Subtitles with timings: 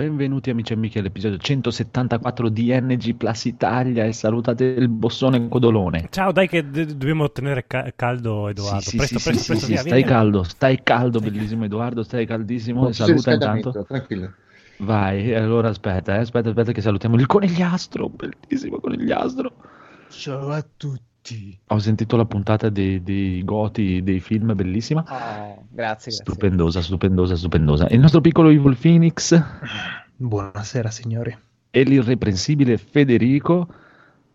[0.00, 6.08] benvenuti amici e amiche all'episodio 174 di NG Plus Italia e salutate il bossone codolone.
[6.10, 8.80] Ciao, dai che d- dobbiamo tenere ca- caldo Edoardo.
[8.80, 10.08] Sì, sì, presto, sì, presto, sì, presto, sì, via, stai vieni.
[10.08, 12.86] caldo, stai caldo, bellissimo Edoardo, stai caldissimo.
[12.86, 13.84] E c'è saluta intanto.
[13.86, 14.32] Tranquillo.
[14.78, 19.52] Vai, allora aspetta, eh, aspetta, aspetta che salutiamo il conigliastro, bellissimo conigliastro.
[20.08, 21.09] Ciao a tutti.
[21.68, 25.00] Ho sentito la puntata dei, dei goti dei film, bellissima.
[25.00, 26.10] Oh, grazie, grazie.
[26.12, 27.88] Stupendosa, stupendosa, stupendosa.
[27.88, 29.40] Il nostro piccolo Evil Phoenix
[30.16, 31.36] Buonasera signori.
[31.70, 33.68] e l'irreprensibile Federico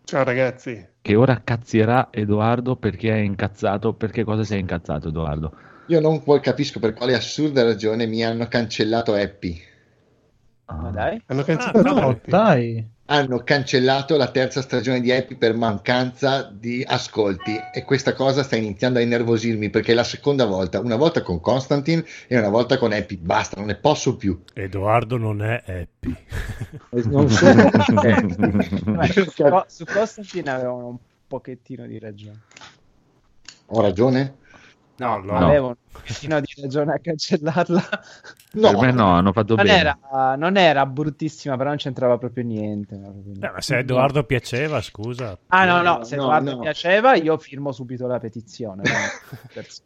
[0.04, 0.86] Ciao ragazzi.
[1.02, 3.92] che ora cazzierà Edoardo perché è incazzato.
[3.92, 5.52] Perché cosa sei incazzato Edoardo?
[5.86, 9.60] Io non poi capisco per quale assurda ragione mi hanno cancellato Happy.
[10.66, 11.20] Ma dai.
[11.26, 12.30] Hanno Ah, cancellato no, Happy.
[12.30, 12.88] Dai.
[13.08, 18.56] Hanno cancellato la terza stagione di Happy per mancanza di ascolti e questa cosa sta
[18.56, 22.78] iniziando a innervosirmi perché è la seconda volta, una volta con Constantine e una volta
[22.78, 23.16] con Happy.
[23.16, 24.42] Basta, non ne posso più.
[24.52, 26.16] Edoardo non è happy.
[27.04, 30.96] Non sono Co- su Constantine avevano un
[31.28, 32.40] pochettino di ragione.
[33.66, 34.44] Ho ragione?
[34.98, 35.36] No, no.
[35.36, 37.88] Avevano un pochettino di ragione a cancellarla.
[38.52, 39.78] No, Per me no, hanno fatto Non bene.
[39.78, 42.94] era, non era bruttissima, però non c'entrava proprio niente.
[42.94, 45.38] Eh, ma se a Edoardo piaceva, scusa.
[45.48, 46.60] Ah no, no, se no, Edoardo no.
[46.60, 48.82] piaceva io firmo subito la petizione.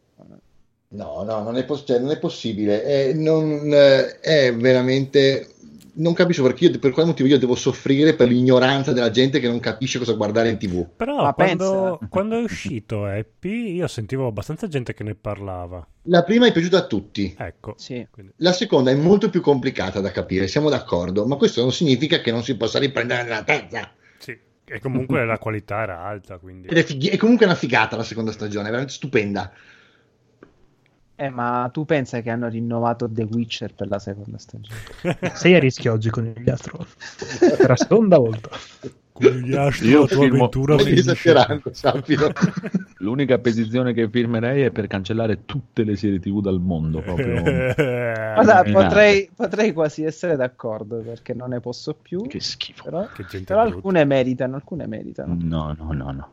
[0.93, 2.83] No, no, non è, poss- cioè, non è possibile.
[2.83, 5.47] È, non, eh, è veramente.
[5.93, 9.47] Non capisco perché io, per quale motivo io devo soffrire per l'ignoranza della gente che
[9.47, 10.87] non capisce cosa guardare in tv.
[10.95, 15.85] Però quando, quando è uscito Happy, io sentivo abbastanza gente che ne parlava.
[16.03, 17.35] La prima è piaciuta a tutti.
[17.37, 17.75] Ecco.
[17.77, 18.05] Sì.
[18.37, 22.31] La seconda è molto più complicata da capire, siamo d'accordo, ma questo non significa che
[22.31, 23.91] non si possa riprendere nella terza.
[24.17, 24.37] sì.
[24.63, 26.69] E comunque la qualità era alta, quindi...
[26.69, 29.51] Ed è, fighi- è comunque una figata la seconda stagione, è veramente stupenda.
[31.21, 34.79] Eh, ma tu pensa che hanno rinnovato The Witcher per la seconda stagione?
[35.35, 36.83] Sei a rischio oggi con il astro.
[37.57, 38.49] per la seconda volta.
[39.11, 41.33] Conigliastro, Io la tua firmo- avventura finisce.
[42.97, 47.01] L'unica petizione che firmerei è per cancellare tutte le serie TV dal mondo.
[47.01, 47.39] Proprio.
[47.43, 52.25] Guarda, potrei, potrei quasi essere d'accordo perché non ne posso più.
[52.25, 52.85] che schifo.
[52.85, 55.37] Però, Che gente però alcune meritano, alcune meritano.
[55.39, 56.29] No, no, no, no.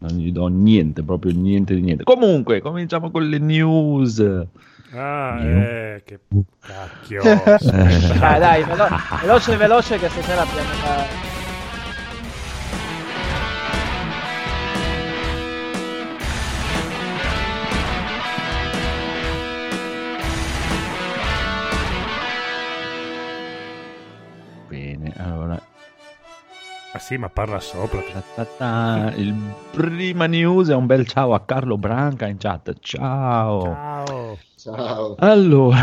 [0.00, 2.04] Non gli do niente, proprio niente di niente.
[2.04, 4.20] Comunque, cominciamo con le news.
[4.92, 5.48] Ah, Io?
[5.48, 6.20] eh, che
[6.60, 7.22] cacchio.
[8.20, 8.88] Dai, dai, velo-
[9.20, 11.37] veloce, veloce che stasera abbiamo
[26.98, 28.00] Ah sì, ma parla sopra.
[28.00, 29.12] ta ta ta.
[29.14, 29.32] Il
[29.70, 32.74] prima news è un bel ciao a Carlo Branca in chat.
[32.80, 33.62] Ciao.
[33.62, 34.38] Ciao.
[34.56, 35.14] Ciao.
[35.18, 35.76] Allora,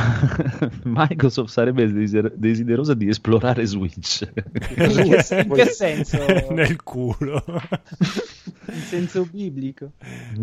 [0.83, 4.29] Microsoft sarebbe desider- desiderosa di esplorare Switch.
[4.75, 4.91] In
[5.23, 6.17] che, in che senso?
[6.51, 7.41] Nel culo.
[8.67, 9.93] In senso biblico.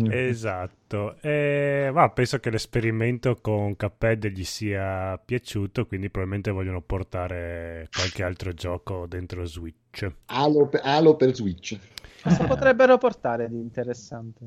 [0.09, 1.17] esatto.
[1.21, 8.23] Eh, ma penso che l'esperimento con Cuphead gli sia piaciuto, quindi probabilmente vogliono portare qualche
[8.23, 9.81] altro gioco dentro Switch.
[10.25, 11.77] Halo, per- Halo per Switch.
[12.23, 14.45] Cosa potrebbero portare di interessante?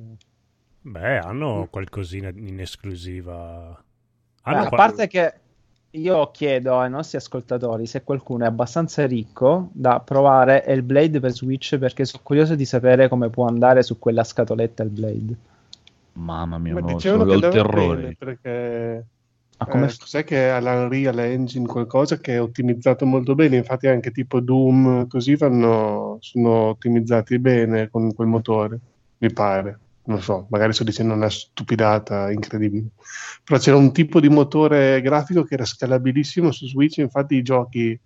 [0.80, 3.68] Beh, hanno qualcosina in esclusiva.
[3.76, 5.34] Beh, Hanno a qua- parte che
[5.90, 11.78] io chiedo ai nostri ascoltatori se qualcuno è abbastanza ricco da provare Hellblade per Switch
[11.78, 15.36] perché sono curioso di sapere come può andare su quella scatoletta Hellblade.
[16.14, 17.96] Mamma mia, Ma no, dicevano che il terrore.
[18.02, 19.06] bene perché
[19.58, 23.86] Ma come eh, cos'è che ha l'Unreal Engine qualcosa che è ottimizzato molto bene, infatti
[23.86, 28.78] anche tipo Doom così vanno, sono ottimizzati bene con quel motore,
[29.18, 29.78] mi pare.
[30.08, 32.88] Non so, magari sto dicendo una stupidata incredibile.
[33.42, 37.98] Però c'era un tipo di motore grafico che era scalabilissimo su Switch, infatti i giochi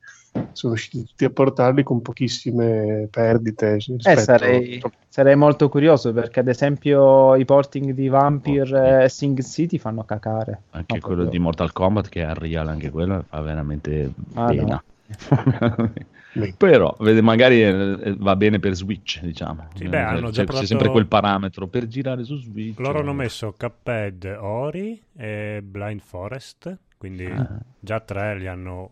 [0.52, 3.78] sono riusciti tutti a portarli con pochissime perdite.
[4.02, 9.78] Eh, sarei, sarei molto curioso perché ad esempio i porting di Vampire e Sing City
[9.78, 10.62] fanno cacare.
[10.70, 11.30] Anche No, quello proprio.
[11.30, 14.82] di Mortal Kombat che è Unreal, anche quello fa veramente Ah, pena.
[16.32, 19.66] Beh, Però vede, magari eh, va bene per Switch, diciamo.
[19.74, 22.78] Sì, beh, Eh, hanno c'è, già c'è provato- sempre quel parametro per girare su Switch.
[22.78, 27.58] Loro hanno messo Cuphead, Ori e Blind Forest, quindi Ah.
[27.80, 28.90] già tre li hanno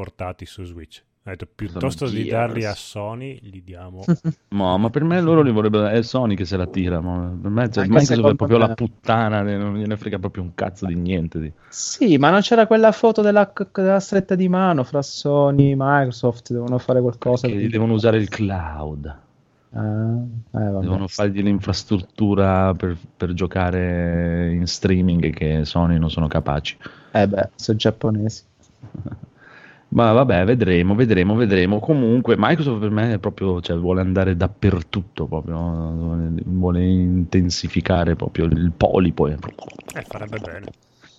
[0.00, 1.02] portati su Switch.
[1.24, 2.30] Ha detto piuttosto Sono di Gears.
[2.30, 4.02] darli a Sony, li diamo.
[4.48, 7.00] No, ma per me loro li vorrebbero è Sony che se la tira.
[7.02, 8.66] ma Per me cioè, Microsoft è proprio me.
[8.66, 11.38] la puttana, ne- non gliene frega proprio un cazzo di niente.
[11.38, 11.52] Di...
[11.68, 16.52] Sì, ma non c'era quella foto della, della stretta di mano fra Sony e Microsoft,
[16.52, 17.46] devono fare qualcosa.
[17.46, 19.18] Che di- devono usare il cloud,
[19.72, 20.80] Ah, eh, vabbè.
[20.80, 26.76] devono fargli l'infrastruttura per, per giocare in streaming che Sony non sono capaci.
[27.12, 28.42] Eh beh, sono giapponesi.
[29.92, 31.80] Ma vabbè, vedremo, vedremo, vedremo.
[31.80, 38.72] Comunque, Microsoft per me è proprio, cioè, vuole andare dappertutto, proprio, vuole intensificare proprio il
[38.76, 39.26] polipo.
[39.26, 39.36] Eh,
[40.06, 40.66] farebbe bene.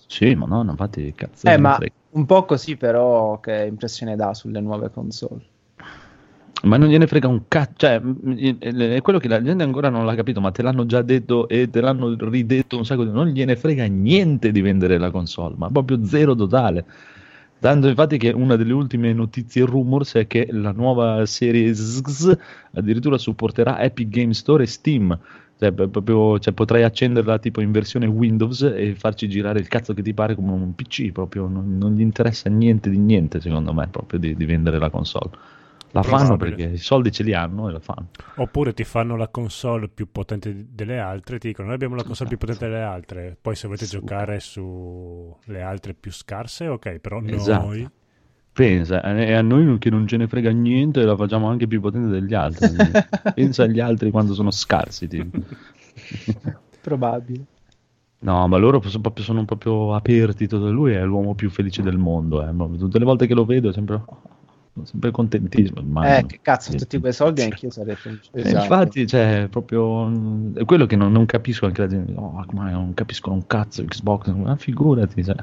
[0.06, 1.46] Sì, ma no, infatti, cazzo.
[1.46, 1.92] Eh, ma frega.
[2.10, 5.42] un po' così, però, che impressione dà sulle nuove console?
[6.62, 10.14] Ma non gliene frega un cazzo, cioè, è quello che la gente ancora non l'ha
[10.14, 13.56] capito, ma te l'hanno già detto e te l'hanno ridetto un sacco di non gliene
[13.56, 16.84] frega niente di vendere la console, ma proprio zero totale.
[17.62, 22.36] Tanto infatti che una delle ultime notizie rumors è che la nuova serie ZZ
[22.72, 25.16] addirittura supporterà Epic Game Store e Steam.
[25.60, 30.02] Cioè, proprio, cioè, potrai accenderla tipo in versione Windows e farci girare il cazzo che
[30.02, 31.12] ti pare come un PC.
[31.12, 34.90] Proprio non, non gli interessa niente di niente, secondo me, proprio di, di vendere la
[34.90, 35.30] console.
[35.92, 36.26] La Probabile.
[36.26, 38.08] fanno perché i soldi ce li hanno e la fanno.
[38.36, 42.30] Oppure ti fanno la console più potente delle altre, ti dicono noi abbiamo la console
[42.30, 44.08] più potente delle altre, poi se volete Super.
[44.08, 47.66] giocare sulle altre più scarse, ok, però esatto.
[47.66, 47.90] noi...
[48.54, 52.08] Pensa, e a noi che non ce ne frega niente la facciamo anche più potente
[52.08, 52.68] degli altri.
[53.34, 55.08] Pensa agli altri quando sono scarsi.
[56.80, 57.44] Probabile.
[58.20, 60.46] No, ma loro sono proprio, sono proprio aperti.
[60.46, 60.70] Tutto.
[60.70, 62.46] Lui è l'uomo più felice del mondo.
[62.46, 62.78] Eh.
[62.78, 64.02] Tutte le volte che lo vedo è sempre
[64.84, 65.80] sempre contentissimo.
[65.80, 66.16] Immagino.
[66.16, 68.30] Eh, che cazzo, tutti quei soldi anch'io sarei felice.
[68.32, 68.62] Eh, esatto.
[68.62, 72.12] Infatti, cioè, proprio mm, è quello che non, non capisco anche la gente.
[72.14, 74.28] Oh, ma non capiscono un cazzo Xbox.
[74.28, 75.36] Ma figurati, cioè,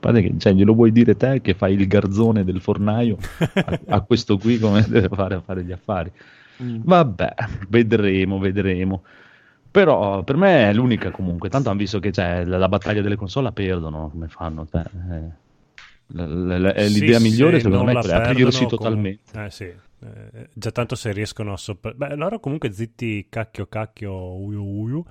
[0.00, 4.36] che, cioè, glielo vuoi dire te che fai il garzone del fornaio a, a questo
[4.36, 6.10] qui come deve fare a fare gli affari.
[6.62, 6.80] Mm.
[6.82, 7.34] Vabbè,
[7.68, 9.02] vedremo, vedremo.
[9.70, 11.48] Però per me è l'unica comunque.
[11.48, 14.66] Tanto hanno visto che cioè, la, la, battaglia delle console la perdono come fanno.
[14.70, 15.40] Cioè, eh
[16.14, 19.44] è l'idea sì, migliore secondo me è aprirsi totalmente.
[19.44, 21.92] Eh sì, eh, già tanto se riescono a sopra...
[21.92, 25.04] Beh, loro comunque zitti cacchio cacchio uyu uyu.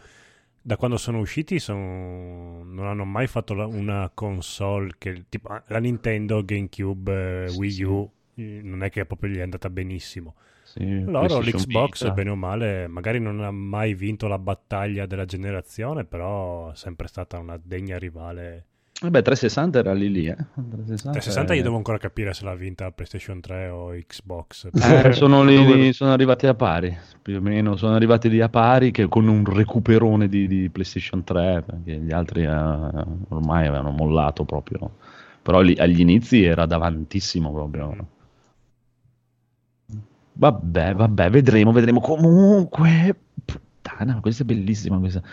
[0.63, 2.63] Da quando sono usciti sono...
[2.63, 3.65] non hanno mai fatto la...
[3.65, 9.31] una console che tipo ah, la Nintendo, GameCube, eh, Wii U non è che proprio
[9.31, 10.35] gli è andata benissimo.
[10.63, 16.05] Sì, loro l'Xbox bene o male magari non ha mai vinto la battaglia della generazione
[16.05, 18.67] però è sempre stata una degna rivale
[19.01, 20.35] Vabbè, 360 era lì lì, eh.
[20.35, 21.55] 360, 360 è...
[21.55, 24.69] io devo ancora capire se l'ha vinta PlayStation 3 o Xbox.
[24.73, 28.91] Eh, sono, lì, sono arrivati a pari, più o meno, sono arrivati lì a pari
[28.91, 34.45] che con un recuperone di, di PlayStation 3, perché gli altri eh, ormai avevano mollato
[34.45, 34.97] proprio.
[35.41, 38.07] Però lì, agli inizi era davantissimo proprio.
[40.33, 42.01] Vabbè, vabbè, vedremo, vedremo.
[42.01, 45.23] Comunque, puttana, questa è bellissima questa.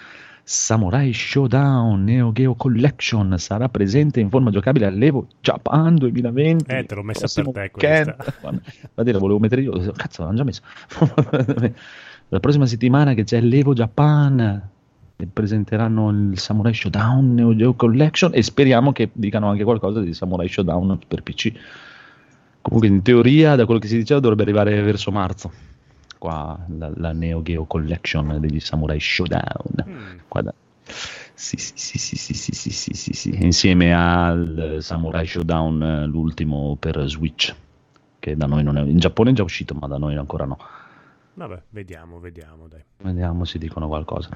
[0.51, 6.73] Samurai Showdown Neo Geo Collection sarà presente in forma giocabile all'Evo Japan 2020.
[6.73, 8.17] Eh, te l'ho messa per te questa.
[8.49, 10.63] Infatti la volevo mettere io, cazzo, l'hanno già messo.
[12.29, 14.71] la prossima settimana che c'è l'Evo Japan
[15.31, 20.49] presenteranno il Samurai Showdown Neo Geo Collection e speriamo che dicano anche qualcosa di Samurai
[20.49, 21.53] Showdown per PC.
[22.63, 25.53] Comunque in teoria, da quello che si diceva, dovrebbe arrivare verso marzo
[26.19, 29.85] qua la, la Neo Geo Collection degli Samurai Showdown.
[29.89, 30.19] Mm.
[30.29, 30.55] Guarda.
[31.35, 36.77] Sì, sì, sì, sì, sì, sì, sì, sì, sì, sì, insieme al Samurai Showdown, l'ultimo
[36.79, 37.55] per Switch,
[38.19, 38.83] che da noi non è...
[38.83, 40.59] In Giappone è già uscito, ma da noi ancora no.
[41.35, 42.83] Vabbè, vediamo, vediamo, dai.
[42.97, 44.31] Vediamo se dicono qualcosa.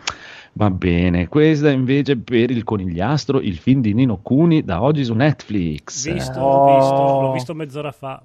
[0.53, 5.13] Va bene, questa invece per il conigliastro, il film di Nino Cuni da oggi su
[5.15, 6.13] Netflix.
[6.13, 6.67] Visto, oh.
[6.71, 8.25] l'ho visto, l'ho visto mezz'ora fa.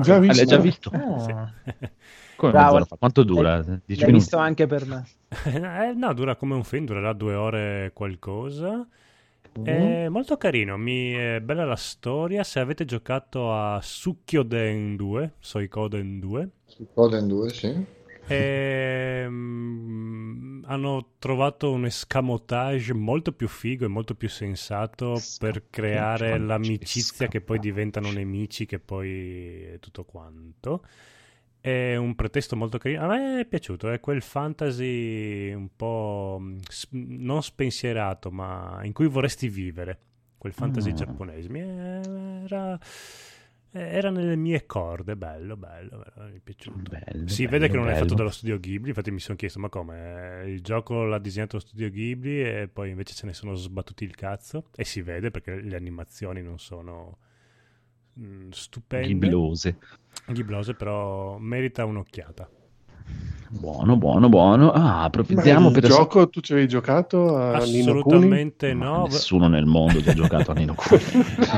[0.00, 0.32] Già visto?
[0.32, 0.90] Ah, l'hai già visto?
[0.92, 1.18] Oh.
[1.20, 1.32] Sì.
[2.42, 2.84] Come Bravo.
[2.98, 3.58] Quanto dura?
[3.58, 5.06] L'hai, l'hai visto anche per me.
[5.46, 8.84] eh, no, dura come un film, durerà due ore qualcosa.
[9.60, 9.64] Mm.
[9.64, 12.42] È molto carino, mi è bella la storia.
[12.42, 16.48] Se avete giocato a Sukkyoden 2, Soikoden 2.
[16.64, 17.84] Suikoden 2, sì.
[18.26, 26.38] E, um, hanno trovato un escamotage molto più figo e molto più sensato per creare
[26.38, 30.82] l'amicizia che poi diventano nemici, che poi è tutto quanto.
[31.62, 33.04] È un pretesto molto carino.
[33.04, 36.58] A me è piaciuto, è quel fantasy un po' mm,
[36.90, 39.98] non spensierato, ma in cui vorresti vivere.
[40.38, 40.94] Quel fantasy mm.
[40.96, 41.48] giapponese.
[41.48, 42.76] Mi era,
[43.70, 46.90] era, nelle mie corde, bello, bello, bello mi è piaciuto.
[46.90, 49.60] Bello, si bello, vede che non è fatto dallo studio Ghibli, infatti mi sono chiesto,
[49.60, 50.42] ma come?
[50.46, 54.16] Il gioco l'ha disegnato lo studio Ghibli e poi invece se ne sono sbattuti il
[54.16, 54.64] cazzo.
[54.74, 57.18] E si vede perché le animazioni non sono
[58.18, 59.08] mm, stupende.
[59.08, 59.78] Ghiblose.
[60.26, 62.48] Ghiblose, però merita un'occhiata.
[63.54, 64.72] Buono, buono, buono.
[64.72, 65.84] Ah, approfittiamo il per...
[65.84, 69.02] gioco tu ci avevi giocato a Assolutamente Nino no.
[69.04, 71.02] nessuno nel mondo ci ha giocato a Nino Kuni.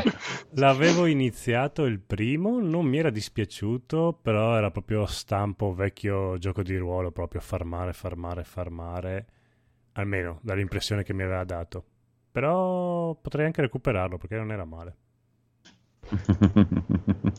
[0.59, 6.77] L'avevo iniziato il primo, non mi era dispiaciuto, però era proprio stampo vecchio gioco di
[6.77, 9.27] ruolo, proprio farmare, farmare, farmare,
[9.93, 11.85] almeno dall'impressione che mi aveva dato.
[12.33, 14.97] Però potrei anche recuperarlo perché non era male.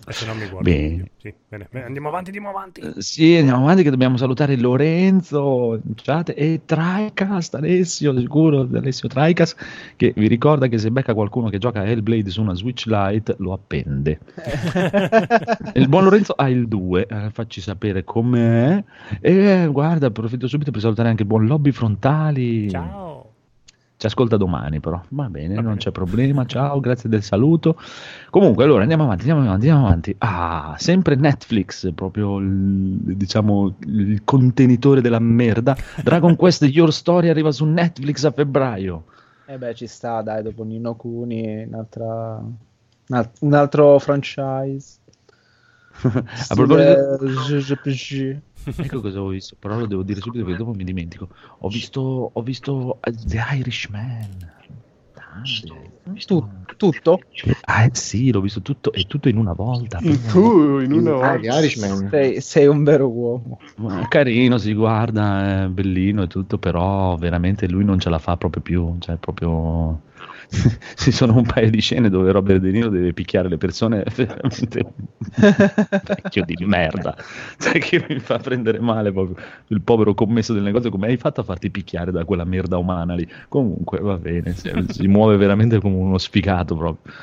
[0.08, 0.62] Se no mi guardo.
[0.62, 1.12] Bene.
[1.18, 1.68] Sì, bene.
[1.72, 2.82] Bene, Andiamo avanti, andiamo avanti.
[2.82, 9.58] Eh, Sì, andiamo avanti che dobbiamo salutare Lorenzo chat e Tricast, Alessio, sicuro, Alessio Tricast,
[9.96, 13.36] che vi ricorda che se becca qualcuno che gioca a Hellblade su una Switch Lite
[13.40, 14.20] lo appende.
[15.74, 18.84] il buon Lorenzo ha il 2, eh, facci sapere com'è.
[19.20, 22.70] E guarda, approfitto subito per salutare anche il buon Lobby Frontali.
[22.70, 23.15] Ciao.
[23.98, 25.02] Ci ascolta domani, però.
[25.10, 25.78] Va bene, Va non bene.
[25.80, 26.46] c'è problema.
[26.46, 27.80] Ciao, grazie del saluto.
[28.30, 30.16] Comunque, allora andiamo avanti, andiamo avanti, andiamo avanti.
[30.20, 35.78] Ah, sempre Netflix, proprio il, diciamo il contenitore della merda.
[36.04, 39.06] Dragon Quest Your Story arriva su Netflix a febbraio.
[39.46, 44.98] E beh, ci sta, dai, dopo Nino Kuni, un'altra, un al- un altro franchise.
[46.04, 47.16] a proposito.
[48.78, 51.30] Ecco cosa ho visto, però lo devo dire subito perché dopo mi dimentico.
[51.60, 54.54] Ho visto, ho visto eh, The Irishman.
[55.14, 55.92] Grande.
[56.26, 57.20] Tu- tutto?
[57.62, 60.00] Ah, sì, l'ho visto tutto e tutto in una volta.
[60.00, 61.40] Tu in una Ah, volta.
[61.40, 62.10] The Irishman.
[62.10, 63.60] Sei, sei un vero uomo.
[64.08, 68.62] Carino, si guarda, è bellino e tutto, però veramente lui non ce la fa proprio
[68.62, 70.02] più, cioè proprio...
[70.96, 74.94] Ci sono un paio di scene dove Robert De Niro deve picchiare le persone, veramente
[76.06, 77.16] vecchio di merda,
[77.58, 81.42] cioè che mi fa prendere male proprio il povero commesso del negozio, come hai fatto
[81.42, 83.28] a farti picchiare da quella merda umana lì?
[83.48, 87.14] Comunque va bene, si muove veramente come uno sfigato proprio.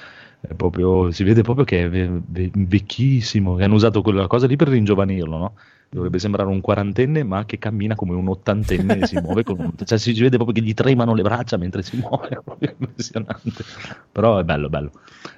[0.45, 4.49] È proprio, si vede proprio che è ve- ve- vecchissimo, che hanno usato quella cosa
[4.49, 5.55] lì per ringiovanirlo, no?
[5.89, 9.73] Dovrebbe sembrare un quarantenne, ma che cammina come un ottantenne e si muove con un...
[9.85, 13.63] Cioè si vede proprio che gli tremano le braccia mentre si muove, è proprio impressionante.
[14.11, 14.91] Però è bello, bello.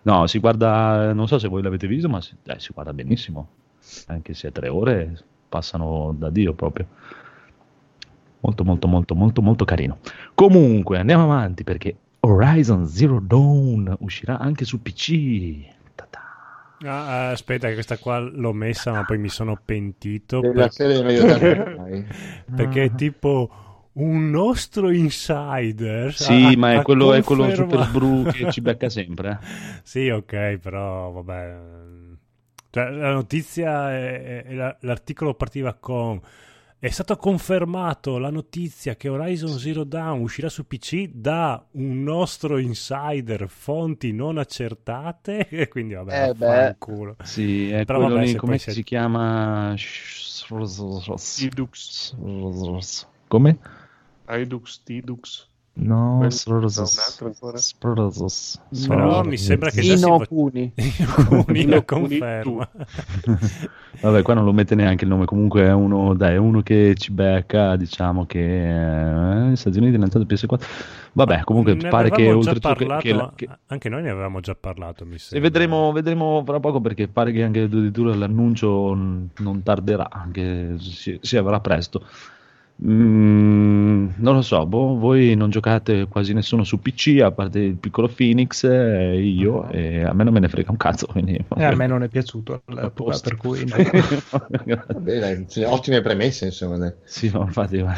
[0.05, 3.49] No, si guarda, non so se voi l'avete visto, ma si, eh, si guarda benissimo.
[4.07, 6.87] Anche se tre ore passano da Dio proprio.
[8.41, 9.99] Molto, molto, molto, molto, molto carino.
[10.35, 15.67] Comunque, andiamo avanti perché Horizon Zero Dawn uscirà anche su PC.
[15.95, 16.21] Ta-ta.
[16.85, 20.41] Ah, aspetta, che questa qua l'ho messa, ma poi mi sono pentito.
[20.41, 20.55] Per-
[22.57, 23.51] perché è tipo
[23.95, 26.13] un nostro insider.
[26.15, 29.39] Sì, ha- ma è quello, è quello conferma- super bru che ci becca sempre.
[29.41, 29.47] eh.
[29.83, 31.57] Sì, ok, però vabbè.
[32.71, 36.21] Cioè, la notizia, è- è- la- l'articolo partiva con...
[36.85, 42.59] È stato confermato la notizia che Horizon Zero Dawn uscirà su PC da un nostro
[42.59, 46.47] insider, fonti non accertate, e quindi vabbè, Eh beh.
[46.47, 47.17] vaffanculo.
[47.23, 49.75] Sì, è Però quello vabbè, lì, come si si- chiama?
[51.37, 52.15] Tidux.
[53.29, 53.59] Come?
[54.29, 55.49] Idux, Tidux.
[55.77, 56.31] No, no,
[56.83, 57.59] un altro ancora.
[58.87, 60.73] Però mi sembra che già si Ino fa- Kuni.
[61.27, 62.71] Kuni Ino la Kuni, conferma.
[64.01, 65.25] Vabbè, qua non lo mette neanche il nome.
[65.25, 67.75] Comunque è uno, dai, è uno che ci becca.
[67.75, 70.61] Diciamo che eh, Stati Uniti lanciato PS4.
[71.13, 74.39] Vabbè, comunque Ne pare che oltretutto che, parlato, che la- che- anche noi ne avevamo
[74.41, 79.63] già parlato, mi E vedremo, vedremo fra poco perché pare che anche addirittura l'annuncio non
[79.65, 82.05] tarderà, anche si, si avrà presto.
[82.83, 87.77] Mm, non lo so, boh, voi non giocate quasi nessuno su PC a parte il
[87.77, 91.07] piccolo Phoenix e io, e a me non me ne frega un cazzo.
[91.07, 93.29] Quindi, E a me non è piaciuto A all'epoca, posto.
[93.29, 93.77] per cui no.
[94.89, 96.77] Vabbè, dai, ottime premesse, insomma.
[96.79, 96.93] dai.
[97.05, 97.93] sì, no, infatti, No,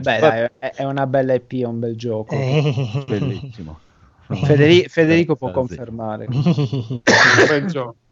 [0.18, 2.34] dai, è, una bella EP, è un bel gioco.
[2.34, 3.04] Eh.
[3.06, 3.78] bellissimo.
[4.26, 6.26] Federi- Federico può confermare.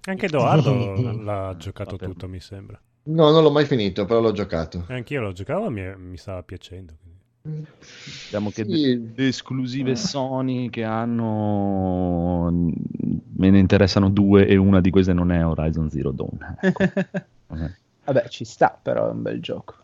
[0.05, 2.13] Anche Edoardo l'ha giocato Vabbè.
[2.13, 2.81] tutto, mi sembra.
[3.05, 4.85] No, non l'ho mai finito, però l'ho giocato.
[4.89, 6.95] Anch'io lo giocavo e mi, mi stava piacendo.
[7.43, 9.13] Diciamo che Sì.
[9.17, 15.45] le esclusive Sony che hanno me ne interessano due e una di queste non è
[15.45, 16.57] Horizon Zero Dawn.
[16.61, 16.83] Ecco.
[17.53, 17.71] Eh.
[18.05, 19.75] Vabbè, ci sta, però è un bel gioco.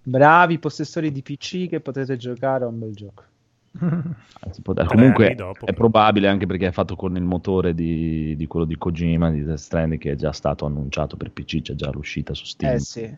[0.00, 3.24] Bravi possessori di PC che potete giocare a un bel gioco.
[4.86, 5.76] Comunque dopo, è però.
[5.76, 9.58] probabile anche perché è fatto con il motore di, di quello di Kojima, di Death
[9.58, 12.74] Stranding, che è già stato annunciato per PC, c'è già l'uscita su Steam.
[12.74, 13.16] Eh sì.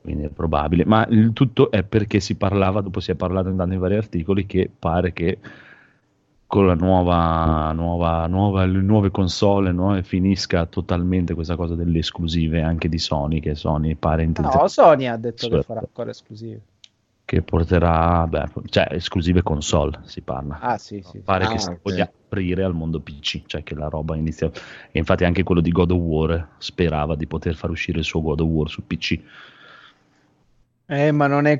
[0.00, 0.84] Quindi è probabile.
[0.84, 4.44] Ma il tutto è perché si parlava, dopo si è parlato intanto in vari articoli,
[4.44, 5.38] che pare che
[6.46, 12.00] con la nuova, nuova, nuova le nuove console no, e finisca totalmente questa cosa delle
[12.00, 15.62] esclusive anche di Sony, che Sony pare intende- No, Sony ha detto che Certo.
[15.62, 16.60] farà ancora esclusive.
[17.24, 20.58] Che porterà, beh, cioè esclusive console si parla.
[20.60, 21.20] Ah, sì, sì.
[21.20, 24.50] Pare Ah, che si voglia aprire al mondo PC, cioè che la roba inizia.
[24.90, 28.20] E infatti anche quello di God of War sperava di poter far uscire il suo
[28.20, 29.20] God of War su PC.
[30.86, 31.58] Eh, ma non è.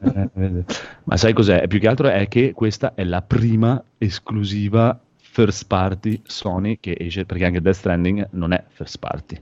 [0.00, 0.64] Eh, vedi.
[1.04, 1.66] Ma sai cos'è?
[1.66, 7.24] Più che altro è che questa è la prima esclusiva first party Sony che esce,
[7.24, 9.40] perché anche Death Stranding non è first party.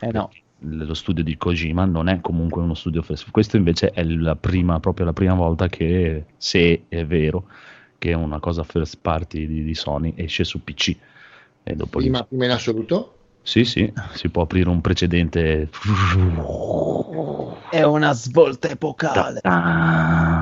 [0.00, 0.30] Eh no.
[0.62, 4.78] Lo studio di Kojima non è comunque uno studio first Questo invece è la prima,
[4.78, 7.46] proprio la prima volta che, se è vero,
[7.96, 10.96] che è una cosa first party di, di Sony, esce su PC.
[11.62, 13.14] E dopo Prima, prima in assoluto?
[13.42, 15.70] Sì, sì, si può aprire un precedente.
[17.70, 19.40] È una svolta epocale.
[19.42, 20.39] Ah,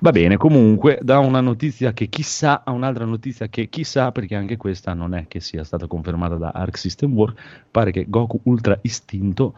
[0.00, 4.56] Va bene, comunque, da una notizia che chissà a un'altra notizia che chissà, perché anche
[4.56, 8.78] questa non è che sia stata confermata da Arc System Works, pare che Goku Ultra
[8.82, 9.54] Istinto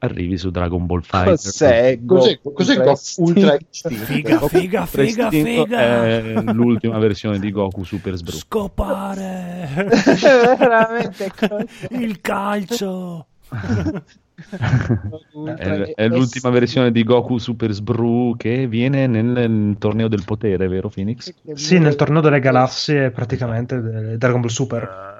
[0.00, 1.32] arrivi su Dragon Ball Fighter.
[1.32, 1.98] Cos'è?
[2.04, 3.30] Cos'è, Goku cos'è Ultra Goku Istinto?
[3.30, 4.04] Ultra Istinto?
[4.04, 6.04] Figa, figa, Ultra figa, Istinto figa.
[6.04, 8.36] È l'ultima versione di Goku Super Sbru.
[8.36, 9.68] Scopare
[10.58, 11.64] Veramente cosa?
[11.90, 13.26] il calcio.
[15.56, 20.68] È, è l'ultima versione di Goku Super Sbru che viene nel, nel torneo del potere,
[20.68, 21.32] vero Phoenix?
[21.54, 25.18] Sì, nel torneo delle galassie praticamente del Dragon Ball Super.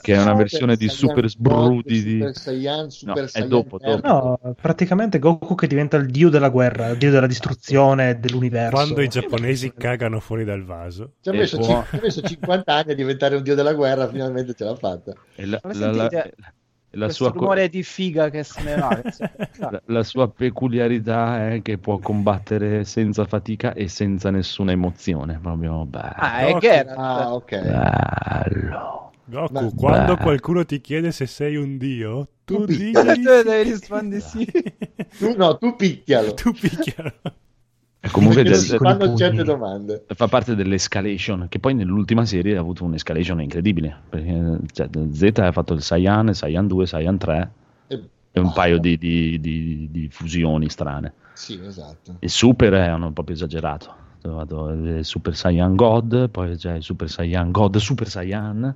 [0.00, 1.98] Che è una versione di Super Sbru di...
[1.98, 4.00] Super Saiyan, Super No, è Saiyan dopo, Earth.
[4.02, 4.38] dopo.
[4.44, 8.76] No, praticamente Goku che diventa il dio della guerra, il dio della distruzione dell'universo.
[8.76, 11.14] Quando i giapponesi cagano fuori dal vaso.
[11.20, 14.64] Ci ha messo, ha messo 50 anni a diventare un dio della guerra, finalmente ce
[14.64, 15.12] l'ha fatta.
[15.34, 16.34] e la, Come la- la- sentite?
[16.92, 19.00] La sua co- rumore di figa che se ne va.
[19.58, 25.38] La, la sua peculiarità è che può combattere senza fatica e senza nessuna emozione.
[25.40, 26.12] Proprio bello.
[26.16, 26.98] Ah, è Geralt.
[26.98, 27.58] Ah, ok.
[27.60, 29.12] bello.
[29.30, 30.22] Goku, Ma- quando Beh.
[30.22, 33.02] qualcuno ti chiede se sei un dio, tu Tu Tu
[33.42, 34.46] devi rispondere sì.
[35.18, 36.32] Tu, no, tu picchialo.
[36.34, 37.12] tu picchialo.
[38.08, 40.04] E comunque non si fanno certe domande.
[40.14, 43.94] fa parte dell'escalation, che poi nell'ultima serie ha avuto un'escalation incredibile.
[44.08, 47.50] Perché cioè, Z ha fatto il Saiyan, il Saiyan 2, Saiyan 3
[47.88, 48.02] E,
[48.32, 51.12] e un paio di, di- di- di fusioni strane.
[51.34, 52.16] Sì, esatto.
[52.20, 53.94] Il Super è un proprio esagerato.
[54.22, 58.74] Il Super Saiyan God, poi c'è il Super Saiyan God Super Saiyan,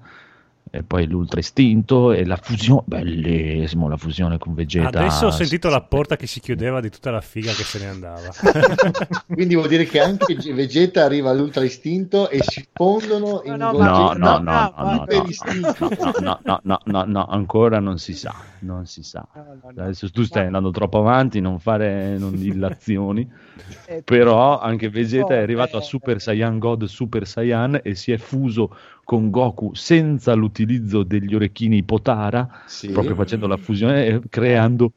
[0.71, 5.01] e poi l'Ultra Istinto e la fusione, bellissimo la fusione con Vegeta.
[5.01, 7.89] Adesso ho sentito la porta che si chiudeva di tutta la figa che se ne
[7.89, 8.31] andava.
[9.27, 13.79] Quindi vuol dire che anche Vegeta arriva all'ultra istinto e si fondono in No, no,
[13.83, 15.89] No, no, no, no, no, no, istinto.
[16.01, 19.27] no, no, no, no, no, no, ancora non si sa, non si sa.
[19.77, 23.29] Adesso tu stai andando troppo avanti, non fare non dilazioni,
[23.87, 27.95] Eh, però anche Vegeta è Oh, arrivato a eh, Super Saiyan God Super Saiyan e
[27.95, 32.89] si è fuso con Goku senza l'utilizzo degli orecchini Potara, Sì.
[32.91, 34.93] proprio facendo la fusione e creando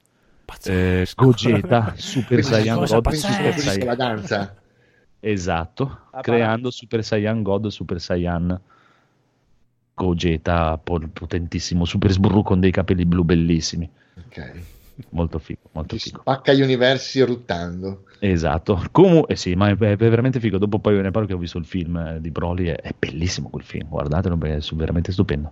[0.66, 1.06] eh.
[1.16, 3.96] Gogeta Super Saiyan God Super scoprisce la Saiyan.
[3.98, 4.56] danza.
[5.20, 8.60] Esatto, La creando Super Saiyan God Super Saiyan
[9.94, 13.90] Gogeta po- potentissimo, Super Sbru con dei capelli blu bellissimi.
[14.28, 14.52] Ok.
[15.10, 16.20] Molto figo, molto Ti figo.
[16.22, 18.04] spacca gli universi ruttando.
[18.20, 18.82] Esatto.
[18.92, 20.58] Comunque, eh sì, ma è, è veramente figo.
[20.58, 22.94] Dopo poi ve ne parlo che ho visto il film eh, di Broly, è, è
[22.98, 25.52] bellissimo quel film, guardatelo perché è veramente stupendo.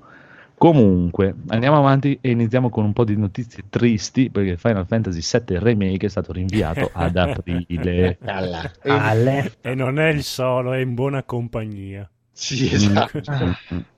[0.56, 5.60] Comunque, andiamo avanti e iniziamo con un po' di notizie tristi perché Final Fantasy VII
[5.60, 8.17] Remake è stato rinviato ad aprile.
[8.23, 8.71] Alla.
[8.82, 9.53] E- Ale.
[9.62, 12.10] E non è il solo, è in buona compagnia.
[12.32, 13.19] Sì, esatto.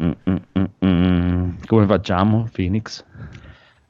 [0.01, 1.49] Mm, mm, mm.
[1.67, 3.03] Come facciamo, Phoenix?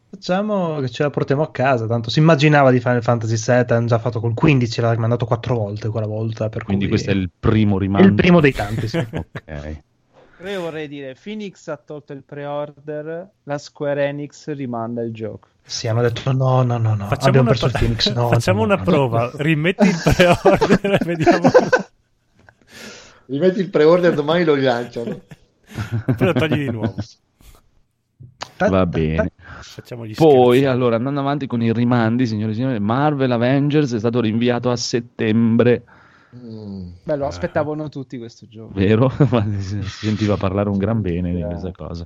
[0.10, 3.88] Facciamo che ce la portiamo a casa, tanto si immaginava di Final Fantasy VII, hanno
[3.88, 7.14] già fatto col 15, l'ha mandato quattro volte quella volta, per Quindi cui questo è
[7.14, 8.08] il primo è rimando.
[8.08, 8.98] il primo dei tanti, sì.
[9.48, 9.84] Ok.
[10.38, 15.48] Però io vorrei dire, Phoenix ha tolto il pre-order, la Square Enix rimanda il gioco.
[15.64, 18.60] Sì, hanno detto no, no, no, no, Facciamo abbiamo perso il pro- Phoenix, no, facciamo
[18.60, 18.84] no, una no.
[18.84, 21.50] prova, rimetti il pre-order e vediamo.
[23.28, 25.22] Rimetti il pre-order domani lo rilanciano.
[26.16, 26.96] Poi lo togli di nuovo.
[28.58, 29.32] Va bene.
[29.62, 30.66] Facciamo gli Poi, scherzi.
[30.66, 34.76] allora, andando avanti con i rimandi, signori e signori, Marvel Avengers è stato rinviato a
[34.76, 35.84] settembre,
[36.36, 36.90] Mm.
[37.04, 38.74] Beh, lo aspettavano tutti questo gioco.
[38.74, 39.10] vero?
[39.32, 42.06] Ma si sentiva parlare un gran bene di questa cosa.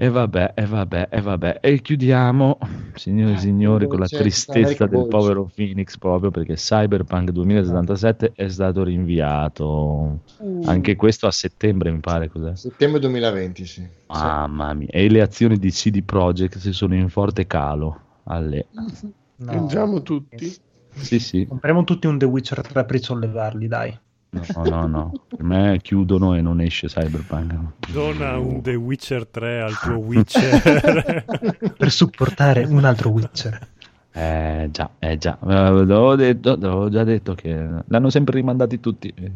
[0.00, 1.58] E vabbè, e vabbè, e vabbè.
[1.60, 2.56] E chiudiamo,
[2.94, 5.08] signori e signori, con la C'è tristezza del Boys.
[5.08, 10.20] povero Phoenix proprio perché Cyberpunk 2077 è stato rinviato.
[10.36, 12.54] Uh, Anche questo a settembre, mi pare, cos'è?
[12.54, 13.88] Settembre 2020, sì.
[14.06, 14.86] Mamma mia.
[14.88, 18.00] E le azioni di CD Projekt sono in forte calo.
[18.24, 18.66] Alle...
[19.38, 19.52] No.
[19.52, 20.52] Piangiamo tutti.
[20.94, 21.46] Sì, sì.
[21.46, 23.96] Compriamo tutti un The Witcher 3 per risollevarli, dai.
[24.30, 25.12] No, no, no.
[25.28, 27.54] Per me chiudono e non esce Cyberpunk.
[27.90, 31.24] Dona un The Witcher 3 al tuo Witcher.
[31.78, 33.66] Per supportare un altro Witcher.
[34.12, 35.38] Eh già, eh già.
[35.40, 39.12] Eh, L'avevo detto, l'avevo già detto che l'hanno sempre rimandati tutti.
[39.16, 39.32] Eh,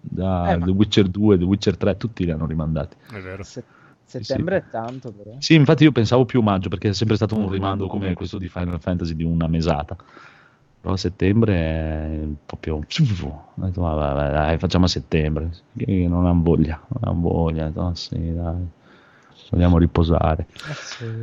[0.00, 2.96] Da Eh, ma- The Witcher 2, The Witcher 3, tutti li hanno rimandati.
[3.10, 3.42] È vero.
[3.42, 3.64] se-
[4.04, 5.34] settembre è tanto, però.
[5.38, 8.48] Sì, infatti io pensavo più maggio perché è sempre stato un rimando come questo di
[8.48, 9.96] Final Fantasy di una mesata.
[10.86, 12.76] Però a settembre è proprio...
[12.76, 12.84] Ho
[13.56, 15.50] detto, "Ma vai, vai, dai, facciamo a settembre.
[15.76, 17.64] Che non hanno voglia, non hanno voglia.
[17.64, 18.68] Ho detto, "Ah, sì, dai.
[19.50, 20.46] Vogliamo riposare.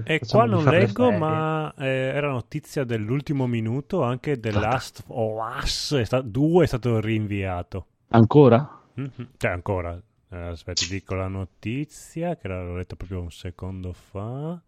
[0.03, 5.05] E Facciamo qua di non leggo, ma eh, era notizia dell'ultimo minuto anche The Last
[5.07, 7.85] of Us 2 è stato rinviato.
[8.09, 8.81] Ancora?
[8.95, 9.29] Mhm.
[9.37, 9.97] Cioè, ancora.
[10.29, 14.61] Eh, aspetta, dico la notizia che l'ho letta proprio un secondo fa.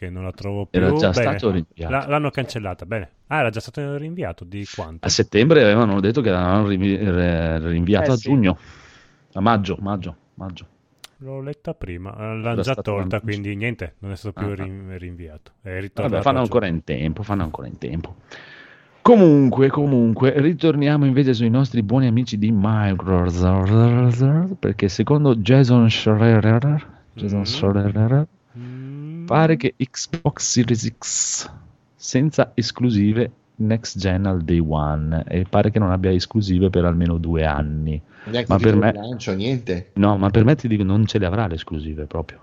[0.00, 0.80] Che non la trovo più.
[0.80, 1.36] Era già Bene.
[1.36, 1.92] stato rinviato.
[1.92, 2.86] La- l'hanno cancellata.
[2.86, 3.10] Bene.
[3.26, 4.44] Ah, era già stato rinviato.
[4.44, 5.06] Di quanto?
[5.06, 6.68] A settembre avevano detto che l'avevano
[7.68, 8.22] rinviato Eh, a sì.
[8.30, 8.56] giugno,
[9.34, 10.66] a maggio, maggio, maggio.
[11.18, 12.16] L'ho letta prima.
[12.16, 13.96] Eh, L'hanno già tolta, quindi niente.
[13.98, 14.54] Non è stato più Ah, ah.
[14.54, 15.52] rin- rinviato.
[15.60, 18.14] Vabbè, fanno ancora in tempo, fanno ancora in tempo.
[19.02, 22.50] Comunque, comunque, ritorniamo invece sui nostri buoni amici di
[23.50, 27.44] Microsoft, perché secondo Jason Schreier, Jason Mhm.
[27.44, 28.22] Schreier, Mm.
[29.30, 31.48] Pare che Xbox Series X
[31.94, 37.16] senza esclusive next gen al day one e pare che non abbia esclusive per almeno
[37.16, 38.00] due anni.
[38.24, 39.90] Neanche Ma per me- lancio, niente.
[39.94, 42.40] No, ma per me ti dico, non ce le avrà le esclusive proprio.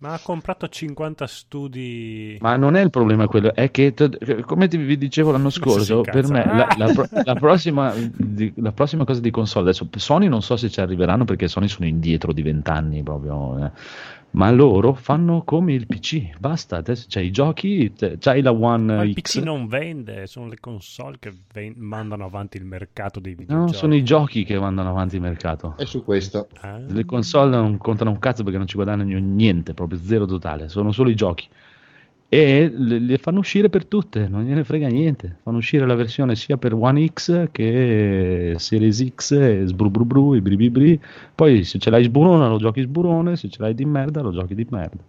[0.00, 2.36] Ma ha comprato 50 studi.
[2.40, 6.02] Ma non è il problema quello, è che, t- come ti vi dicevo l'anno scorso,
[6.02, 10.28] per me la, la pro- la prossima, di- la prossima cosa di console, adesso Sony
[10.28, 13.70] non so se ci arriveranno perché Sony sono indietro di vent'anni proprio, eh.
[14.32, 19.02] Ma loro fanno come il PC, basta, adesso c'hai i giochi, c'hai la One Ma
[19.02, 23.32] il X, PC non vende, sono le console che ven- mandano avanti il mercato dei
[23.32, 23.74] no, videogiochi.
[23.74, 25.74] sono i giochi che mandano avanti il mercato.
[25.78, 26.48] E su questo.
[26.60, 26.78] Ah.
[26.78, 30.92] Le console non contano un cazzo perché non ci guadagnano niente, proprio zero totale, sono
[30.92, 31.48] solo i giochi.
[32.30, 35.38] E le, le fanno uscire per tutte, non gliene frega niente.
[35.42, 41.00] Fanno uscire la versione sia per One X che Series X, e sbrubrubru, i bribibri.
[41.34, 44.54] Poi se ce l'hai sburone lo giochi sburone, se ce l'hai di merda lo giochi
[44.54, 45.02] di merda.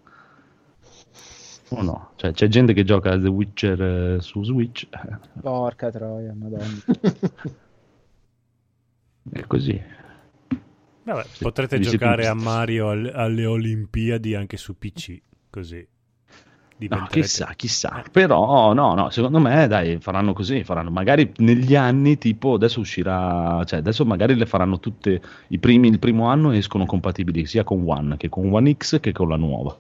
[1.72, 2.12] O no?
[2.16, 4.88] Cioè, c'è gente che gioca a The Witcher eh, su Switch,
[5.42, 6.64] Porca troia, madonna.
[9.32, 9.80] è così.
[11.04, 12.34] Vabbè, potrete giocare a.
[12.34, 15.86] Mario al- alle Olimpiadi anche su PC, così.
[16.88, 18.04] No, chissà, chissà.
[18.10, 23.62] Però no, no, secondo me dai, faranno così, faranno magari negli anni, tipo adesso uscirà,
[23.66, 27.84] cioè adesso magari le faranno tutte i primi, il primo anno escono compatibili sia con
[27.86, 29.78] One che con One X che con la nuova.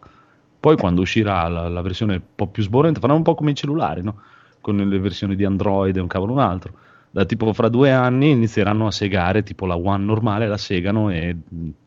[0.59, 3.55] Poi quando uscirà la, la versione un po' più sborrente, faranno un po' come i
[3.55, 4.15] cellulari, no?
[4.59, 6.73] Con le versioni di Android e un cavolo un altro.
[7.11, 11.33] Da tipo fra due anni inizieranno a segare, tipo la One normale la segano e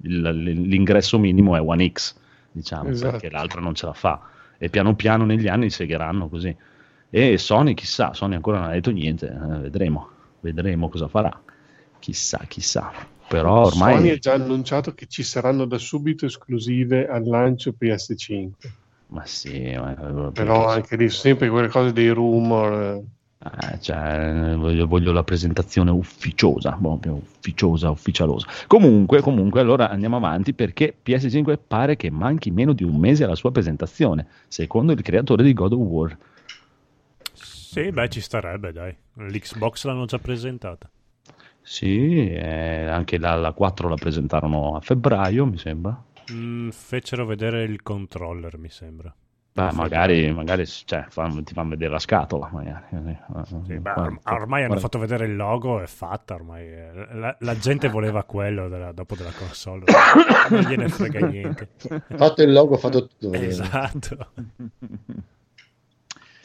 [0.00, 0.22] il-
[0.66, 2.16] l'ingresso minimo è One X,
[2.50, 3.10] diciamo, Esatto.
[3.10, 4.20] perché l'altra non ce la fa
[4.62, 6.56] e piano piano negli anni segheranno così.
[7.10, 11.42] E Sony, chissà, Sony ancora non ha detto niente, eh, vedremo, vedremo cosa farà.
[11.98, 12.92] Chissà, chissà.
[13.26, 18.50] Però ormai Sony ha già annunciato che ci saranno da subito esclusive al lancio PS5.
[19.08, 19.96] ma sì, ma-
[20.28, 23.02] eh, Però anche lì sempre quelle cose dei rumor.
[23.42, 23.80] Eh.
[23.80, 28.46] cioè, voglio, voglio la presentazione ufficiosa, proprio ufficiosa, ufficialosa.
[28.66, 33.34] Comunque, comunque, allora andiamo avanti perché PS5 pare che manchi meno di un mese alla
[33.34, 36.18] sua presentazione, secondo il creatore di God of War.
[37.32, 38.94] Sì, beh, ci starebbe, dai.
[39.14, 40.90] L'Xbox l'hanno già presentata.
[41.60, 46.00] Sì, eh, anche la, la 4 la presentarono a febbraio, mi sembra.
[46.32, 49.14] Mm, fecero vedere il controller, mi sembra.
[49.54, 52.48] Beh, magari, magari cioè, fan- ti fanno vedere la scatola.
[52.50, 52.84] Magari.
[52.90, 56.66] Eh, Sì, beh, guarda, ormai hanno fatto vedere il logo, è fatta ormai.
[56.66, 59.84] eh, La, la gente voleva quello della- dopo della console.
[60.48, 61.68] non gliene frega niente.
[62.16, 63.30] Fatto il logo, fatto tutto.
[63.34, 64.28] Esatto.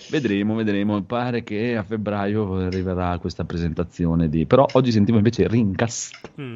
[0.09, 1.01] Vedremo, vedremo.
[1.03, 4.45] Pare che a febbraio arriverà questa presentazione di.
[4.45, 6.55] Però oggi sentivo invece Rincast Mm.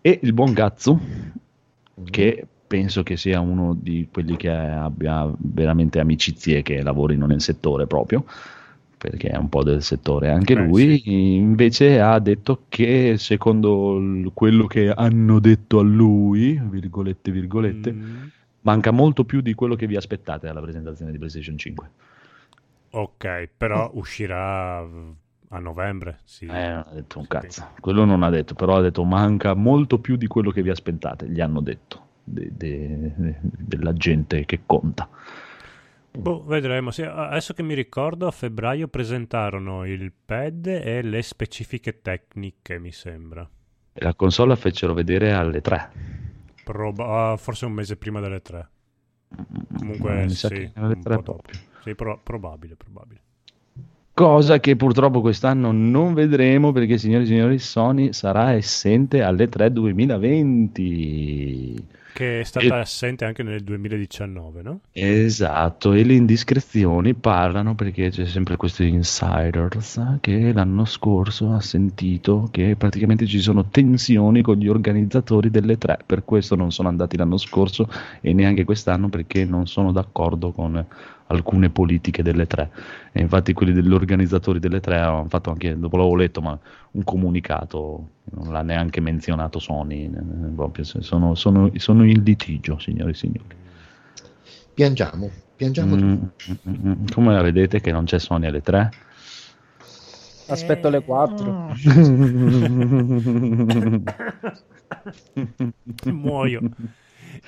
[0.00, 0.98] e il buon Gazzu,
[2.10, 7.86] che penso che sia uno di quelli che abbia veramente amicizie che lavorino nel settore
[7.86, 8.24] proprio.
[8.98, 11.36] Perché è un po' del settore anche Beh, lui.
[11.36, 14.00] Invece ha detto che secondo
[14.32, 18.24] quello che hanno detto a lui, virgolette, virgolette, Mm.
[18.62, 21.90] manca molto più di quello che vi aspettate alla presentazione di PlayStation 5.
[22.90, 26.20] Ok, però uscirà a novembre.
[26.24, 26.46] Sì.
[26.46, 27.30] Eh, non ha detto un Sì.
[27.30, 27.68] cazzo.
[27.80, 31.28] Quello non ha detto, però ha detto manca molto più di quello che vi aspettate.
[31.28, 35.08] Gli hanno detto de- de- de- della gente che conta.
[36.16, 36.90] Boh, vedremo.
[36.90, 42.92] Sì, adesso che mi ricordo, a febbraio presentarono il pad e le specifiche tecniche, mi
[42.92, 43.48] sembra.
[43.92, 45.90] E la console la fecero vedere alle 3.
[46.64, 48.68] Proba- ah, forse un mese prima delle tre.
[49.76, 51.42] Comunque, Mi sa sì, che alle un 3 po' dopo.
[51.42, 51.60] proprio.
[51.78, 53.20] Sì, pro- probabile, probabile.
[54.14, 59.72] Cosa che purtroppo quest'anno non vedremo perché, signori e signori, Sony sarà assente alle 3
[59.72, 61.86] 2020.
[62.14, 64.80] Che è stata E- assente anche nel 2019, no?
[64.96, 71.60] Esatto, e le indiscrezioni parlano perché c'è sempre questi insiders eh, che l'anno scorso ha
[71.60, 76.88] sentito che praticamente ci sono tensioni con gli organizzatori delle tre, per questo non sono
[76.88, 77.88] andati l'anno scorso
[78.20, 80.86] e neanche quest'anno perché non sono d'accordo con
[81.34, 82.70] alcune politiche delle tre.
[83.12, 86.58] E infatti quelli degli organizzatori delle tre hanno fatto anche, dopo l'avevo letto, ma
[86.92, 90.10] un comunicato, non l'ha neanche menzionato Sony, eh,
[90.54, 93.56] proprio, sono, sono, sono in litigio, signori e signori.
[94.74, 96.26] Piangiamo, piangiamo Mm, tutti.
[96.46, 97.04] mm, mm, mm.
[97.12, 98.90] Come la vedete che non c'è Sony alle tre?
[100.46, 101.58] Aspetto le 4.
[106.10, 106.62] Muoio.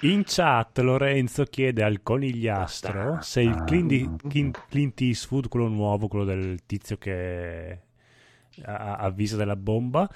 [0.00, 6.24] In chat Lorenzo chiede al conigliastro se il Clint, Clint- Clint Eastwood, quello nuovo, quello
[6.24, 7.80] del tizio che
[8.64, 10.08] ha- avvisa della bomba,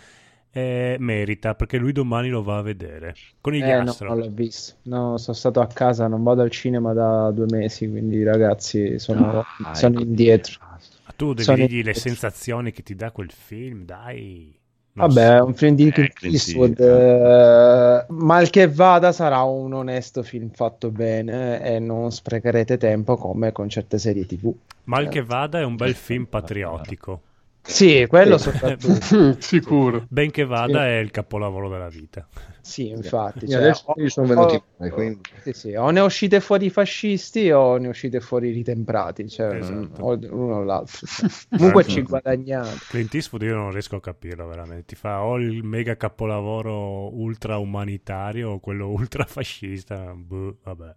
[0.52, 3.08] eh, merita perché lui domani lo va a vedere.
[3.08, 4.08] Eh, no, Conigliastro.
[4.08, 4.74] non l'ho visto.
[4.82, 9.44] No, sono stato a casa, non vado al cinema da due mesi, quindi ragazzi sono,
[9.62, 10.02] Ah, sono ecco.
[10.02, 10.58] indietro.
[10.60, 14.58] Ma tu devi sono- dirgli le sensazioni che ti dà quel film, dai.
[14.92, 15.32] Non Vabbè, so.
[15.32, 20.90] è un film di Eh, Eastwood, eh, mal che vada sarà un onesto film fatto
[20.90, 24.52] bene e non sprecherete tempo come con certe serie tv.
[24.84, 27.22] Mal che vada è un bel film patriottico.
[27.70, 28.44] Sì, quello Sì.
[28.44, 29.36] soprattutto.
[29.40, 30.04] Sicuro.
[30.08, 32.26] Ben che vada è il capolavoro della vita.
[32.62, 33.48] Sì, infatti.
[33.48, 36.70] Cioè, adesso o- gli sono venuti male, quindi sì, sì, o ne uscite fuori i
[36.70, 40.02] fascisti o ne uscite fuori i ritemprati, cioè Esatto.
[40.02, 41.06] o l'uno o l'altro.
[41.56, 41.82] Comunque Esatto.
[41.84, 42.78] ci guadagnate.
[42.86, 44.84] Clint Eastwood io non riesco a capirlo veramente.
[44.84, 50.12] Ti fa o il mega capolavoro ultra umanitario o quello ultra fascista.
[50.14, 50.94] Boh, vabbè.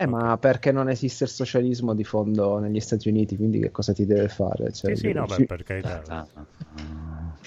[0.00, 3.92] Eh, ma perché non esiste il socialismo di fondo negli Stati Uniti, quindi che cosa
[3.92, 4.72] ti deve fare?
[4.72, 5.46] Cioè, Sì, sì, no, beh, sì.
[5.46, 6.02] per carità.
[6.08, 6.26] Ah,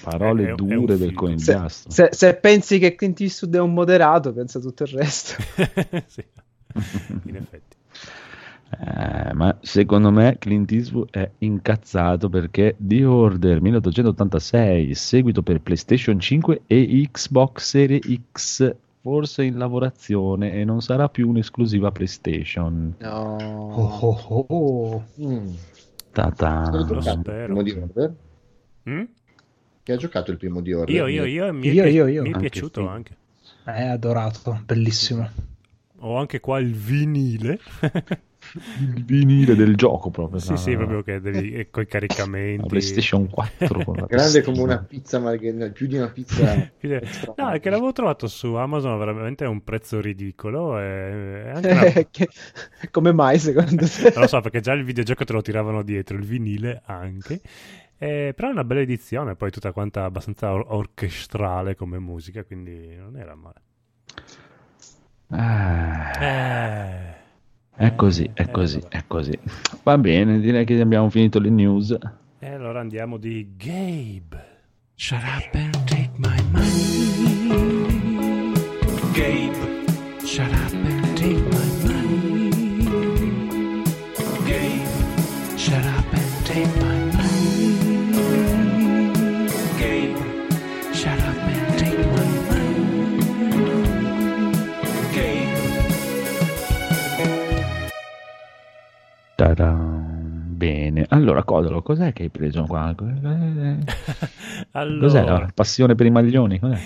[0.02, 1.36] Parole È- dure è del film.
[1.36, 5.34] se, se- se pensi che Clint Eastwood è un moderato, pensa tutto il resto.
[6.06, 6.24] Sì,
[7.24, 7.76] in effetti.
[8.80, 16.18] Eh, ma secondo me Clint Eastwood è incazzato perché The Order 1886, seguito per PlayStation
[16.18, 22.94] 5 e Xbox Series X, forse in lavorazione e non sarà più un'esclusiva PlayStation.
[22.98, 23.36] No.
[23.36, 25.04] Oh, oh, oh.
[25.20, 25.48] Mm.
[26.12, 26.70] Ta-ta.
[26.88, 27.62] Lo spero.
[28.88, 29.02] Mm?
[29.82, 30.94] Chi ha giocato il primo di Order?
[30.94, 32.22] Io, io, io, mi è, Io, pi- io, io.
[32.22, 32.92] mi è Anche piaciuto film.
[32.92, 33.16] anche.
[33.64, 35.28] È adorato, bellissimo.
[36.04, 37.58] Ho anche qua il vinile.
[38.80, 40.40] Il vinile del gioco proprio.
[40.40, 42.66] sì, la- sì, proprio che devi, e coi la caricamenti.
[42.68, 43.84] PlayStation 4.
[43.84, 46.70] con la Grande come una pizza margherita, più di una pizza.
[47.36, 50.78] No, è che l'avevo trovato su Amazon veramente a un prezzo ridicolo.
[50.80, 52.28] E anche una- Che-
[52.90, 54.10] Come mai secondo te?
[54.12, 57.40] Non lo so, perché già il videogioco te lo tiravano dietro, il vinile anche.
[58.02, 62.96] Eh, però è una bella edizione, poi tutta quanta abbastanza or- orchestrale come musica, quindi
[62.96, 63.60] non era male.
[65.28, 67.14] Ah, Eh,
[67.76, 68.96] è così, è eh, così, vabbè.
[68.96, 69.38] è così.
[69.84, 71.96] Va bene, direi che abbiamo finito le news.
[72.40, 74.46] E allora andiamo di Gabe.
[74.96, 78.52] Shut up and take my money.
[79.12, 79.71] Gabe.
[99.42, 100.54] Ta-dam.
[100.54, 102.94] Bene, allora Codolo, cos'è che hai preso qua?
[102.94, 103.78] Cos'è
[104.70, 106.60] Allora, la passione per i maglioni?
[106.60, 106.78] Cos'è?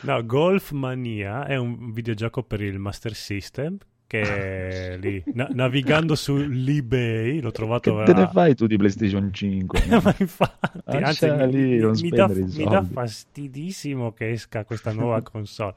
[0.00, 7.38] No, Golf Mania è un videogioco per il Master System che lì, na- navigando sull'eBay,
[7.38, 7.98] l'ho trovato...
[7.98, 9.84] Che te ne fai tu di PlayStation 5?
[10.02, 15.22] Ma infatti, anzi, mi, lì, non mi dà, mi dà fastidissimo che esca questa nuova
[15.22, 15.74] console.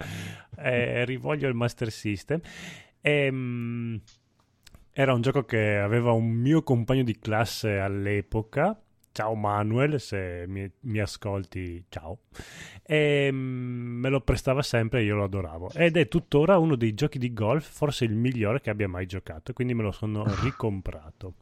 [0.58, 2.40] Eh, rivoglio il Master System.
[3.02, 4.02] Ehm,
[4.94, 8.80] era un gioco che aveva un mio compagno di classe all'epoca.
[9.12, 12.20] Ciao Manuel, se mi, mi ascolti, ciao.
[12.84, 15.72] E mm, me lo prestava sempre e io lo adoravo.
[15.74, 19.52] Ed è tuttora uno dei giochi di golf, forse il migliore che abbia mai giocato.
[19.54, 21.34] Quindi me lo sono ricomprato.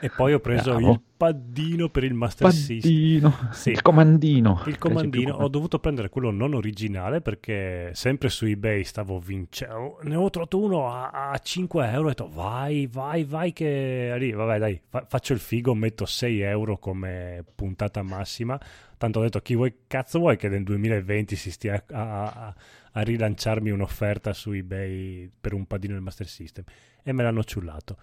[0.00, 0.92] E poi ho preso Bravo.
[0.92, 2.80] il paddino per il Master System.
[2.80, 3.70] Paddino, Sì.
[3.70, 4.62] il comandino.
[4.66, 9.98] Il comandino, ho dovuto prendere quello non originale perché sempre su eBay stavo vincendo.
[10.02, 12.06] Ne ho trovato uno a, a 5 euro.
[12.06, 13.52] Ho detto vai, vai, vai.
[13.54, 15.74] Che lì, vabbè, dai, fa- faccio il figo.
[15.74, 18.60] Metto 6 euro come puntata massima.
[18.98, 22.54] Tanto ho detto, chi vuoi, cazzo vuoi che nel 2020 si stia a, a-
[22.96, 26.64] a rilanciarmi un'offerta su eBay per un padino del Master System?
[27.02, 27.96] E me l'hanno ciullato.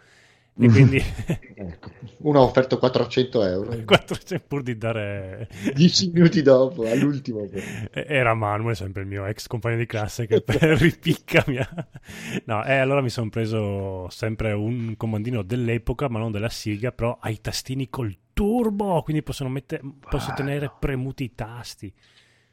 [0.53, 1.01] E quindi
[1.55, 1.91] Ecco.
[2.17, 3.69] Uno ha offerto 400 euro.
[3.85, 7.47] 400 pur di dare 10 minuti dopo, all'ultimo.
[7.91, 11.87] Era Manuel, sempre il mio ex compagno di classe, che per ripicca mi ha...
[12.45, 17.17] No, e allora mi sono preso sempre un comandino dell'epoca, ma non della Siga, però
[17.19, 21.93] ha i tastini col turbo, quindi possono mettere, posso tenere premuti i tasti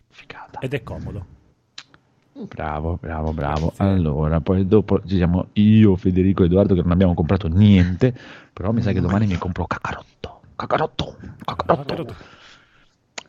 [0.09, 0.61] Figata.
[0.61, 1.37] ed è comodo.
[2.47, 3.73] Bravo, bravo, bravo.
[3.79, 8.15] Allora, poi dopo ci siamo io, Federico e Edoardo che non abbiamo comprato niente,
[8.53, 10.41] però mi sa che domani mi compro cacarotto.
[10.55, 12.15] Cacarotto, cacarotto.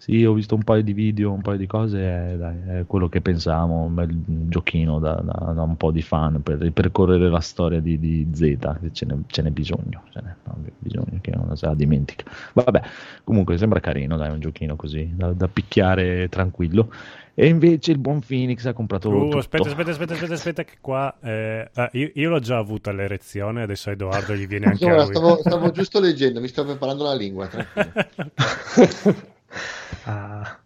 [0.10, 3.08] Sì, ho visto un paio di video, un paio di cose, eh, dai, è quello
[3.10, 4.10] che pensavamo, un bel
[4.48, 8.40] giochino da, da- da un po' di fan per ripercorrere la storia di, di Z,
[8.82, 12.24] che ce n'è, ce n'è bisogno, ce n'è no, bisogno che non se la dimentica.
[12.54, 12.82] Vabbè,
[13.24, 16.92] comunque sembra carino, dai, un giochino così, da, da picchiare tranquillo.
[17.36, 19.38] E invece il buon Phoenix ha comprato Uh, tutto.
[19.38, 21.16] aspetta, aspetta, aspetta, aspetta, aspetta, che qua...
[21.22, 24.88] eh, ah, io, io l'ho già avuta l'erezione, adesso a Edoardo gli viene anche a
[24.88, 25.16] Allora, lui.
[25.16, 27.48] stavo, stavo giusto leggendo, mi sto preparando la lingua.
[27.48, 27.92] tranquillo.
[30.06, 30.60] Ah.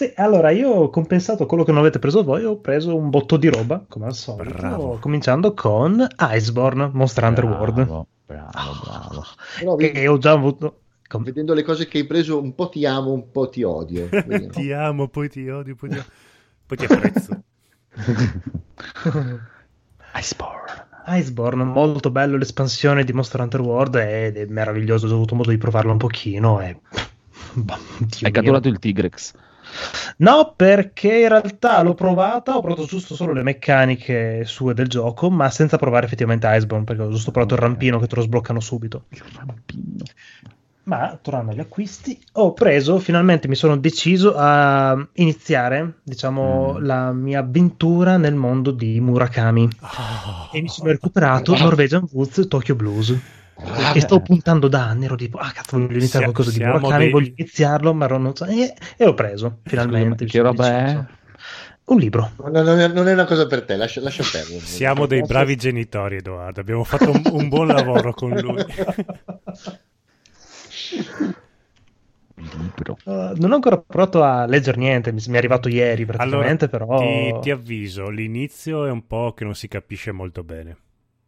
[0.00, 3.36] Sì, allora io ho compensato quello che non avete preso voi, ho preso un botto
[3.36, 4.98] di roba, come al solito, Bravo.
[4.98, 9.76] cominciando con Iceborne, Monster Hunter World, Bravo, bravo, bravo.
[9.76, 10.82] Vedi, che ho già avuto...
[11.06, 14.08] com- vedendo le cose che hai preso, un po' ti amo, un po' ti odio.
[14.52, 16.02] Ti amo, poi ti odio, poi ti,
[16.64, 17.42] poi ti apprezzo.
[20.14, 20.88] Iceborne.
[21.08, 25.58] Iceborne, molto bello l'espansione di Monster Hunter World ed è meraviglioso, ho avuto modo di
[25.58, 26.80] provarlo un pochino e...
[28.22, 29.32] Hai catturato il Tigrex.
[30.16, 35.30] No, perché in realtà l'ho provata, ho provato giusto solo le meccaniche sue del gioco,
[35.30, 38.58] ma senza provare effettivamente Iceborne, perché ho giusto provato il rampino che te lo sbloccano
[38.58, 39.04] subito.
[39.10, 40.04] Il rampino.
[40.82, 46.84] Ma tornando agli acquisti, ho preso, finalmente mi sono deciso a iniziare, diciamo, Mm.
[46.84, 49.68] la mia avventura nel mondo di Murakami.
[50.52, 53.16] E mi sono recuperato Norwegian Woods Tokyo Blues.
[53.62, 57.04] Ah, Che sto puntando da anni, ero tipo, ah cazzo, voglio iniziare qualcosa di Murakami,
[57.04, 60.24] dei- voglio iniziarlo, ma non so, e, e l'ho preso, finalmente.
[60.24, 60.82] Scusami, mi che roba è?
[60.84, 61.08] deciso.
[61.84, 62.32] Un libro.
[62.38, 64.64] No, non, è, non è una cosa per te, lascia, lascia perdere.
[64.64, 66.60] Siamo dei bravi genitori, Edoardo.
[66.60, 68.64] Abbiamo fatto un, un buon lavoro con lui.
[72.34, 72.96] Libro.
[73.04, 76.68] Uh, non ho ancora provato a leggere niente, mi, mi è arrivato ieri Allora, praticamente,
[76.68, 76.98] però...
[76.98, 80.76] ti, ti avviso, l'inizio è un po' che non si capisce molto bene.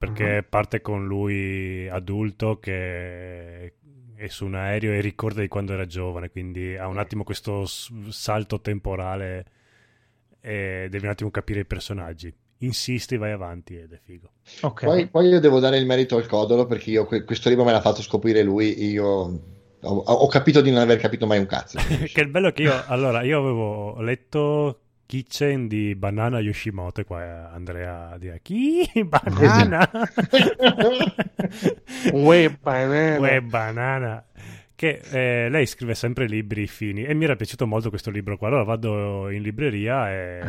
[0.03, 3.73] Perché parte con lui adulto che
[4.17, 7.67] è su un aereo e ricorda di quando era giovane, quindi ha un attimo questo
[7.67, 9.47] salto temporale
[10.41, 12.35] e devi un attimo capire i personaggi.
[12.59, 14.33] Insisti, vai avanti ed è figo.
[14.62, 14.87] Ok.
[14.87, 17.71] Poi, poi io devo dare il merito al Codolo perché io que- questo libro me
[17.71, 18.85] l'ha fatto scoprire lui.
[18.85, 19.41] Io ho,
[19.83, 21.79] ho capito di non aver capito mai un cazzo.
[22.12, 24.82] che il bello è che io, allora, io avevo letto
[25.12, 28.90] Kitchen di Banana Yoshimoto e qua Andrea dirà chi?
[29.05, 29.90] Banana?
[32.14, 33.18] Uè, banana.
[33.18, 34.25] Uè, banana.
[34.75, 38.48] Che eh, lei scrive sempre libri fini e mi era piaciuto molto questo libro qua.
[38.48, 40.40] Allora vado in libreria e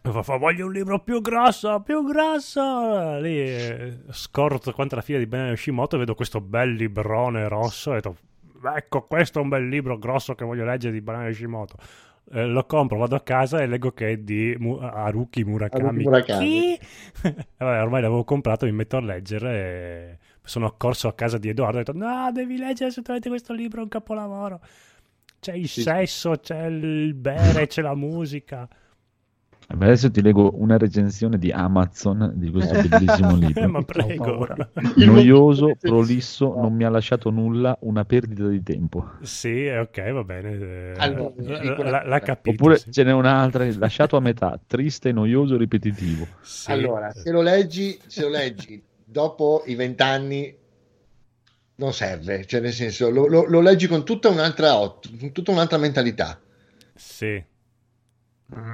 [0.00, 3.18] fa, fa, voglio un libro più grosso, più grosso.
[3.18, 7.90] Lì eh, scorto quanto la fila di Banana Yoshimoto e vedo questo bel librone rosso
[7.90, 8.16] e ho detto,
[8.74, 11.76] ecco questo è un bel libro grosso che voglio leggere di Banana Yoshimoto.
[12.32, 15.84] Eh, lo compro, vado a casa e leggo che è di Mu- Haruki Murakami.
[15.84, 16.46] Haruki Murakami.
[16.46, 16.78] Chi?
[17.58, 21.78] Vabbè, ormai l'avevo comprato, mi metto a leggere e sono accorso a casa di Edoardo
[21.78, 24.60] e ho detto no, devi leggere assolutamente questo libro, è un capolavoro.
[25.38, 25.82] C'è il Sì.
[25.82, 28.66] sesso, c'è il bere, c'è la musica.
[29.66, 33.68] Adesso ti leggo una recensione di Amazon di questo bellissimo libro.
[33.68, 34.46] Ma prego.
[34.96, 39.12] Noioso, prolisso, non mi ha lasciato nulla, una perdita di tempo.
[39.22, 40.52] Sì, ok, va bene.
[40.52, 42.50] eh, Allora, la- capito.
[42.62, 42.92] Oppure sì.
[42.92, 46.26] ce n'è un'altra, lasciato a metà, triste, noioso, ripetitivo.
[46.42, 46.70] Sì.
[46.70, 50.56] Allora, se lo leggi, se lo leggi dopo i vent'anni
[51.76, 54.72] non serve, cioè nel senso lo, lo- lo leggi con tutta un'altra,
[55.18, 56.38] con tutta un'altra mentalità.
[56.94, 57.42] Sì.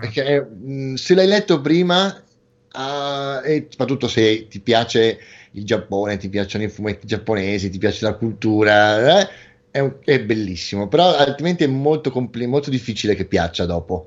[0.00, 2.22] Perché mh, se l'hai letto prima,
[2.72, 5.18] ah, e soprattutto se ti piace
[5.52, 9.28] il Giappone, ti piacciono i fumetti giapponesi, ti piace la cultura, eh,
[9.70, 10.88] è, un- è bellissimo.
[10.88, 14.06] Però altrimenti è molto, compli- molto difficile che piaccia dopo.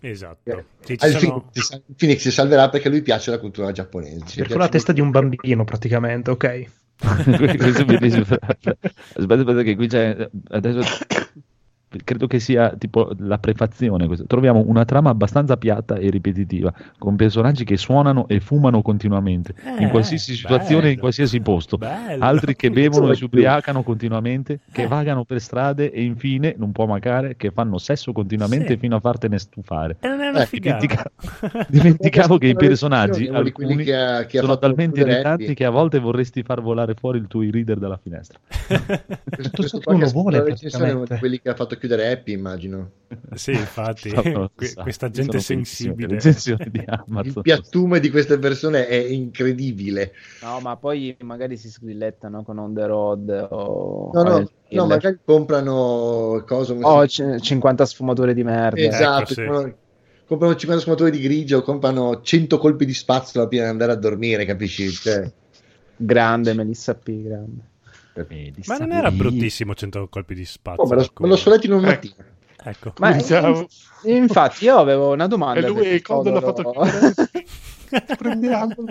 [0.00, 0.64] Esatto.
[0.84, 4.42] Sì, ci Al sono- Phoenix, Phoenix si salverà perché lui piace la cultura giapponese.
[4.44, 6.64] Per la testa di un bambino praticamente, ok.
[7.98, 8.22] Questo.
[9.16, 10.28] Aspetta, aspetta, che qui c'è.
[10.48, 10.80] Adesso
[12.02, 14.06] credo che sia tipo la prefazione.
[14.06, 14.26] questo.
[14.26, 19.84] Troviamo una trama abbastanza piatta e ripetitiva, con personaggi che suonano e fumano continuamente, in
[19.84, 21.00] Eh, qualsiasi situazione, in bello.
[21.00, 21.76] qualsiasi posto.
[21.78, 22.24] Bello.
[22.24, 24.86] Altri che bevono e si ubriacano continuamente, che Eh.
[24.86, 28.78] vagano per strade e infine, non può mancare, che fanno sesso continuamente Sì.
[28.78, 29.96] fino a fartene stufare.
[30.00, 30.78] Non è una Eh, figata.
[30.78, 31.10] dimentica-
[31.68, 36.42] Dimenticavo che i personaggi, alcuni, che ha- che sono talmente irritanti che a volte vorresti
[36.42, 38.38] far volare fuori il tuo e-reader dalla finestra.
[38.68, 41.18] Questo, questo che uno vuole, praticamente.
[41.18, 42.90] quelli che ha fatto chiudere Happy, immagino.
[43.34, 44.10] sì, infatti,
[44.54, 46.16] que- sa, questa gente sensibile.
[46.24, 50.12] Il piattume di queste persone è incredibile.
[50.42, 54.10] No, ma poi magari si sgrillettano con On the Road o...
[54.12, 58.80] No, no, no, magari comprano cose come o si- c- 50 sfumature di merda.
[58.80, 59.44] esatto, Ecco, sì.
[59.44, 59.76] comprano,
[60.26, 64.44] comprano 50 sfumature di grigio, comprano 100 colpi di spazzola prima di andare a dormire,
[64.44, 64.90] capisci?
[64.90, 65.30] Cioè,
[65.96, 67.72] Grande Melissa P, grande.
[68.16, 70.82] Eh, di Ma non era bruttissimo 100 colpi di spazio.
[70.84, 71.86] oh, me, lo, me lo so letto in un Eh.
[71.86, 72.14] mattino.
[72.66, 72.92] Ecco.
[72.98, 73.66] Ma Pensavo-
[74.04, 75.66] infatti io avevo una domanda.
[75.66, 77.12] E lui il codolo fotocamera.
[78.16, 78.86] Prendiamolo.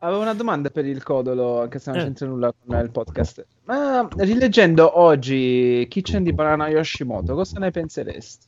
[0.00, 2.02] Avevo una domanda per il codolo, anche se non Eh.
[2.04, 3.46] c'entra nulla con il podcast.
[3.64, 8.46] Ma rileggendo oggi Kitchen di Banana Yoshimoto, cosa ne penseresti?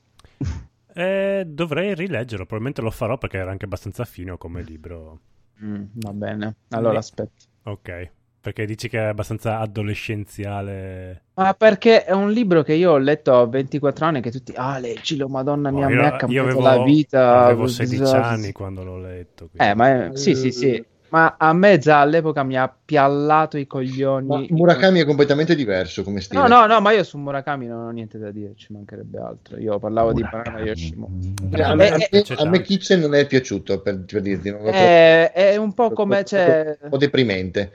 [0.96, 5.20] Eh, dovrei rileggerlo, probabilmente lo farò perché era anche abbastanza fino come libro.
[5.62, 6.98] Mm, va bene, allora Eh.
[6.98, 7.44] aspetta.
[7.64, 8.10] Ok,
[8.44, 11.22] perché dici che è abbastanza adolescenziale.
[11.34, 14.78] Ma perché è un libro che io ho letto a 24 anni che tutti, ah
[14.78, 17.44] leggilo, madonna mia, Oh, io, ha io cambiato avevo, la vita.
[17.46, 19.48] avevo 16 anni quando l'ho letto.
[19.48, 20.84] quindi- Eh, ma è- sì, sì, sì.
[21.08, 24.26] Ma a me già all'epoca mi ha piallato i coglioni.
[24.26, 26.40] Ma Murakami è completamente diverso come stile.
[26.42, 29.56] No, no, no, ma io su Murakami non ho niente da dire, ci mancherebbe altro.
[29.58, 30.42] Io parlavo di Murakami.
[30.44, 31.12] Banana Yoshimoto.
[31.52, 32.60] Cioè, a, me, a me- a me.
[32.62, 36.24] Kitchen non è piaciuto per, per dirti, non lo trovo- È, è un po' come
[36.24, 36.78] c'è.
[36.82, 37.72] un po' deprimente.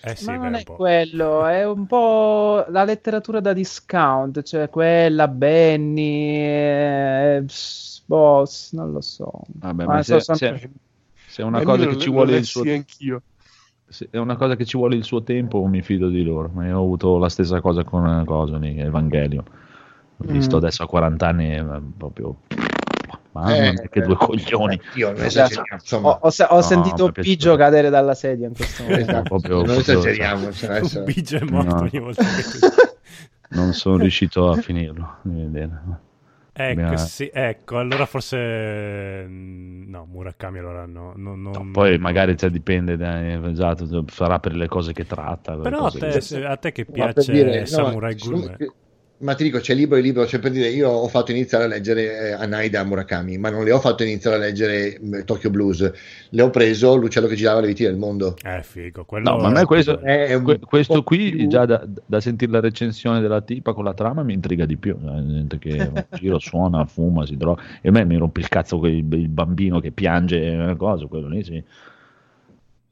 [0.00, 5.26] Eh sì, Ma non è quello, è un po' la letteratura da discount, cioè quella,
[5.28, 7.44] Benny, eh,
[8.06, 9.30] Boss, non lo so.
[9.48, 10.70] Vabbè, Ma ma so- se, son- se-
[11.26, 13.22] se è una cosa che ci vuole il suo anch'io.
[13.88, 16.48] se è una cosa che ci vuole il suo tempo, mi fido di loro.
[16.54, 19.44] Ma io ho avuto la stessa cosa con eh, cosa, lì, Evangelion.
[20.20, 20.58] Ho visto Mm.
[20.58, 22.36] adesso a 40 anni e eh, proprio
[23.40, 24.74] mamma Eh, che due coglioni.
[24.74, 25.26] eh, Io non Esatto.
[25.52, 26.08] esageriamo, insomma.
[26.08, 27.12] Ho, ho ho No, sentito.
[27.12, 29.10] Piggio cadere dalla sedia in questo momento.
[29.10, 30.50] Esatto, proprio- non esageriamo.
[30.52, 31.80] cioè, bigio è morto No.
[31.82, 32.96] ogni volta che...
[33.50, 35.16] Non sono riuscito a finirlo.
[36.60, 39.24] Ecco, Abbiamo- sì, ecco, allora forse...
[39.26, 41.12] mm, No, Murakami allora no.
[41.16, 45.54] no, non- No, poi magari cioè, dipende, da, esatto, sarà per le cose che tratta.
[45.56, 48.56] Però a cose te, che- a te che piace dire, no, Samurai Gurme...
[48.58, 48.72] me-
[49.20, 51.66] Ma ti dico, c'è libro e libro, cioè per dire, io ho fatto iniziare a
[51.66, 55.92] leggere eh, Anaida Murakami, ma non le ho fatto iniziare a leggere mh, Tokyo Blues,
[56.28, 58.36] le ho preso L'uccello che girava le viti del mondo.
[58.44, 59.28] Eh, figo, quello...
[59.30, 62.52] No, ma a me questo- È un Que- questo qui, più- già da, da sentire
[62.52, 64.96] la recensione della tipa con la trama, mi intriga di più.
[65.02, 65.90] La gente che
[66.20, 67.60] giro suona, fuma, si droga.
[67.80, 71.26] E a me mi rompe il cazzo quel, il bambino che piange, una cosa, quello
[71.26, 71.60] lì sì.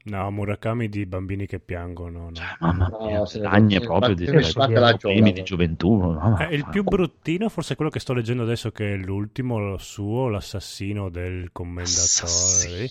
[0.09, 2.29] No, Murakami di bambini che piangono.
[2.29, 2.31] no.
[2.59, 5.97] Mamma No, mia, lagne se- proprio di problemi di gioventù.
[5.97, 9.77] mamma- Eh, il più bruttino forse è quello che sto leggendo adesso che è l'ultimo
[9.77, 11.93] suo, l'assassino del commendatore.
[11.95, 12.87] Assassino.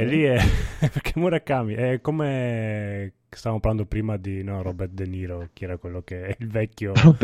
[0.00, 0.38] E lì è
[0.78, 6.02] perché Murakami è come stavamo parlando prima di no, Robert De Niro, chi era quello
[6.02, 6.92] che è il vecchio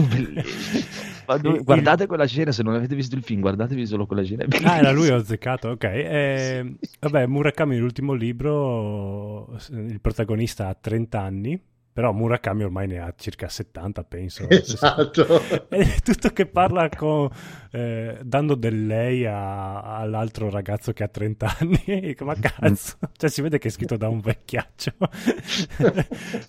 [0.00, 0.84] bellissimo.
[1.26, 4.22] Ma dove- Il- guardate quella scena, se non avete visto il film, guardatevi solo quella
[4.24, 4.44] scena.
[4.64, 5.84] Ah, era lui, ho azzeccato, ok.
[5.84, 11.60] Eh, vabbè, Murakami nell'ultimo libro, il protagonista ha 30 anni,
[12.00, 14.48] però Murakami ormai ne ha circa 70, penso.
[14.48, 15.26] Esatto.
[15.68, 17.28] È tutto che parla con,
[17.72, 22.16] eh, dando del lei a- all'altro ragazzo che ha 30 anni.
[22.24, 24.92] Ma cazzo, cioè si vede che è scritto da un vecchiaccio.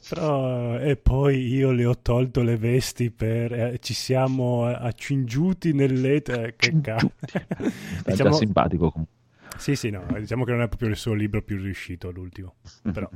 [0.08, 6.54] Però, e poi io le ho tolto le vesti per, eh, ci siamo accingiuti nell'ete.
[6.56, 7.12] Che cazzo.
[8.06, 9.16] È diciamo, simpatico comunque.
[9.58, 12.56] sì, sì, no, diciamo che non è proprio il suo libro più riuscito, l'ultimo.
[12.94, 13.10] Però.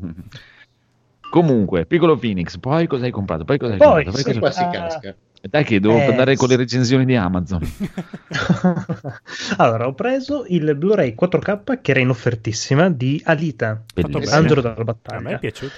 [1.30, 3.44] Comunque, piccolo Phoenix, poi cosa hai comprato?
[3.44, 4.24] Poi cosa hai Poi, comprato?
[4.30, 4.70] Poi qua cosa- si Ah.
[4.70, 5.16] casca.
[5.46, 7.62] Dai che devo Eh, andare con le recensioni di Amazon.
[9.58, 13.84] allora, ho preso il Blu-ray 4K che era in offertissima di Alita.
[14.32, 15.38] Angelo della A me è battaglia.
[15.38, 15.74] piaciuto.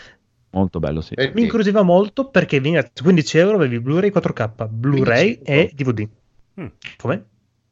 [0.51, 1.15] Molto bello, sì.
[1.15, 1.33] Perché?
[1.33, 6.07] Mi incuriosiva molto perché veniva a 15 euro avevi Blu-ray 4K, Blu-ray 15 e DVD.
[6.61, 6.65] Mm.
[6.97, 7.25] Come?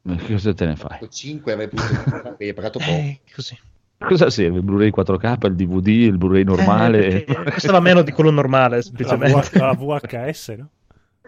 [0.06, 0.98] Che Cosa te ne fai?
[1.08, 2.90] 5 avrei potuto hai pagato poco.
[2.90, 3.58] Eh, così.
[3.98, 4.58] Cosa serve?
[4.58, 7.24] Il Blu-ray 4K, il DVD, il Bluray normale?
[7.24, 9.48] Eh, costava meno di quello normale, La, semplicemente.
[9.50, 10.68] V- la VHS, no?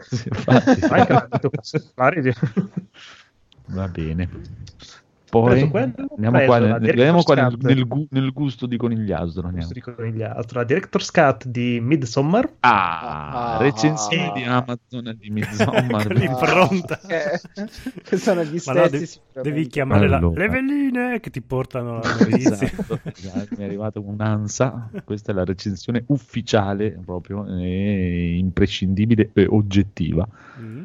[0.00, 0.80] Sì, infatti.
[3.70, 4.28] Va bene.
[5.30, 9.50] Poi quello, andiamo qua, la nel, andiamo qua nel, nel gu- nel gusto di conigliastro.
[9.72, 10.56] dico negli altri.
[10.56, 12.50] La Director's Cut di Midsommar.
[12.60, 13.58] Ah, Ah.
[13.58, 14.32] recensioni Ah.
[14.32, 16.06] di Amazon di Midsommar.
[16.14, 16.98] L'impronta.
[17.08, 17.40] Che,
[18.02, 19.20] che sono gli Ma no, stessi.
[19.34, 20.40] devi, devi chiamare la- Allora.
[20.40, 22.56] le veline che ti portano alla notizia.
[23.18, 23.54] Esatto.
[23.56, 24.90] mi è arrivata un'ansa.
[25.04, 30.26] Questa è la recensione ufficiale, proprio e imprescindibile e oggettiva.
[30.60, 30.84] Mm.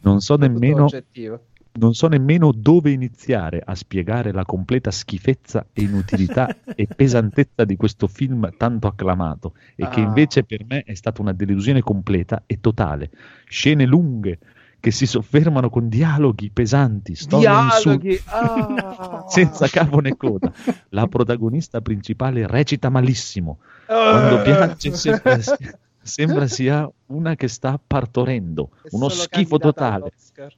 [0.00, 1.40] Non so Tutto nemmeno oggettivo.
[1.72, 7.76] Non so nemmeno dove iniziare a spiegare la completa schifezza e inutilità e pesantezza di
[7.76, 10.04] questo film tanto acclamato e che Ah.
[10.04, 13.10] invece per me è stata una delusione completa e totale.
[13.48, 14.38] Scene lunghe
[14.80, 18.20] che si soffermano con dialoghi pesanti, Dialoghi.
[18.26, 19.24] Ah.
[19.28, 20.52] senza capo né coda.
[20.90, 23.58] La protagonista principale recita malissimo.
[23.86, 24.42] Quando Ah.
[24.42, 24.90] piange
[26.08, 28.70] sembra sia una che sta partorendo.
[28.82, 30.10] È Uno schifo totale.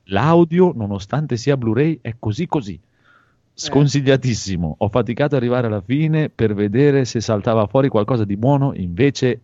[0.04, 2.80] L'audio, nonostante sia Blu-ray, è così così.
[3.52, 4.76] Sconsigliatissimo.
[4.78, 9.40] Ho faticato ad arrivare alla fine per vedere se saltava fuori qualcosa di buono, invece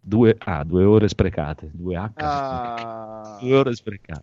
[0.00, 1.70] due, ah, due ore sprecate.
[1.72, 2.10] Due H.
[2.16, 4.22] Ah, Due ore sprecate.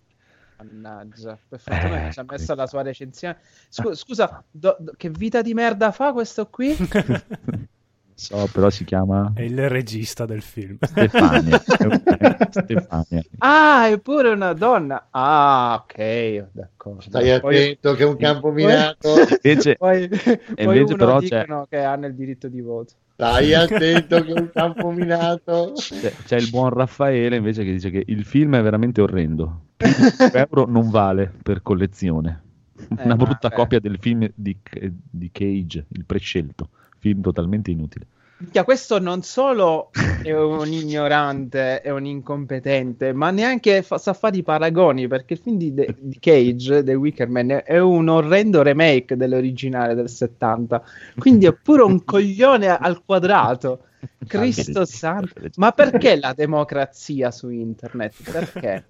[0.58, 1.38] mannaggia.
[1.47, 2.56] Per fortuna Eh, ci ha messo qui.
[2.56, 3.38] la sua recensione.
[3.68, 6.74] Scu- scusa, do- do- che vita di merda fa questo qui?
[8.22, 10.78] so, però si chiama È il regista del film.
[10.80, 11.59] Stefania.
[12.49, 13.24] Stefania.
[13.39, 15.07] Ah, è pure una donna.
[15.09, 17.01] Ah, ok, d'accordo.
[17.01, 19.09] Stai Poi- attento che è un campo minato.
[19.41, 22.93] Invece, Poi, poi invece uno però c'è- che hanno il diritto di voto.
[23.13, 25.74] Stai attento che è un campo minato.
[25.76, 29.65] c'è, c'è il buon Raffaele invece che dice che il film è veramente orrendo.
[29.78, 32.41] Più di 5 euro non vale per collezione.
[32.78, 33.53] Eh, Una ma- brutta eh.
[33.55, 34.57] copia del film di,
[34.89, 36.69] di Cage, il prescelto.
[37.02, 38.06] Film totalmente inutile.
[38.38, 39.89] Minchia, questo non solo
[40.24, 45.39] è un ignorante, è un incompetente, ma neanche fa- sa fare i paragoni, perché il
[45.39, 50.84] film di, de- di Cage, The Wicker Man, è- un orrendo remake dell'originale del 70,
[51.18, 53.84] quindi è pure un coglione al quadrato.
[54.26, 58.14] Cristo santo, ma perché la democrazia su internet?
[58.32, 58.86] Perché?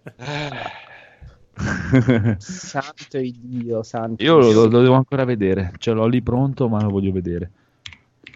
[2.38, 5.74] Santo Dio, santo Io lo, lo devo ancora vedere.
[5.78, 7.52] Ce l'ho lì pronto, ma lo voglio vedere.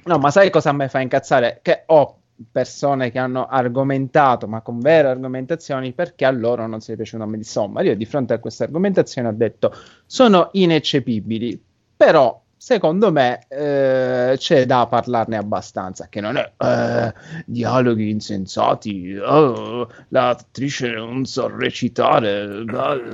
[0.08, 1.60] No, ma sai cosa a me fa incazzare?
[1.64, 2.20] Che ho
[2.52, 7.26] persone che hanno argomentato, ma con vere argomentazioni, perché a loro non si è piaciuto
[7.26, 7.86] Midsommar.
[7.86, 9.74] Io di fronte a queste argomentazioni ho detto,
[10.06, 11.60] sono ineccepibili,
[11.96, 17.14] però secondo me eh, c'è da parlarne abbastanza, che non è eh,
[17.46, 22.64] dialoghi insensati, oh, l'attrice non sa recitare,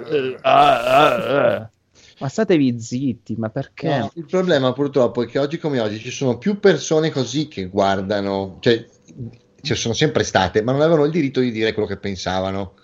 [0.09, 1.69] eh, ah, ah, ah.
[2.21, 3.97] Ma statevi zitti, ma perché?
[3.97, 7.65] No, il problema purtroppo è che oggi come oggi ci sono più persone così che
[7.65, 8.85] guardano, cioè
[9.59, 12.75] ci sono sempre state, ma non avevano il diritto di dire quello che pensavano.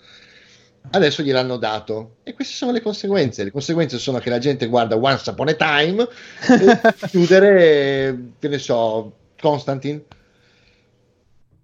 [0.90, 3.44] Adesso gliel'hanno dato e queste sono le conseguenze.
[3.44, 6.08] Le conseguenze sono che la gente guarda Once Upon a Time
[6.48, 10.02] e chiudere, che ne so, Constantine.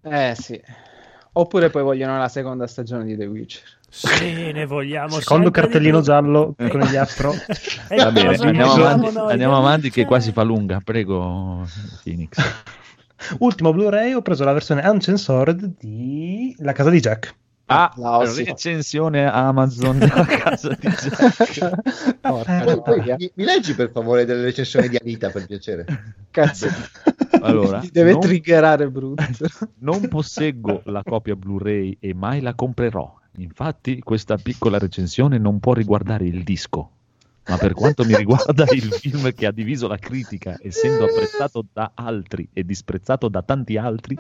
[0.03, 0.61] Eh sì.
[1.33, 3.79] Oppure poi vogliono la seconda stagione di The Witcher.
[3.97, 7.33] Sì, ne vogliamo Secondo cartellino giallo con gli afro.
[7.89, 10.81] Eh, Va bene, andiamo avanti, andiamo avanti che qua si fa lunga.
[10.83, 11.65] Prego,
[12.03, 12.37] Phoenix.
[13.39, 17.35] Ultimo Blu-ray ho preso la versione Uncensored di La casa di Jack.
[17.67, 18.45] Ah, Applausi.
[18.45, 20.89] recensione Amazon della casa di
[21.53, 22.17] Jack.
[22.21, 25.87] Porca Poi- poi mi, mi leggi per favore delle recensioni di Anita per piacere?
[26.31, 26.67] Cazzo.
[27.43, 29.23] Allora, Ti deve non- triggerare brutto.
[29.81, 33.21] Non posseggo la copia Blu-ray e mai la comprerò.
[33.37, 36.91] Infatti, questa piccola recensione non può riguardare il disco.
[37.47, 41.91] Ma per quanto mi riguarda, il film che ha diviso la critica, essendo apprezzato da
[41.95, 44.17] altri e disprezzato da tanti altri,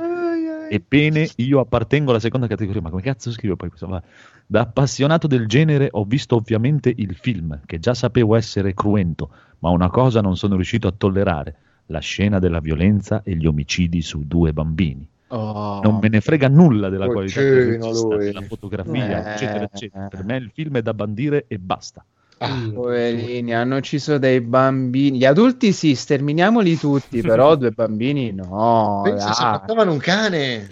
[0.68, 2.82] ebbene io appartengo alla seconda categoria.
[2.82, 4.02] Ma come cazzo scrivo poi questo?
[4.46, 9.70] Da appassionato del genere ho visto ovviamente il film, che già sapevo essere cruento, ma
[9.70, 11.56] una cosa non sono riuscito a tollerare,
[11.86, 15.08] la scena della violenza e gli omicidi su due bambini.
[15.28, 15.80] Oh.
[15.82, 18.26] Non me ne frega nulla della qualità regista, lui.
[18.26, 19.32] della fotografia, Eh.
[19.32, 20.08] eccetera, eccetera.
[20.08, 22.04] Per me il film è da bandire e basta.
[22.38, 25.18] Ah, Poverini, hanno ucciso dei bambini.
[25.18, 29.00] Gli adulti sì, sterminiamoli tutti, però due bambini no.
[29.04, 29.52] pensa se dai.
[29.54, 30.68] ammazzavano un cane.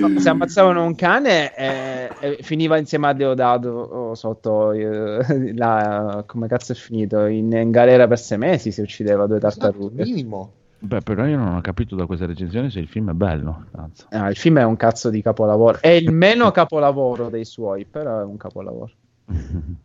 [0.00, 6.24] No, se ammazzavano un cane eh, eh, finiva insieme a Deodato oh, sotto eh, la,
[6.26, 10.02] come cazzo è finito in, in galera per sei mesi se uccideva due Esatto, tartarughe
[10.04, 10.52] minimo.
[10.84, 13.66] Beh, però io non ho capito da questa recensione se il film è bello.
[13.70, 14.06] Cazzo.
[14.10, 18.20] Ah, il film è un cazzo di capolavoro è il meno capolavoro dei suoi però
[18.20, 18.92] è un capolavoro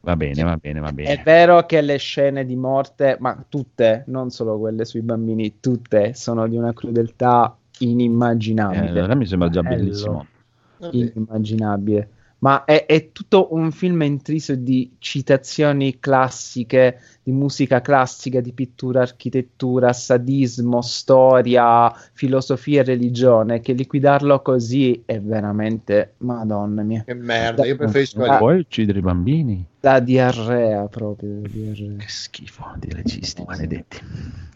[0.00, 1.22] va bene, va bene, va è bene.
[1.22, 6.48] vero che le scene di morte ma tutte non solo quelle sui bambini tutte sono
[6.48, 9.76] di una crudeltà Eh, inimmaginabile allora mi sembra già Bello.
[9.78, 10.26] bellissimo.
[10.90, 12.10] Inimmaginabile.
[12.38, 19.02] Ma è, è tutto un film intriso di citazioni classiche, di musica classica, di pittura,
[19.02, 27.64] architettura, sadismo, storia, filosofia e religione, che liquidarlo così è veramente, madonna mia, Che merda,
[27.64, 28.38] io preferisco Ah.
[28.38, 29.66] Puoi uccidere i bambini?
[29.84, 31.40] la diarrea proprio.
[31.42, 31.96] la diarrea.
[31.96, 33.98] Che schifo di registi maledetti.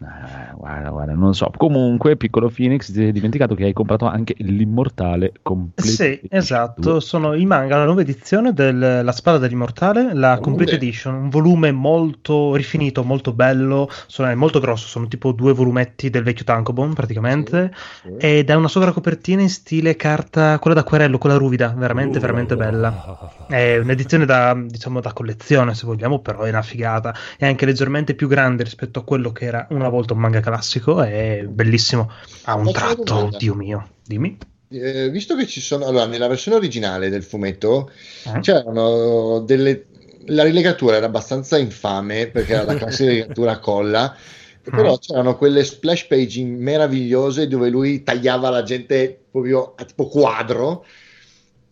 [0.03, 1.51] Ah, guarda, guarda, non so.
[1.57, 5.91] Comunque, piccolo Phoenix, ti sei dimenticato che hai comprato anche l'immortale completo.
[5.91, 10.75] Sì, esatto, sono i manga, la nuova edizione della Spada dell'Immortale, la Complete.
[10.77, 16.11] Edition, un volume molto rifinito, molto bello, sono- è molto grosso, sono tipo due volumetti
[16.11, 18.15] del vecchio Tankobon praticamente, Sì.
[18.19, 22.21] ed è una sovracopertina in stile carta, quella d'acquerello, quella ruvida, veramente, Uh.
[22.21, 23.47] veramente bella.
[23.49, 27.15] È un'edizione da, diciamo, da collezione, se vogliamo, però è una figata.
[27.37, 31.03] È anche leggermente più grande rispetto a quello che era una volta un manga classico.
[31.03, 32.11] È bellissimo.
[32.45, 33.37] Ha un Faccio tratto.
[33.39, 33.89] Dio mio.
[34.05, 34.37] Dimmi.
[34.69, 37.89] eh, visto che ci sono allora nella versione originale del fumetto
[38.25, 38.41] Eh?
[38.41, 39.87] c'erano delle
[40.27, 44.17] la rilegatura era abbastanza infame perché era la classica rilegatura a colla
[44.63, 44.99] però Ah.
[44.99, 50.85] c'erano quelle splash page meravigliose dove lui tagliava la gente proprio a tipo quadro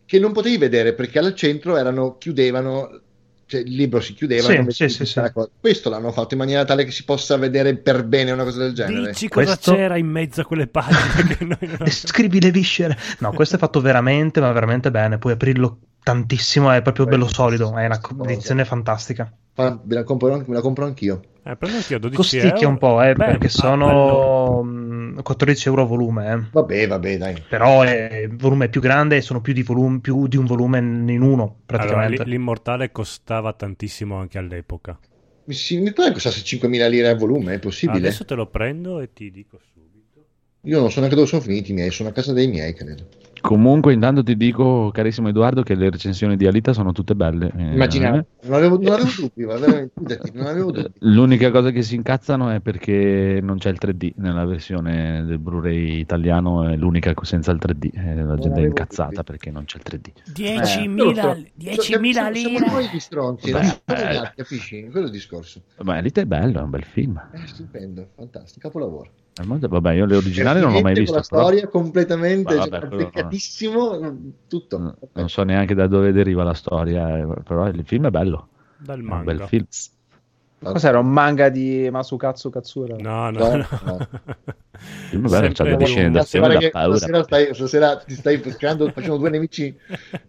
[0.07, 3.01] che non potevi vedere perché al centro erano chiudevano
[3.47, 5.21] cioè il libro si chiudeva Sì, sì, sì,
[5.61, 8.73] questo l'hanno fatto in maniera tale che si possa vedere per bene una cosa del
[8.73, 12.51] genere Dici cosa Questo- c'era in mezzo a quelle pagine che noi non Scrivi le
[12.51, 12.97] viscere.
[13.19, 15.19] No, questo è fatto veramente, ma veramente bene.
[15.19, 17.77] Puoi aprirlo tantissimo, è proprio bello solido.
[17.77, 18.01] È una
[18.31, 19.33] edizione fantastica.
[19.53, 22.69] Fa- me la compro, me la compro anch'io Eh, prendo anch'io 12 Costicchia euro.
[22.71, 26.33] un po', eh, Beh, perché sono allora- mh, 14 euro a volume.
[26.33, 26.43] eh.
[26.51, 30.01] vabbè vabbè dai Però è, il volume è più grande e sono più di, volum-
[30.01, 32.25] più di un volume in uno, Allora, praticamente.
[32.25, 34.99] l- l'immortale costava tantissimo anche all'epoca.
[35.45, 37.99] mi, si, mi pare che costasse 5.000 lire a volume è possibile?
[37.99, 40.25] Adesso te lo prendo e ti dico subito.
[40.63, 43.07] Io non so neanche dove sono finiti i miei, sono a casa dei miei, credo.
[43.45, 47.53] Comunque, intanto ti dico, carissimo Edoardo, che le recensioni di Alita sono tutte belle.
[47.55, 49.45] Eh, Immaginate, non avevo, non avevo dubbi,
[50.33, 50.91] non avevo dubbi.
[51.01, 55.99] L'unica cosa che si incazzano è perché non c'è il 3D nella versione del Blu-ray
[55.99, 57.91] italiano, è l'unica senza il 3D.
[57.93, 59.25] Eh, la gente è incazzata dubbi.
[59.25, 60.13] perché non c'è il 3D.
[60.33, 62.57] 10.000, Eh, 10.000 siamo, lire.
[62.57, 64.17] siamo noi gli stronzi, Beh, eh.
[64.17, 64.89] altri, capisci?
[64.91, 65.61] Quello è il discorso.
[65.83, 67.21] Ma Alita è bello, è un bel film.
[67.31, 69.11] È stupendo, fantastico, capolavoro.
[69.37, 71.15] Al mondo- Vabbè, io le originali non l'ho mai visto.
[71.17, 73.09] La però- storia completamente Ma vabbè, cioè, quello no.
[73.09, 74.17] azzeccatissimo,
[74.49, 74.79] tutto.
[74.79, 78.49] Mm, non so neanche da dove deriva la storia, eh, però il film è bello.
[78.77, 79.25] Dal È un manga.
[79.35, 79.67] bel film.
[80.61, 82.97] Cos'era un manga di Masukatsu Katsura?
[82.99, 83.67] No, no, No, no.
[83.85, 84.09] no.
[84.85, 86.97] Il film è bello, c'ha delle scene d'azione da paura.
[86.97, 89.77] stasera, stai, stasera ti stai creando, facendo due nemici,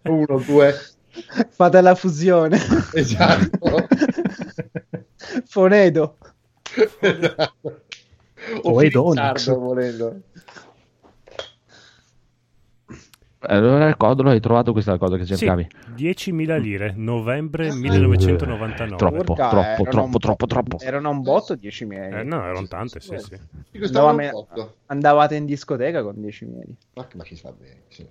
[0.02, 0.74] uno, due,
[1.50, 2.58] Fate la fusione.
[2.92, 3.86] esatto.
[5.46, 6.18] Fonedo.
[7.00, 7.80] esatto.
[8.62, 9.44] O O Edonix.
[9.44, 10.22] Filizzardo, volendo.
[13.48, 15.68] Allora, Codolo, hai trovato questa cosa che Sì, cercavi?
[15.94, 18.96] 10.000 lire, novembre 1999.
[18.96, 20.78] Troppo, Porca, troppo, erano troppo, troppo, troppo.
[20.80, 22.12] Erano un botto 10 miei.
[22.12, 23.36] Eh, no, erano tante, sì, sì.
[23.70, 24.76] Sì, botto.
[24.86, 26.76] Andavate in discoteca con 10 miei.
[26.94, 27.82] Ma, ma chi fa bene?
[27.88, 28.06] Sì.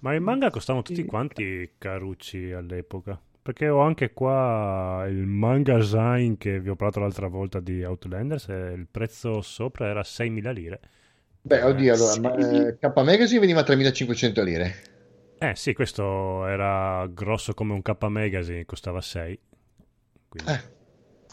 [0.00, 3.20] Ma i manga costavano tutti quanti carucci all'epoca.
[3.44, 8.48] Perché ho anche qua il manga Zain che vi ho parlato l'altra volta di Outlanders
[8.48, 10.80] e il prezzo sopra era 6.000 lire.
[11.42, 12.20] Beh, oddio, allora, Sì.
[12.20, 14.74] ma, eh, K Magazine veniva a 3500 lire.
[15.36, 19.38] Eh sì, questo era grosso come un K Magazine, costava 6.
[20.26, 20.50] Quindi...
[20.50, 20.60] Eh.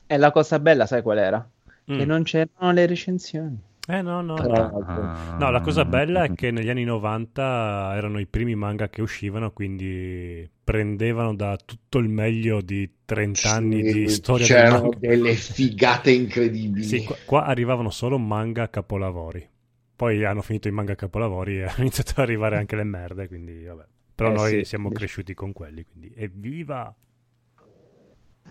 [0.08, 1.50] E la cosa bella, sai qual era?
[1.86, 2.08] Che Mm.
[2.08, 3.58] non c'erano le recensioni.
[3.92, 4.36] Eh no, no.
[4.38, 5.36] Ah.
[5.38, 9.52] No, la cosa bella è che negli anni 90 erano i primi manga che uscivano,
[9.52, 16.12] quindi prendevano da tutto il meglio di 30 anni Sì, di storia C'erano delle figate
[16.12, 16.86] incredibili.
[16.86, 19.46] Sì, qua, qua arrivavano solo manga capolavori.
[19.94, 23.66] Poi hanno finito i manga capolavori e hanno iniziato ad arrivare anche le merde, quindi
[23.66, 23.84] vabbè.
[24.16, 24.64] Però Eh, noi sì.
[24.64, 26.96] siamo cresciuti con quelli, quindi evviva!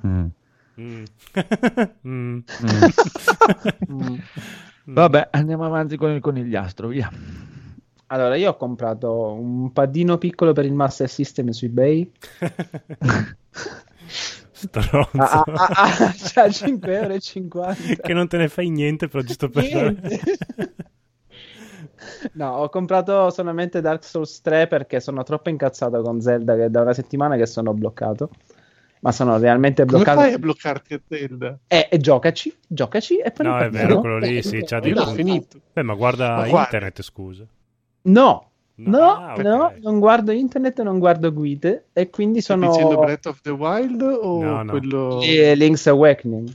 [0.06, 0.26] Mm.
[0.78, 1.04] Mm.
[2.06, 2.38] Mm.
[3.90, 4.16] Mm.
[4.90, 4.94] Mm.
[4.94, 7.08] Vabbè, andiamo avanti con il conigliastro, via.
[8.06, 12.10] Allora, io ho comprato un paddino piccolo per il Master System su eBay.
[14.50, 15.08] Stronzo.
[15.16, 18.02] Ah, ah, ah, cioè 5,50 euro.
[18.02, 19.62] che non te ne fai niente, però giusto per...
[19.62, 20.20] Niente.
[22.32, 26.70] No, ho comprato solamente Dark Souls 3 perché sono troppo incazzato con Zelda che è
[26.70, 28.30] da una settimana che sono bloccato.
[29.00, 30.20] Ma sono realmente Come bloccato.
[30.20, 31.58] fai a bloccarti a Zelda?
[31.66, 35.14] E, e giocaci, giocaci e poi No, è vero, quello lì sì, c'ha dei punti.
[35.14, 35.60] finito.
[35.72, 36.60] Beh, ma guarda Ma guarda.
[36.64, 37.44] internet, scusa.
[38.02, 39.42] No, no, Ah, ok.
[39.42, 43.50] no, non guardo internet, non guardo guide e quindi Stai sono dicendo Breath of the
[43.50, 44.70] Wild o No, no.
[44.70, 45.20] quello...
[45.22, 46.52] e Link's Awakening.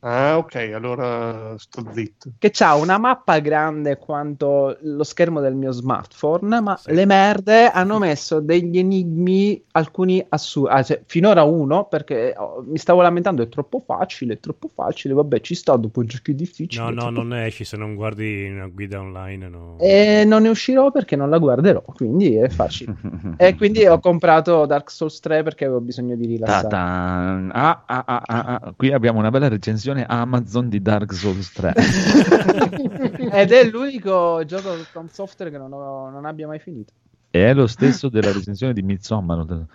[0.00, 2.30] Ah, ok, allora sto zitto.
[2.38, 6.94] che ha una mappa grande quanto lo schermo del mio smartphone, ma Sì.
[6.94, 10.72] le merde hanno messo degli enigmi, alcuni assurdi.
[10.72, 15.14] Ah, cioè, finora uno, perché oh, mi stavo lamentando, è troppo facile, è troppo facile,
[15.14, 16.80] vabbè, ci sta dopo giochi difficili.
[16.80, 19.48] No, no, troppo non esci se non guardi una guida online.
[19.48, 19.76] No.
[19.80, 22.94] E non ne uscirò perché non la guarderò, quindi è facile.
[23.36, 26.68] e quindi ho comprato Dark Souls 3 perché avevo bisogno di rilassare.
[26.76, 28.72] Ah, ah, ah, ah, ah.
[28.76, 31.72] Qui abbiamo una bella recensione Amazon di Dark Souls 3.
[33.32, 36.92] Ed è l'unico gioco con software che non, ho- non abbia mai finito.
[37.30, 39.66] È lo stesso della recensione di Midsommar.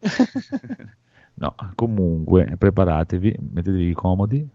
[1.38, 4.48] No, comunque, preparatevi, mettetevi comodi.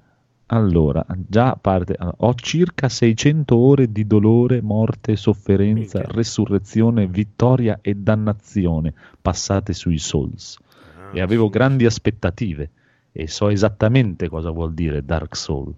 [0.48, 1.96] Allora, già parte.
[2.18, 6.16] ho circa 600 ore di dolore, morte, sofferenza, Minchia.
[6.16, 10.58] resurrezione, vittoria e dannazione passate sui Souls.
[10.98, 11.52] Ah, E avevo sì.
[11.52, 12.72] grandi aspettative
[13.12, 15.74] e so esattamente cosa vuol dire Dark Soul.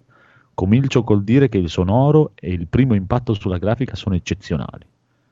[0.53, 4.85] Comincio col dire che il sonoro e il primo impatto sulla grafica sono eccezionali.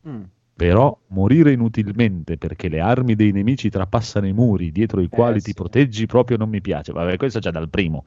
[0.07, 0.23] Mm.
[0.53, 5.45] Però morire inutilmente perché le armi dei nemici trapassano i muri dietro i quali sì.
[5.45, 6.91] ti proteggi proprio non mi piace.
[6.91, 8.05] Vabbè, questo già dal primo.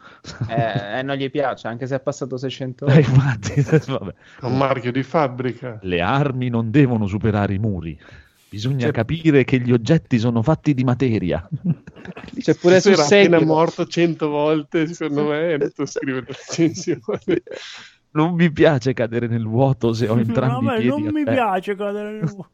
[0.48, 3.00] Eh, eh, non gli piace, anche se è passato 600 Eh, ore.
[3.00, 4.14] infatti, vabbè.
[4.40, 5.78] È un marchio di fabbrica.
[5.82, 7.98] Le armi non devono superare i muri.
[8.54, 11.44] Bisogna Cioè- capire che gli oggetti sono fatti di materia.
[12.38, 17.42] C'è pure Se era appena morto cento volte, secondo me, è a scrivere la recensione.
[18.14, 21.74] Non mi piace cadere nel vuoto se ho entrambi No, i piedi non mi piace
[21.74, 22.50] cadere nel vuoto.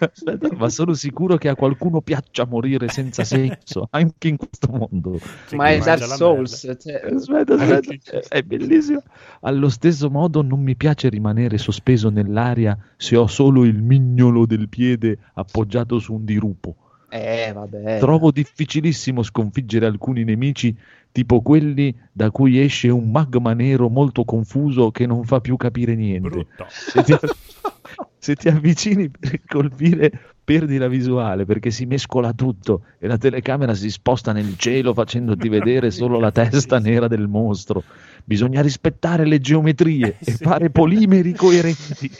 [0.00, 5.18] Aspetta, ma sono sicuro che a qualcuno piaccia morire senza senso, anche in questo mondo.
[5.52, 6.76] Ma è Dark Souls.
[6.80, 9.02] cioè, Aspetta, aspetta, è- è bellissimo.
[9.42, 14.68] Allo stesso modo non mi piace rimanere sospeso nell'aria se ho solo il mignolo del
[14.68, 16.74] piede appoggiato su un dirupo.
[17.10, 17.98] eh, vabbè.
[18.00, 20.76] Trovo difficilissimo sconfiggere alcuni nemici,
[21.12, 25.94] tipo quelli da cui esce un magma nero molto confuso che non fa più capire
[25.94, 26.28] niente.
[26.28, 26.66] Brutto.
[26.68, 27.16] Se ti,
[28.18, 30.12] se ti avvicini per colpire,
[30.44, 35.48] perdi la visuale perché si mescola tutto e la telecamera si sposta nel cielo facendoti
[35.50, 37.82] vedere solo la testa nera del mostro.
[38.24, 40.44] Bisogna rispettare le geometrie e Sì.
[40.44, 42.10] fare polimeri coerenti.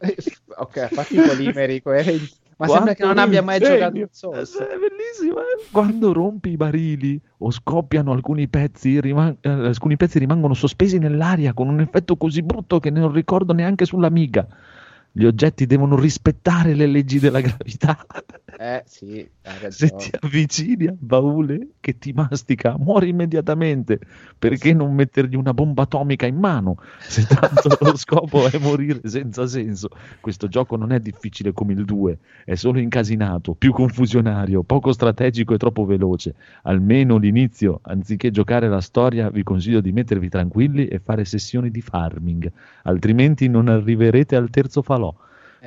[0.00, 0.16] Eh,
[0.56, 2.30] ok, fatti i polimeri coerenti.
[2.56, 3.90] Ma sembra Quanto che non abbia mai insegno.
[3.90, 4.54] giocato Souls.
[4.54, 5.38] Eh, È bellissimo.
[5.40, 5.64] eh.
[5.70, 11.52] Quando rompi i barili o scoppiano alcuni pezzi, riman- eh, alcuni pezzi rimangono sospesi nell'aria
[11.52, 14.46] con un effetto così brutto che non ricordo neanche sull'amiga.
[15.16, 18.04] Gli oggetti devono rispettare le leggi della gravità.
[18.58, 19.24] Eh, sì,
[19.68, 24.00] Se ti avvicini al baule che ti mastica, muori immediatamente.
[24.38, 26.76] Perché non mettergli una bomba atomica in mano?
[27.00, 29.90] Se tanto lo scopo è morire senza senso.
[30.20, 35.52] Questo gioco non è difficile come il 2, è solo incasinato, più confusionario, poco strategico
[35.52, 36.34] e troppo veloce.
[36.62, 41.82] Almeno l'inizio, anziché giocare la storia, vi consiglio di mettervi tranquilli e fare sessioni di
[41.82, 42.50] farming,
[42.84, 45.03] altrimenti non arriverete al terzo falò.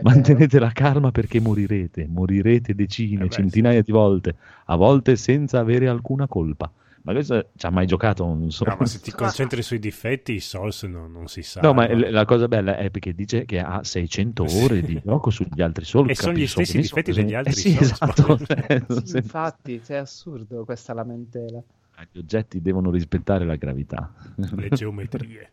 [0.02, 4.36] Mantenete la calma perché morirete, morirete decine, Eh beh, centinaia di volte,
[4.66, 6.72] a volte senza avere alcuna colpa.
[7.04, 8.72] Ma questo ci ha mai giocato un solo...
[8.72, 11.62] No, ma se ti concentri sui difetti, i Souls non, non si sa.
[11.62, 15.30] No, ma l- la cosa bella è perché dice che ha 600 ore di gioco
[15.30, 16.10] sugli altri Souls.
[16.10, 18.38] E sono gli stessi difetti degli altri eh sì, Souls, esatto.
[18.45, 21.64] cioè, non Sì, infatti, è assurdo questa lamentela.
[22.12, 24.14] Gli oggetti devono rispettare la gravità.
[24.36, 25.50] Le geometrie.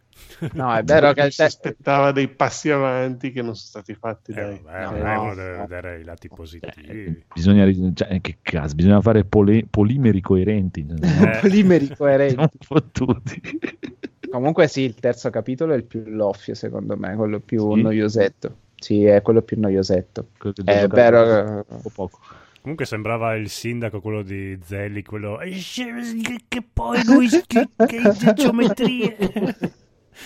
[0.53, 3.95] No, è vero che il si te- aspettava dei passi avanti che non sono stati
[3.95, 4.33] fatti.
[4.33, 4.61] Eh, dai.
[4.63, 7.05] vabbè, No, no, vedere i lati positivi.
[7.05, 10.87] Eh, bisogna, cioè, che cazzo, bisogna fare pole- polimeri coerenti.
[11.03, 11.39] Eh.
[11.41, 12.35] polimeri coerenti.
[12.35, 13.41] Siamo fottuti.
[14.31, 17.81] Comunque sì, il terzo capitolo è il più loffio, secondo me, quello più Sì?
[17.83, 18.57] noiosetto.
[18.77, 20.29] Sì, è quello più noiosetto.
[20.39, 22.19] Quello È vero che- poco poco.
[22.65, 25.61] Comunque sembrava il sindaco, quello di Zelli, quello "Eh,
[26.49, 29.17] che poi lui che, che geometrie.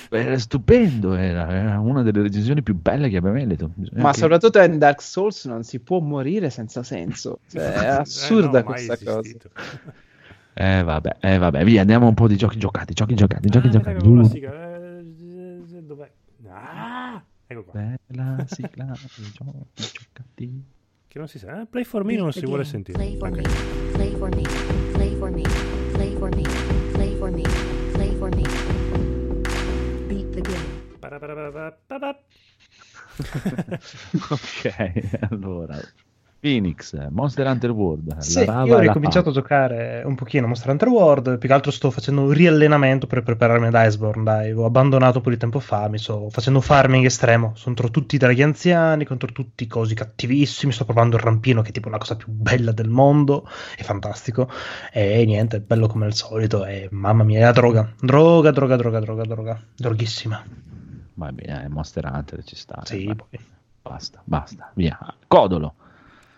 [0.08, 3.72] Era stupendo, era, era una delle recensioni più belle che abbia mai letto.
[3.74, 7.40] Bisogna Ma che- soprattutto in Dark Souls non si può morire senza senso.
[7.50, 9.22] Cioè, è assurda Eh, no, questa cosa.
[10.54, 13.70] Eh vabbè, eh vabbè, via, andiamo un po' di giochi giocati, giochi giocati, giochi Ah,
[13.70, 13.96] giocati.
[13.96, 14.76] ecco la sigla.
[14.98, 16.10] Eh, Dov'è?
[16.50, 17.80] Ah, ecco qua.
[18.06, 20.64] Bella sigla, giochi giocati.
[21.08, 21.62] Che non si sa.
[21.62, 22.98] Eh, Play for me non si vuole sentire.
[22.98, 23.42] Play for me.
[23.92, 24.42] Play for me.
[24.92, 25.42] Play for me.
[25.92, 26.42] Play for me.
[26.92, 27.42] Play for me.
[27.92, 28.42] Play for me.
[30.06, 30.76] Beat the game.
[34.30, 35.80] Ok, allora.
[36.40, 38.18] Phoenix, Monster Hunter World.
[38.18, 41.72] Sì, io ho ricominciato a giocare un pochino a Monster Hunter World, più che altro
[41.72, 45.98] sto facendo un riallenamento per prepararmi ad Iceborne, dai, ho abbandonato di tempo fa, mi
[45.98, 50.84] sto facendo farming estremo, contro tutti i draghi anziani, contro tutti i cosi cattivissimi, sto
[50.84, 54.48] provando il rampino che è tipo la cosa più bella del mondo, è fantastico,
[54.92, 58.76] e niente, è bello come al solito, e mamma mia, è la droga, droga, droga,
[58.76, 60.44] droga, droga, droga, droghissima.
[61.14, 62.80] Va bene, eh, Monster Hunter ci sta.
[62.84, 63.12] Sì.
[63.82, 64.96] Basta, basta, via.
[65.26, 65.74] Codolo.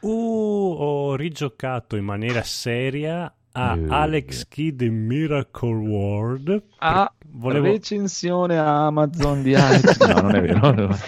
[0.01, 3.84] Uh, ho rigiocato in maniera seria a Eh.
[3.88, 6.62] Alex Kidd in Miracle World.
[6.78, 9.98] Ah, Volevo- recensione a Amazon di Alex.
[10.07, 10.96] no, non è vero.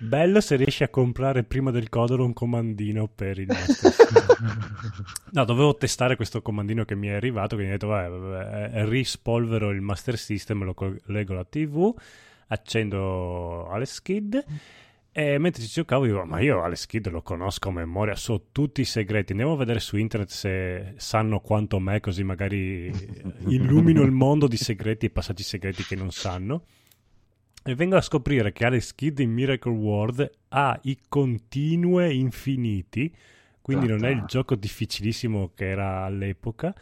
[0.00, 4.22] Bello se riesci a comprare prima del codolo un comandino per il Master System.
[5.34, 8.84] No, dovevo testare questo comandino che mi è arrivato, quindi ho detto, vabbè, vabbè, eh,
[8.88, 11.92] rispolvero il Master System, lo collego alla TV,
[12.48, 14.36] accendo Alex Kidd
[15.16, 18.80] e mentre ci giocavo dico, ma io Alex Kidd lo conosco a memoria, so tutti
[18.80, 22.92] i segreti, andiamo a vedere su internet se sanno quanto me, così magari
[23.46, 26.64] illumino il mondo di segreti e passaggi segreti che non sanno.
[27.62, 33.14] E vengo a scoprire che Alex Kidd in Miracle World ha i continue infiniti,
[33.60, 36.74] quindi non è il gioco difficilissimo che era all'epoca.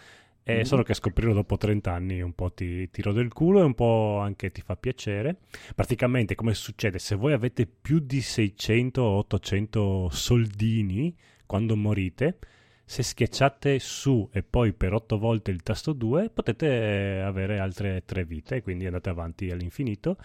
[0.44, 3.74] E solo che scoprirlo dopo 30 anni un po' ti tiro del culo e un
[3.74, 5.36] po' anche ti fa piacere.
[5.74, 6.98] Praticamente come succede?
[6.98, 11.14] Se voi avete più di 600 o 800 soldini
[11.46, 12.38] quando morite,
[12.84, 18.02] se schiacciate su e poi per 8 volte il tasto 2 potete eh, avere altre
[18.04, 20.16] 3 vite, quindi andate avanti all'infinito.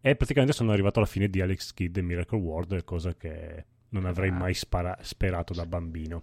[0.00, 4.06] E praticamente sono arrivato alla fine di Alex Kidd e Miracle World, cosa che non
[4.06, 6.22] avrei mai spara- sperato da bambino.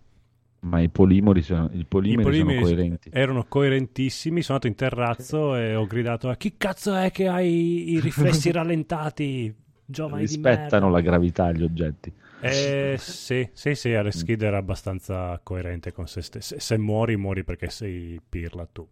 [0.64, 3.10] Ma i polimeri sono, i I polimeri polimeri sono coerenti.
[3.12, 4.42] erano coerentissimi.
[4.42, 8.50] Sono andato in terrazzo e ho gridato: "A Chi cazzo è che hai i riflessi
[8.52, 9.54] rallentati?
[9.86, 12.14] Giovani Rispettano merda." la gravità gli oggetti.
[12.40, 16.56] Eh, sì, sì, sì, Alex Kidd era abbastanza coerente con se stesso.
[16.56, 18.88] Se, se muori, muori perché sei pirla tu.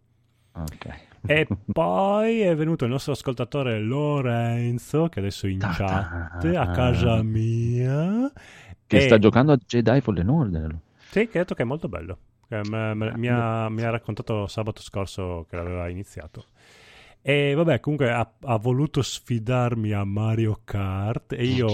[0.53, 0.87] Ok.
[1.25, 7.21] E poi è venuto il nostro ascoltatore Lorenzo, che adesso è in chat a casa
[7.23, 8.31] mia.
[8.87, 10.77] Che e- sta giocando a Jedi Fallen Order.
[11.11, 12.17] Sì, che ha detto che è molto bello.
[12.47, 16.45] Eh, me- me- mi, ha, mi ha raccontato sabato scorso che l'aveva iniziato.
[17.21, 21.67] E vabbè, comunque ha, ha voluto sfidarmi a Mario Kart e io,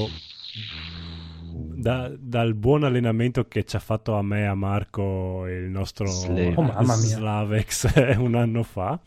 [1.76, 6.10] da- dal buon allenamento che ci ha fatto a me e a Marco il nostro.
[6.10, 6.74] Oh.
[6.84, 9.00] Slavex un anno fa,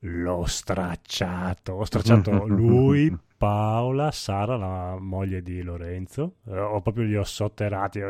[0.00, 1.72] l'ho stracciato.
[1.72, 6.38] Ho stracciato lui, Paola, Sara, la moglie di Lorenzo.
[6.46, 8.00] Eh, Ho proprio li ho sotterrati.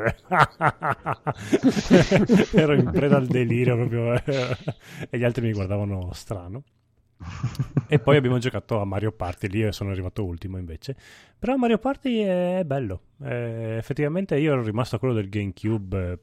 [2.54, 4.14] Ero in preda al delirio proprio.
[5.10, 6.62] e gli altri mi guardavano strano.
[7.88, 10.96] E poi abbiamo giocato a Mario Party, lì io sono arrivato ultimo invece.
[11.38, 13.00] Però Mario Party è bello.
[13.22, 16.12] Eh, effettivamente io ero rimasto a quello del GameCube.
[16.12, 16.18] eh,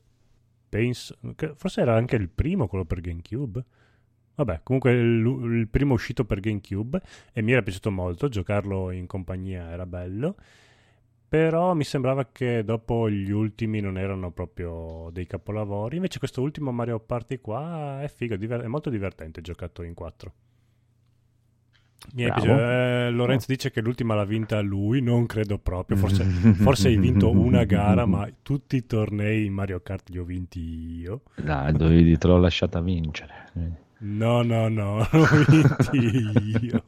[0.69, 1.17] Penso,
[1.55, 3.63] forse era anche il primo quello per GameCube.
[4.35, 5.25] Vabbè, comunque il,
[5.59, 7.01] il primo uscito per GameCube
[7.33, 10.35] e mi era piaciuto molto, giocarlo in compagnia era bello.
[11.27, 15.95] Però mi sembrava che dopo gli ultimi non erano proprio dei capolavori.
[15.95, 20.33] Invece questo ultimo Mario Party qua è figo, diver- è molto divertente giocato in quattro.
[22.13, 22.41] Mi è Bravo.
[22.41, 22.63] piaciuto.
[22.63, 25.97] Eh, Lorenzo dice che l'ultima l'ha vinta lui, non credo proprio.
[25.97, 26.23] Forse,
[26.55, 30.59] forse hai vinto una gara, ma tutti i tornei in Mario Kart li ho vinti
[30.99, 31.23] io.
[31.35, 33.83] Dai, dovevi, te l'ho lasciata vincere.
[34.05, 34.99] No, no, no,
[36.61, 36.83] io.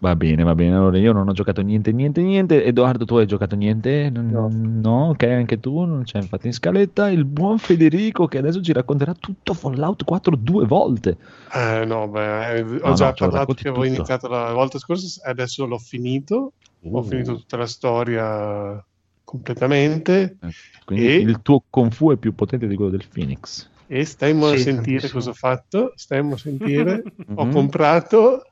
[0.00, 0.74] Va bene, va bene.
[0.74, 2.64] Allora io non ho giocato niente, niente, niente.
[2.64, 4.10] Edoardo, tu hai giocato niente?
[4.10, 4.48] No.
[4.52, 7.08] no ok, anche tu non c'è infatti in scaletta.
[7.10, 11.16] Il buon Federico che adesso ci racconterà tutto Fallout 4 due volte.
[11.54, 13.94] Eh, no, beh, eh, ho No, già no, parlato che avevo tutto.
[13.94, 16.52] iniziato la volta scorsa e adesso l'ho finito.
[16.90, 18.84] Ho Uh, finito tutta la storia
[19.24, 20.36] completamente
[20.84, 23.70] Quindi E- il tuo Kung Fu è più potente di quello del Phoenix.
[23.94, 25.92] E stiamo a sentire cosa ho fatto.
[25.94, 27.02] Stiamo a sentire.
[27.38, 27.52] Ho Mhm.
[27.52, 28.42] comprato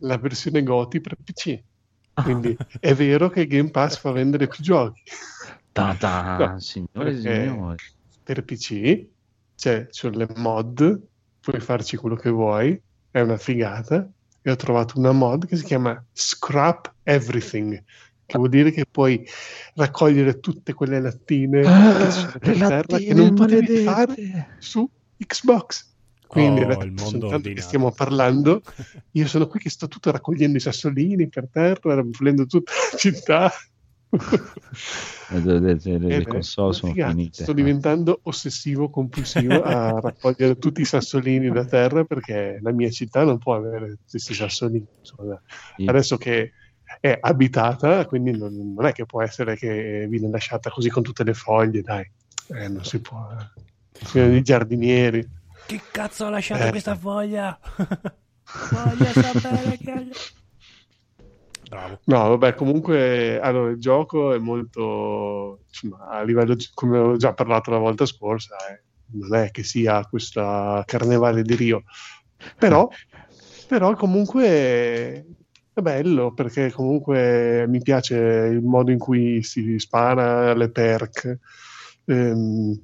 [0.00, 1.58] la versione GOTI per PC.
[2.22, 5.02] Quindi è vero che Game Pass fa vendere più giochi.
[5.72, 7.76] Ta-ta, No, signore e signori.
[8.22, 9.06] per PC,
[9.54, 11.02] cioè sulle mod,
[11.40, 12.78] puoi farci quello che vuoi,
[13.10, 14.06] è una figata.
[14.42, 17.82] E ho trovato una mod che si chiama Scrap Everything,
[18.26, 19.24] che vuol dire che puoi
[19.74, 25.94] raccogliere tutte quelle lattine che sono per terra che non potevi fare su Xbox.
[26.26, 28.60] Quindi Oh, il mondo soltanto che stiamo parlando,
[29.12, 33.52] io sono qui che sto tutto raccogliendo i sassolini per terra, pulendo tutta la città.
[35.28, 37.10] Le, le- le- console sono figata.
[37.10, 37.42] finite.
[37.42, 43.24] Sto diventando ossessivo compulsivo a raccogliere tutti i sassolini da terra perché la mia città
[43.24, 44.86] non può avere questi sassolini.
[44.98, 45.40] Insomma,
[45.84, 46.52] adesso che
[47.12, 51.24] è abitata, quindi non, non è che può essere che viene lasciata così con tutte
[51.24, 52.10] le foglie, dai,
[52.48, 53.26] Eh, non si può.
[53.92, 55.26] Sono i giardinieri.
[55.66, 56.70] Chi cazzo ha lasciato Eh.
[56.70, 57.58] questa foglia?
[58.70, 60.08] Voglio sapere che...
[61.68, 61.98] Bravo.
[62.04, 67.72] No, vabbè, comunque allora, il gioco è molto, insomma, a livello, come ho già parlato
[67.72, 68.82] la volta scorsa, eh,
[69.12, 71.82] non è che sia questa carnevale di Rio,
[72.56, 72.88] però,
[73.66, 75.26] però comunque
[75.76, 81.38] è bello perché comunque mi piace il modo in cui si spara le perk,
[82.06, 82.80] ehm,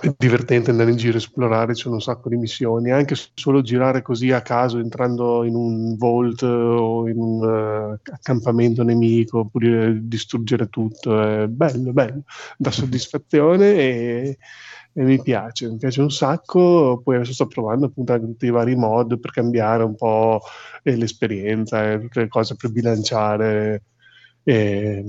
[0.00, 4.02] è divertente andare in giro a esplorare, c'è un sacco di missioni, anche solo girare
[4.02, 10.68] così a caso entrando in un vault o in un eh, accampamento nemico oppure distruggere
[10.68, 12.22] tutto, è bello, bello,
[12.56, 14.38] dà soddisfazione e,
[14.94, 18.50] e mi piace, mi piace un sacco, poi adesso sto provando appunto anche tutti i
[18.50, 20.40] vari mod per cambiare un po'
[20.82, 23.84] eh, l'esperienza, e tutte le cose per bilanciare,
[24.42, 25.04] e,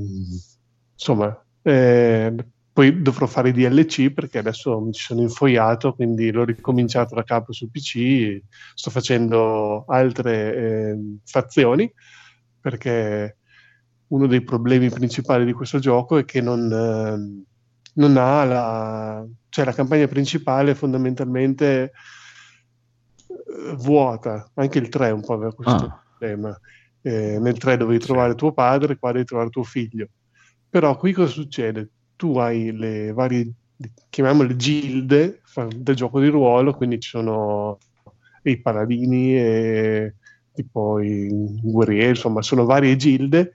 [0.94, 1.44] insomma...
[1.64, 2.36] eh,
[2.74, 7.24] poi dovrò fare i DLC perché adesso mi ci sono infoiato, quindi l'ho ricominciato da
[7.24, 8.42] capo su PC.
[8.74, 11.94] Sto facendo altre eh, fazioni
[12.60, 13.38] perché
[14.08, 17.44] uno dei problemi principali di questo gioco è che non, ehm,
[17.94, 19.26] non ha la...
[19.50, 21.92] cioè la campagna principale fondamentalmente
[23.28, 26.04] eh, vuota, anche il 3 un po' aveva questo Ah.
[26.18, 26.60] problema.
[27.02, 30.08] Eh, nel 3 dovevi trovare tuo padre, qua devi trovare tuo figlio.
[30.70, 31.90] Però qui cosa succede?
[32.16, 33.52] Tu hai le varie,
[34.10, 35.42] chiamiamole gilde
[35.76, 37.78] del gioco di ruolo, quindi ci sono
[38.44, 40.16] i paladini e
[40.54, 41.30] tipo i
[41.62, 43.52] guerrieri, insomma, sono varie gilde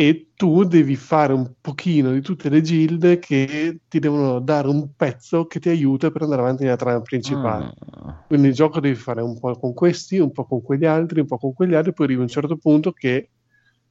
[0.00, 4.94] e tu devi fare un pochino di tutte le gilde che ti devono dare un
[4.96, 7.74] pezzo che ti aiuta per andare avanti nella trama principale.
[7.90, 8.24] Ah.
[8.26, 11.26] Quindi il gioco devi fare un po' con questi, un po' con quegli altri, un
[11.26, 13.28] po' con quegli altri, poi arrivi a un certo punto che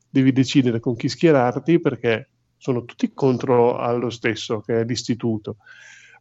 [0.10, 5.58] devi decidere con chi schierarti perché sono tutti contro allo stesso, che è l'istituto.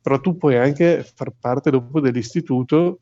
[0.02, 3.00] Però tu puoi anche far parte dopo dell'istituto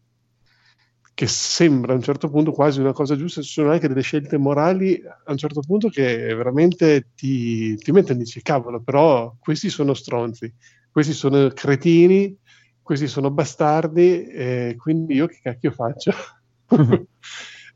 [1.16, 4.36] che sembra a un certo punto quasi una cosa giusta, ci sono anche delle scelte
[4.36, 9.70] morali a un certo punto che veramente ti, ti mettono e dici cavolo, però questi
[9.70, 10.52] sono stronzi,
[10.90, 12.36] questi sono cretini,
[12.82, 16.12] questi sono bastardi, e quindi io che cacchio faccio?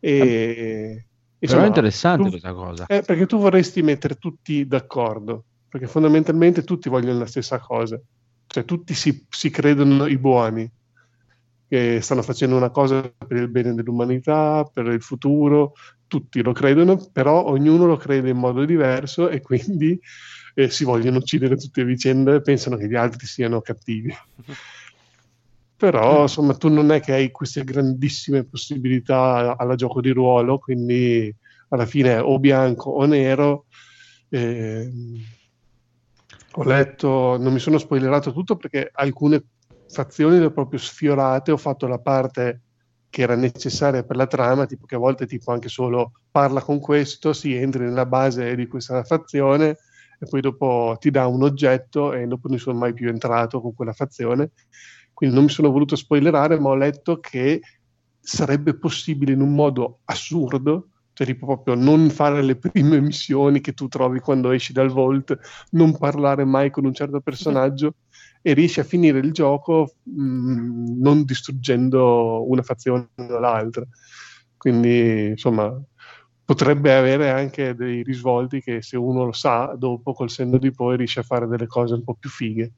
[0.01, 1.07] e,
[1.39, 2.85] Però è interessante tu- questa cosa.
[2.89, 7.99] eh, perché tu vorresti mettere tutti d'accordo, perché fondamentalmente tutti vogliono la stessa cosa,
[8.47, 10.71] cioè tutti si, si credono i buoni,
[11.71, 15.75] che stanno facendo una cosa per il bene dell'umanità, per il futuro,
[16.09, 19.97] tutti lo credono, però ognuno lo crede in modo diverso e quindi
[20.57, 24.13] eh, si vogliono uccidere tutti a vicenda e pensano che gli altri siano cattivi.
[25.77, 31.33] Però insomma tu non è che hai queste grandissime possibilità alla gioco di ruolo, quindi
[31.69, 33.67] alla fine o bianco o nero.
[34.31, 35.23] Ehm,
[36.55, 39.45] ho letto, non mi sono spoilerato tutto perché alcune
[39.91, 42.63] fazioni le ho proprio sfiorate, ho fatto la parte
[43.11, 46.79] che era necessaria per la trama, tipo che a volte tipo anche solo parla con
[46.79, 49.77] questo, si entri nella base di questa fazione
[50.19, 53.75] e poi dopo ti dà un oggetto e dopo non sono mai più entrato con
[53.75, 54.53] quella fazione.
[55.13, 57.61] Quindi non mi sono voluto spoilerare, ma ho letto che
[58.21, 63.73] sarebbe possibile in un modo assurdo, cioè tipo proprio non fare le prime missioni che
[63.73, 65.37] tu trovi quando esci dal Vault,
[65.71, 67.95] non parlare mai con un certo personaggio
[68.43, 73.87] e riesci a finire il gioco mh, non distruggendo una fazione o l'altra.
[74.57, 75.79] Quindi, insomma,
[76.45, 80.97] potrebbe avere anche dei risvolti che se uno lo sa, dopo col senno di poi
[80.97, 82.73] riesce a fare delle cose un po' più fighe.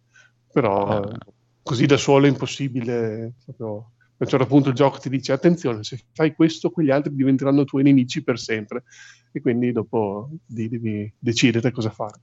[0.52, 1.16] Però eh,
[1.62, 3.34] così da solo è impossibile.
[3.44, 7.14] Proprio, a un certo punto il gioco ti dice attenzione, se fai questo, quegli altri
[7.14, 8.84] diventeranno tuoi nemici per sempre.
[9.32, 12.20] E quindi dopo devi decidere cosa fare.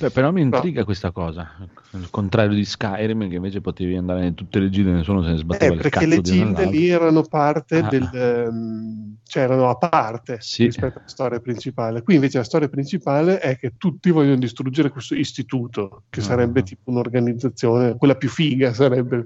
[0.00, 1.56] Eh, però mi intriga questa cosa,
[1.92, 5.30] al contrario di Skyrim che invece potevi andare in tutte le gite e nessuno se
[5.30, 7.88] ne sbatteva Eh, il perché cazzo le gilde lì erano parte Ah.
[7.88, 10.64] del, ehm, cioè erano a parte Sì.
[10.64, 12.02] rispetto alla storia principale.
[12.02, 16.24] Qui invece la storia principale è che tutti vogliono distruggere questo istituto, che Ah.
[16.24, 19.24] sarebbe tipo un'organizzazione, quella più figa sarebbe,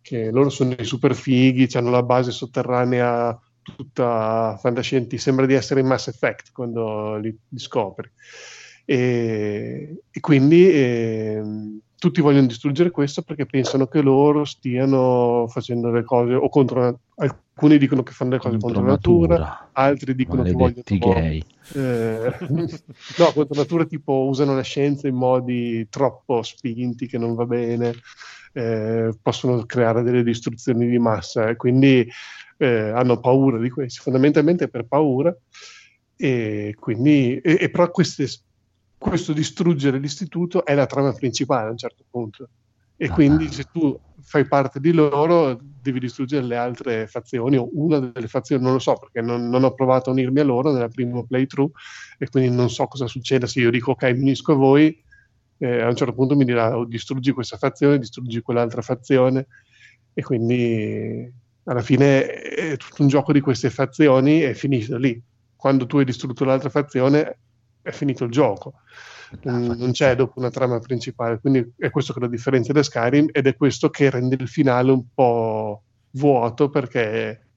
[0.00, 5.80] che loro sono i super fighi, hanno la base sotterranea tutta fantascientifica, sembra di essere
[5.80, 8.10] in Mass Effect quando li, li scopri.
[8.88, 16.04] E, e quindi ehm, tutti vogliono distruggere questo perché pensano che loro stiano facendo le
[16.04, 20.98] cose o contro alcuni dicono che fanno le cose contro, natura, altri dicono Maledetti che
[20.98, 21.44] vogliono gay.
[21.74, 22.32] eh,
[23.18, 27.94] no, contro natura tipo usano la scienza in modi troppo spinti che non va bene,
[28.52, 32.06] eh, possono creare delle distruzioni di massa e quindi
[32.58, 35.34] eh, hanno paura di questo, fondamentalmente per paura
[36.14, 38.26] e quindi e, e però queste,
[38.98, 42.48] questo distruggere l'istituto è la trama principale a un certo punto
[42.96, 43.12] e Ah.
[43.12, 48.26] quindi se tu fai parte di loro devi distruggere le altre fazioni o una delle
[48.26, 51.22] fazioni, non lo so perché non, non ho provato a unirmi a loro nella prima
[51.22, 51.70] playthrough
[52.18, 54.98] e quindi non so cosa succeda se io dico ok mi unisco a voi
[55.58, 59.46] eh, a un certo punto mi dirà "Oh, distruggi questa fazione, distruggi quell'altra fazione
[60.14, 61.30] e quindi
[61.64, 65.20] alla fine è tutto un gioco di queste fazioni e finito lì.
[65.54, 67.40] Quando tu hai distrutto l'altra fazione
[67.86, 68.74] è finito il gioco.
[69.48, 73.28] Mm, non c'è dopo una trama principale, quindi è questo che lo differenzia da Skyrim
[73.32, 77.48] ed è questo che rende il finale un po' vuoto perché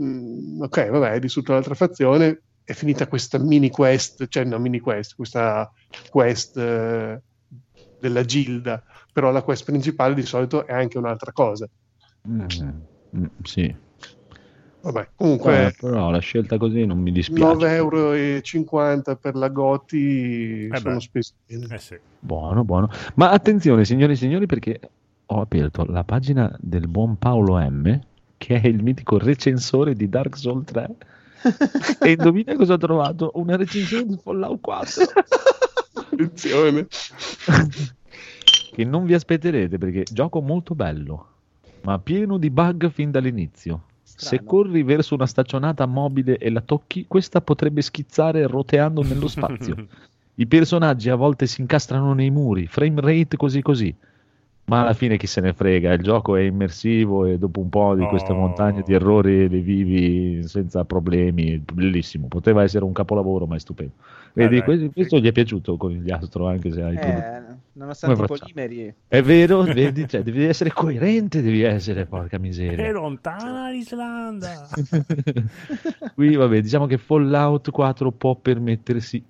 [0.00, 4.78] mm, ok, vabbè, hai distrutto l'altra fazione, è finita questa mini quest, cioè no mini
[4.78, 5.70] quest, questa
[6.10, 7.20] quest eh,
[7.98, 8.82] della Gilda,
[9.12, 11.66] però la quest principale di solito è anche un'altra cosa.
[12.28, 12.46] Mm,
[13.16, 13.74] mm, sì.
[14.82, 17.66] Vabbè, comunque Eh, però la scelta così non mi dispiace.
[17.66, 21.74] 9,50 euro per la Goti Eh sono spesi bene.
[21.74, 21.98] Eh sì.
[22.18, 22.90] Buono, buono.
[23.14, 24.80] Ma attenzione, signori e signori, perché
[25.26, 28.00] ho aperto la pagina del buon Paolo M,
[28.38, 30.94] che è il mitico recensore di Dark Souls 3.
[32.00, 33.30] e indovina cosa ho trovato?
[33.34, 35.04] Una recensione di Fallout 4.
[35.94, 36.86] Attenzione.
[38.72, 41.26] che non vi aspetterete perché gioco molto bello,
[41.82, 43.82] ma pieno di bug fin dall'inizio.
[44.20, 49.78] Se corri verso una staccionata mobile e la tocchi, questa potrebbe schizzare roteando nello spazio.
[50.34, 53.94] I personaggi a volte si incastrano nei muri, frame rate così così.
[54.64, 57.94] Ma alla fine chi se ne frega, il gioco è immersivo e dopo un po'
[57.96, 58.36] di queste Oh.
[58.36, 63.94] montagne di errori le vivi senza problemi, bellissimo, poteva essere un capolavoro ma è stupendo.
[64.32, 64.64] Vedi, dai.
[64.64, 66.96] questo, questo gli è piaciuto con gli astro anche se hai.
[66.96, 68.94] Eh, nonostante i polimeri.
[69.08, 72.92] È vero, vedi, cioè, devi essere coerente, devi essere, porca È miseria.
[72.92, 74.68] lontana l'Islanda.
[76.14, 79.22] Qui, vabbè, diciamo che Fallout 4 può permettersi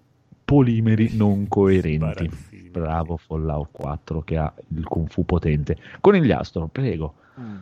[0.45, 2.29] polimeri non coerenti.
[2.71, 5.77] Bravo Fallout 4 che ha il kung fu potente.
[6.01, 7.15] Conigliastro, prego.
[7.41, 7.57] Mm.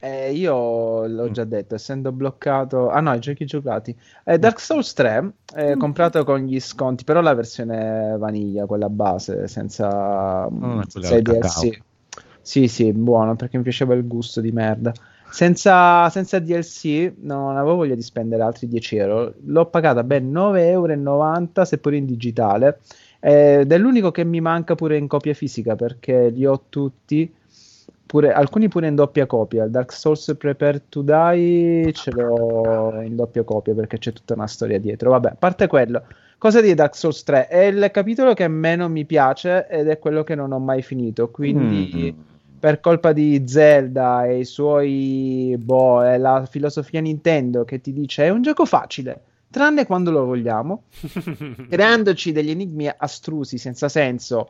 [0.00, 2.88] Eh, io l'ho già detto, essendo bloccato...
[2.88, 3.96] Ah no, i giochi giocati.
[4.24, 9.48] Eh, Dark Souls 3, eh, comprato con gli sconti, però la versione vaniglia, quella base,
[9.48, 9.88] senza,
[10.44, 10.48] Ah,
[10.88, 11.20] cacao.
[11.20, 11.80] DLC.
[12.40, 14.92] Sì, sì, buono, perché mi piaceva il gusto di merda.
[15.30, 19.34] Senza, senza DLC non avevo voglia di spendere altri 10 euro.
[19.44, 22.78] L'ho pagata ben 9,90 euro, seppur in digitale.
[23.20, 27.30] Ed è l'unico che mi manca pure in copia fisica, perché li ho tutti
[28.08, 29.64] pure, alcuni pure in doppia copia.
[29.64, 34.46] Il Dark Souls Prepare to Die ce l'ho in doppia copia perché c'è tutta una
[34.46, 35.10] storia dietro.
[35.10, 36.02] Vabbè, a parte quello,
[36.38, 37.48] cosa di Dark Souls 3?
[37.48, 41.28] È il capitolo che meno mi piace ed è quello che non ho mai finito.
[41.30, 42.20] Quindi, Mm.
[42.58, 48.24] per colpa di Zelda e i suoi boh, è la filosofia Nintendo che ti dice
[48.24, 49.20] è un gioco facile.
[49.50, 50.82] Tranne quando lo vogliamo,
[51.68, 54.48] creandoci degli enigmi astrusi senza senso.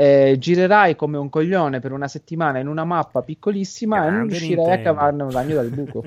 [0.00, 4.38] Eh, girerai come un coglione per una settimana in una mappa piccolissima e non Grande
[4.38, 4.82] riuscirai a Nintendo.
[4.84, 6.04] cavarne un ragno dal buco.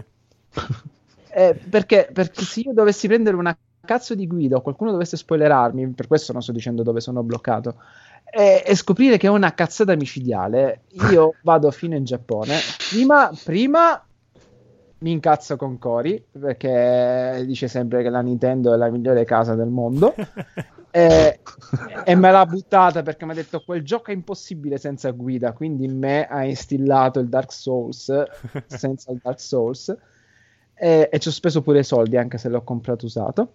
[1.33, 5.87] Eh, perché, perché se io dovessi prendere una cazzo di guida o qualcuno dovesse spoilerarmi,
[5.91, 7.75] per questo non sto dicendo dove sono bloccato,
[8.29, 12.57] e, e scoprire che è una cazzata micidiale, io vado fino in Giappone.
[12.89, 14.03] Prima, prima
[15.01, 19.69] mi incazzo con Cory perché dice sempre che la Nintendo è la migliore casa del
[19.69, 20.13] mondo.
[20.93, 21.39] E,
[22.03, 25.53] e me l'ha buttata perché mi ha detto quel gioco è impossibile senza guida.
[25.53, 28.11] Quindi in me ha instillato il Dark Souls
[28.67, 29.95] senza il Dark Souls.
[30.73, 33.53] E, e ci ho speso pure i soldi anche se l'ho comprato usato.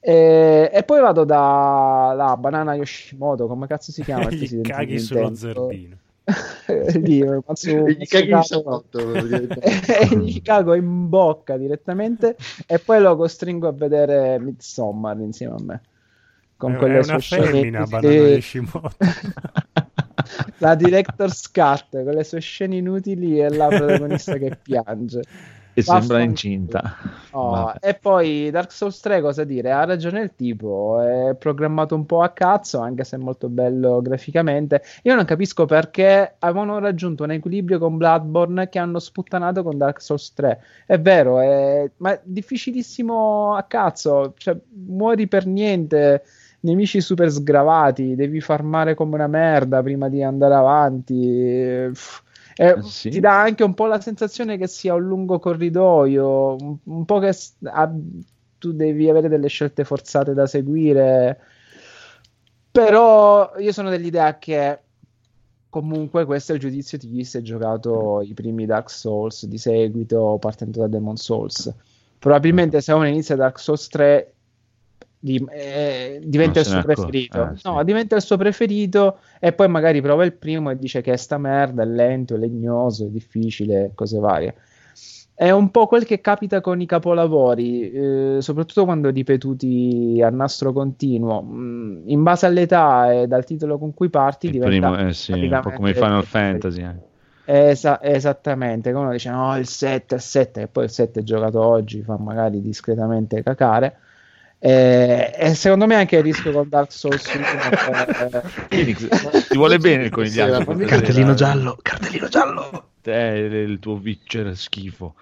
[0.00, 4.28] E, e poi vado da la Banana Yoshimoto come cazzo si chiama?
[4.30, 5.96] Il Gli caghi sullo zerbino.
[7.00, 8.98] Lì, Matsu- E gli salotto.
[10.42, 15.80] cago in bocca direttamente e poi lo costringo a vedere Midsommar insieme a me
[16.56, 18.90] con È- quelle è una sue scene femmina, Yoshimoto.
[20.58, 25.22] la director's cut con le sue scene inutili e la protagonista che piange
[25.74, 26.96] E sembra incinta.
[27.30, 29.70] Oh, e poi Dark Souls 3 cosa dire?
[29.72, 34.02] Ha ragione il tipo, è programmato un po' a cazzo, anche se è molto bello
[34.02, 34.82] graficamente.
[35.02, 40.00] Io non capisco perché avevano raggiunto un equilibrio con Bloodborne che hanno sputtanato con Dark
[40.02, 40.62] Souls 3.
[40.86, 41.90] È vero, è...
[41.98, 44.56] ma è difficilissimo a cazzo, cioè
[44.86, 46.22] muori per niente,
[46.60, 51.88] nemici super sgravati, devi farmare come una merda prima di andare avanti.
[51.90, 52.21] Pff,
[52.56, 53.10] eh, Sì.
[53.10, 57.18] Ti dà anche un po' la sensazione che sia un lungo corridoio, un, un po'
[57.18, 57.90] che ah,
[58.58, 61.40] tu devi avere delle scelte forzate da seguire.
[62.70, 64.78] Però io sono dell'idea che
[65.68, 69.58] comunque questo è il giudizio di chi si è giocato i primi Dark Souls di
[69.58, 71.72] seguito partendo da Demon Souls.
[72.18, 74.32] Probabilmente se uno inizia Dark Souls 3
[75.24, 77.02] di- eh, diventa il suo accorge.
[77.02, 77.40] preferito.
[77.40, 77.68] Ah, sì.
[77.68, 81.16] No, diventa il suo preferito e poi magari prova il primo e dice che è
[81.16, 84.54] sta merda, è lento, è legnoso, è difficile, cose varie.
[85.34, 90.72] È un po' quel che capita con i capolavori, eh, soprattutto quando ripetuti a nastro
[90.72, 91.40] continuo.
[91.42, 95.32] Mm, in base all'età e dal titolo con cui parti, Il diventa primo, eh sì,
[95.32, 96.70] un po' come Final il preferito.
[96.70, 96.82] Fantasy.
[96.82, 97.10] eh.
[97.44, 101.60] Esa- esattamente, come uno dice no, il 7, il 7, e poi il 7 giocato
[101.64, 103.96] oggi fa magari discretamente cacare.
[104.64, 107.42] E, e secondo me anche il rischio con Dark Souls 1
[108.30, 110.62] per- Phoenix, ti vuole bene il conigliastro.
[110.62, 112.90] Fammi- Cartellino giallo, cartellino giallo.
[113.00, 115.14] Te, il tuo Witcher schifo.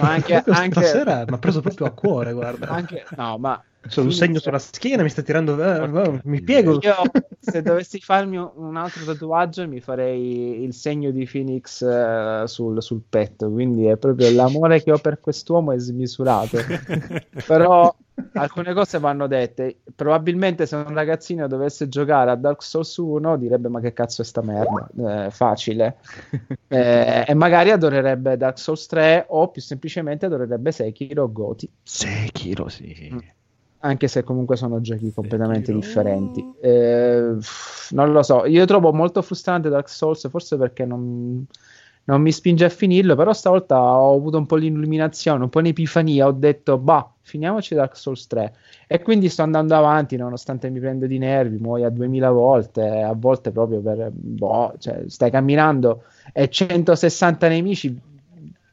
[0.00, 2.68] ma anche, anche, stasera mi ha preso proprio a cuore, guarda.
[2.68, 5.62] anche- no, ma C'è un segno sulla schiena, mi sta tirando.
[5.62, 6.78] eh, eh, mi piego.
[6.80, 6.94] io
[7.40, 13.02] se dovessi farmi un- altro tatuaggio mi farei il segno di Phoenix eh, sul, sul
[13.08, 16.58] petto, quindi è proprio l'amore che ho per quest'uomo è smisurato.
[17.46, 17.94] Però
[18.34, 19.80] alcune cose vanno dette.
[19.94, 24.24] Probabilmente se un ragazzino dovesse giocare a Dark Souls 1 direbbe ma che cazzo è
[24.24, 24.88] sta merda,
[25.26, 25.98] Eh, facile.
[26.66, 31.70] Eh, e magari adorerebbe Dark Souls 3 o più semplicemente adorerebbe Sekiro o Goti.
[31.82, 33.42] Sekiro, sì.
[33.84, 35.78] Anche se comunque sono giochi completamente Sekiro.
[35.78, 36.54] differenti.
[36.60, 37.36] Eh,
[37.90, 41.44] non lo so, io trovo molto frustrante Dark Souls, forse perché non,
[42.04, 46.26] non mi spinge a finirlo, però stavolta ho avuto un po' l'illuminazione, un po' un'epifania,
[46.26, 48.54] ho detto, bah, finiamoci Dark Souls 3.
[48.86, 53.12] E quindi sto andando avanti, nonostante mi prendo di nervi, muoio a 2000 volte, a
[53.14, 58.00] volte proprio per, boh, cioè, stai camminando e 160 nemici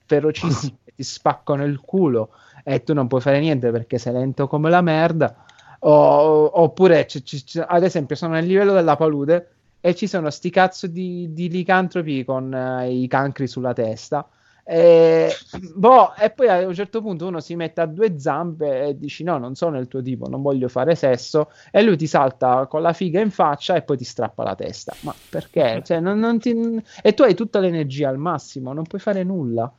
[0.06, 2.30] ferocissimi ti spaccano il culo
[2.64, 5.36] e tu non puoi fare niente perché sei lento come la merda.
[5.80, 10.50] O- oppure, c- c- ad esempio, sono nel livello della palude e ci sono sti
[10.52, 14.28] cazzo di, di licantropi con eh, i cancri sulla testa.
[14.64, 15.34] E,
[15.74, 19.24] boh, e poi a un certo punto uno si mette a due zampe e dici:
[19.24, 21.50] No, non sono il tuo tipo, non voglio fare sesso.
[21.72, 24.98] E lui ti salta con la figa in faccia e poi ti strappa la testa.
[25.02, 25.82] Ma perché?
[25.84, 26.56] Cioè, non- non ti-
[27.02, 29.72] E tu hai tutta l'energia al massimo, non puoi fare nulla.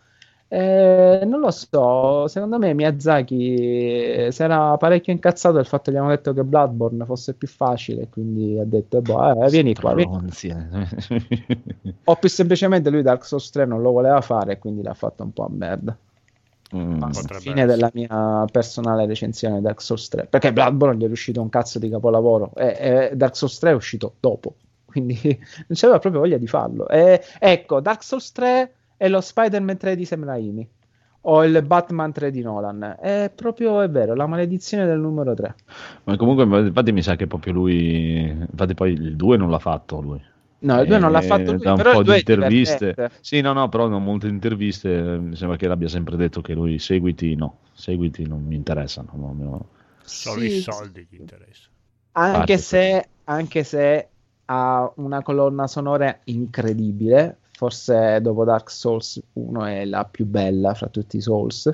[0.54, 5.92] Eh, non lo so, secondo me Miyazaki eh, si era parecchio incazzato del fatto che
[5.92, 9.94] gli hanno detto che Bloodborne fosse più facile, quindi ha detto, boh, eh, vieni qua,
[9.94, 10.28] vieni.
[10.42, 11.94] Eh.
[12.04, 15.22] O più semplicemente lui Dark Souls 3 non lo voleva fare e quindi l'ha fatto
[15.22, 15.96] un po' a merda.
[16.76, 17.00] Mm.
[17.00, 17.66] Fine essere.
[17.66, 21.78] della mia personale recensione di Dark Souls 3, perché Bloodborne gli è uscito un cazzo
[21.78, 26.36] di capolavoro e, e Dark Souls 3 è uscito dopo, quindi non c'aveva proprio voglia
[26.36, 26.86] di farlo.
[26.88, 28.72] E, ecco, Dark Souls 3
[29.02, 30.68] è lo Spider-Man 3 di Sam Raimi
[31.22, 32.96] o il Batman 3 di Nolan.
[33.00, 35.56] È proprio, è vero, la maledizione del numero 3.
[36.04, 38.22] Ma comunque, infatti, mi sa che proprio lui.
[38.28, 40.20] Infatti, poi il 2 non l'ha fatto lui.
[40.64, 42.16] No, il 2 non l'ha Eh, fatto lui, da un però po' il 2 di
[42.16, 42.96] interviste.
[43.20, 46.54] Sì, no, no, però da molte interviste eh, mi sembra che l'abbia sempre detto che
[46.54, 49.10] lui seguiti, no, seguiti non mi interessano.
[49.14, 49.66] no, no.
[50.04, 51.74] Solo Sì, i soldi gli interessano.
[52.12, 54.12] Anche Parte se, anche se
[54.46, 60.88] ha una colonna sonora incredibile, forse dopo Dark Souls 1 è la più bella fra
[60.88, 61.72] tutti i Souls,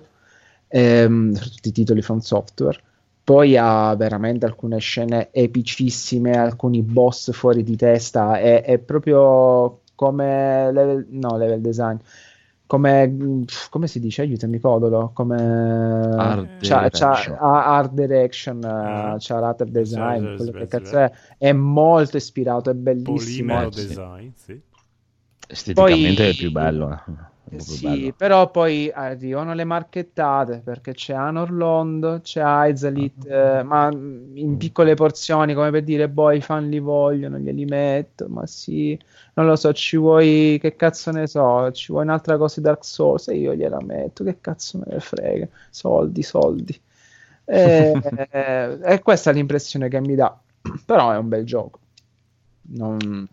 [0.68, 2.78] ehm, fra tutti i titoli from software.
[3.24, 10.70] Poi ha veramente alcune scene epicissime, alcuni boss fuori di testa, è, è proprio come
[10.72, 11.96] level, no, level design.
[12.66, 14.22] Come, come si dice?
[14.22, 15.10] Aiutami, Codolo.
[15.14, 15.36] Come
[16.16, 17.36] Art c'ha, c'ha- direction.
[17.38, 21.10] ha art direction, eh, c'ha l'art design, Sì, sì, quello sì, che sì, cazzo è.
[21.38, 23.14] È molto ispirato, è bellissimo.
[23.14, 24.60] Polimero design, sì.
[25.48, 26.92] Esteticamente Poi- è più bello.
[27.50, 28.12] eh, Sì, bello.
[28.14, 33.60] però poi arrivano le marchettate perché c'è Anor Lond, c'è Aizalit, Ah.
[33.60, 38.28] eh, ma in piccole porzioni, come per dire, boh, i fan li vogliono, glieli metto,
[38.28, 38.98] ma sì,
[39.34, 42.84] non lo so, ci vuoi, che cazzo ne so, ci vuoi un'altra cosa di Dark
[42.84, 46.78] Souls e io gliela metto, che cazzo me ne frega, soldi, soldi.
[47.46, 47.92] E,
[48.30, 50.38] e- e questa è l'impressione che mi dà,
[50.84, 51.80] però è un bel gioco,
[52.72, 53.26] non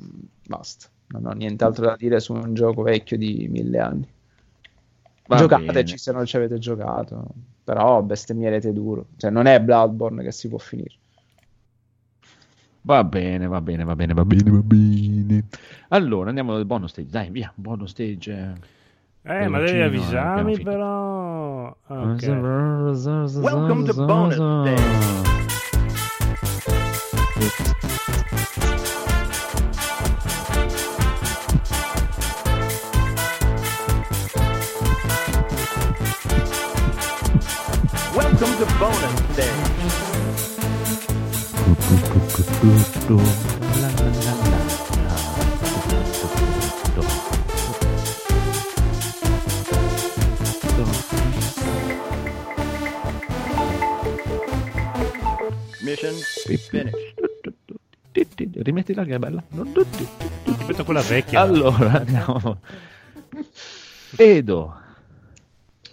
[0.47, 0.87] basta.
[1.07, 4.07] Non ho nient'altro da dire su un gioco vecchio di mille anni.
[5.27, 5.98] Va Giocateci bene.
[5.98, 7.27] se non ci avete giocato,
[7.64, 9.07] però bestemmierete duro.
[9.18, 10.94] Cioè, non è Bloodborne che si può finire.
[12.82, 15.44] Va bene, va bene, va bene, va bene, va bene.
[15.90, 17.10] Allora andiamo al bonus stage.
[17.10, 18.53] Dai, via, bonus stage.
[19.23, 21.76] Eh, ma devi eh, avvisarmi però.
[21.88, 22.27] Ok.
[22.27, 25.44] Welcome to bonus stage.
[38.57, 39.52] Welcome to bonus stage.
[55.82, 56.15] Mission
[56.69, 56.95] finished.
[58.64, 59.44] Rimettila che è bella.
[59.49, 61.41] Rispetto a quella vecchia.
[61.41, 62.60] Allora andiamo.
[64.15, 64.84] Edo.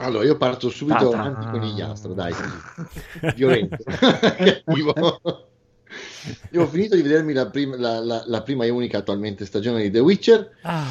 [0.03, 1.17] Allora, io parto subito Ta-ta.
[1.23, 2.35] avanti con il Iastro, dai,
[3.37, 3.77] violento.
[3.87, 5.21] Cattivo.
[6.51, 9.83] Io ho finito di vedermi la prima, la- la- la prima e unica attualmente stagione
[9.83, 10.51] di The Witcher.
[10.63, 10.85] Ah,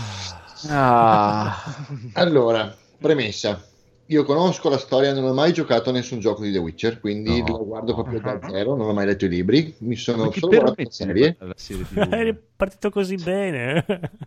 [0.67, 1.55] Ah,
[2.13, 3.59] Allora, premessa.
[4.11, 7.29] Io conosco la storia, non ho mai giocato a nessun gioco di The Witcher, quindi
[7.39, 7.47] No.
[7.47, 10.51] lo guardo proprio da zero, non ho mai letto i libri, mi sono Ma solo
[10.51, 11.35] guardato la serie.
[11.39, 13.85] la serie eri partito così bene.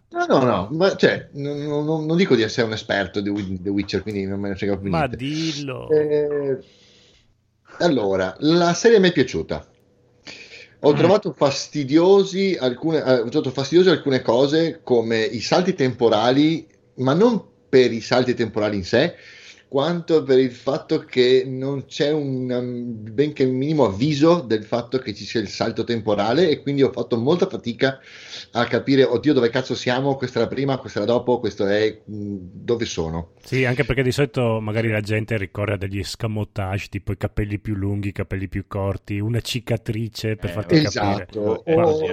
[0.09, 3.69] No, no, no, ma cioè, non, non- non dico di essere un esperto di The
[3.69, 5.17] Witcher, quindi non me ne frega più ma niente.
[5.17, 5.91] dillo.
[5.91, 6.59] Eh,
[7.81, 9.69] allora, la serie mi è piaciuta.
[10.81, 10.97] Ho Mm.
[10.97, 16.67] trovato fastidiosi alcune, eh, ho trovato fastidiose alcune cose come i salti temporali,
[16.97, 19.15] ma non per i salti temporali in sé,
[19.75, 25.13] quanto per il fatto che non c'è un um, benché minimo avviso del fatto che
[25.13, 27.99] ci sia il salto temporale e quindi ho fatto molta fatica
[28.53, 31.67] a capire, oddio dove cazzo siamo, questa è la prima, questa è la dopo, questo
[31.67, 33.33] è mh, dove sono.
[33.43, 37.59] Sì, anche perché di solito magari la gente ricorre a degli escamotage, tipo i capelli
[37.59, 41.41] più lunghi, i capelli più corti, una cicatrice per Eh, farti esatto.
[41.41, 41.51] capire.
[41.51, 42.07] O- Guarda, o-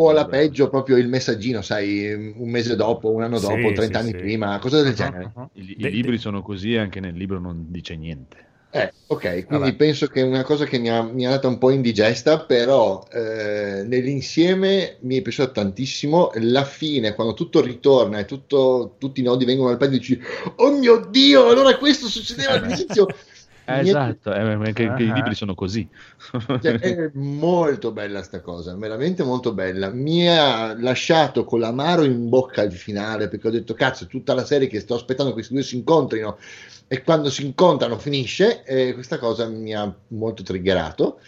[0.00, 3.74] O alla peggio proprio il messaggino, sai, un mese dopo, un anno Sì, dopo, sì,
[3.74, 4.16] 30 anni sì.
[4.16, 5.24] prima, cose del Ah, genere.
[5.34, 5.50] ah, ah.
[5.54, 8.46] I, i De- libri de- sono così e anche nel libro non dice niente.
[8.70, 9.76] Eh, ok, quindi Vabbè.
[9.76, 13.02] penso che è una cosa che mi ha, mi ha dato un po' indigesta, però
[13.10, 16.30] eh, nell'insieme mi è piaciuta tantissimo.
[16.34, 20.20] La fine, quando tutto ritorna e tutto- tutti i nodi vengono al pedo, dici:
[20.56, 23.06] Oh mio dio, allora questo succedeva all'inizio.
[23.68, 25.14] Eh, esatto, eh, che, che i Ah.
[25.14, 25.86] libri sono così.
[26.62, 29.90] Cioè, è molto bella sta cosa, veramente molto bella.
[29.90, 34.44] Mi ha lasciato con l'amaro in bocca il finale perché ho detto: Cazzo, tutta la
[34.44, 36.38] serie che sto aspettando che questi due si incontrino
[36.86, 38.62] e quando si incontrano finisce.
[38.64, 41.20] E questa cosa mi ha molto triggerato.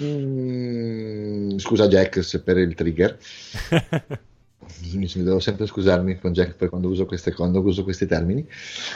[0.00, 3.18] Mm, scusa, Jack, se per il trigger.
[4.94, 8.44] Mi devo sempre scusarmi con Jack per quando uso, queste, quando uso questi termini.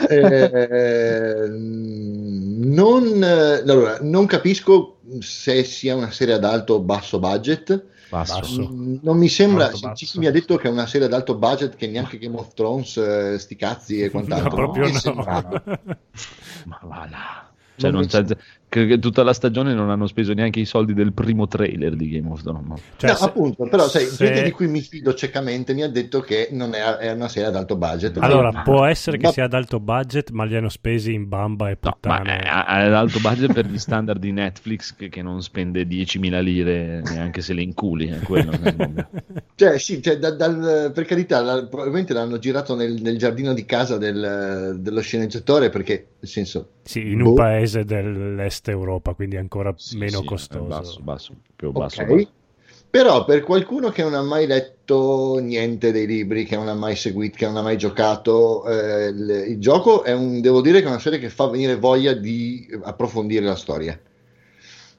[0.09, 7.85] Eh, non, allora, non capisco se sia una serie ad alto o basso budget.
[8.09, 8.69] Basso.
[9.01, 9.69] Non mi sembra.
[9.69, 9.91] Basso.
[9.93, 12.53] Chi mi ha detto che è una serie ad alto budget che neanche Game of
[12.53, 14.49] Thrones, eh, sti cazzi e quant'altro.
[14.49, 14.99] No, proprio no.
[14.99, 15.63] sembrava.
[16.65, 17.49] Ma va là.
[17.77, 18.25] Cioè, Non non c'è-
[18.71, 22.07] che, che tutta la stagione non hanno speso neanche i soldi del primo trailer di
[22.07, 22.81] Game of Thrones.
[22.95, 25.89] Cioè, no, se- appunto, però sai, se- gente di cui mi fido ciecamente mi ha
[25.89, 28.15] detto che non è, è una serie ad alto budget.
[28.19, 31.27] Allora, Ma- può essere che ma- sia ad alto budget, ma li hanno spesi in
[31.27, 32.37] bamba e No, ma puttane.
[32.39, 36.39] è è ad alto budget per gli standard di Netflix che, che non spende 10.000
[36.41, 38.07] lire neanche se le inculi.
[38.07, 38.51] È quello.
[39.55, 43.63] Cioè, sì, cioè, da- dal- per carità, la- probabilmente l'hanno girato nel, nel giardino di
[43.65, 47.29] casa del- dello sceneggiatore perché, nel senso, Sì, in Boh.
[47.29, 50.65] un paese dell'est Europa, quindi ancora Sì, meno sì, costoso.
[50.67, 52.01] Basso, basso, più basso.
[52.01, 52.07] ok.
[52.07, 52.29] basso.
[52.91, 56.95] Però per qualcuno che non ha mai letto niente dei libri, che non ha mai
[56.97, 60.85] seguito, che non ha mai giocato eh, il, il gioco, è un, devo dire che
[60.85, 63.97] è una serie che fa venire voglia di approfondire la storia.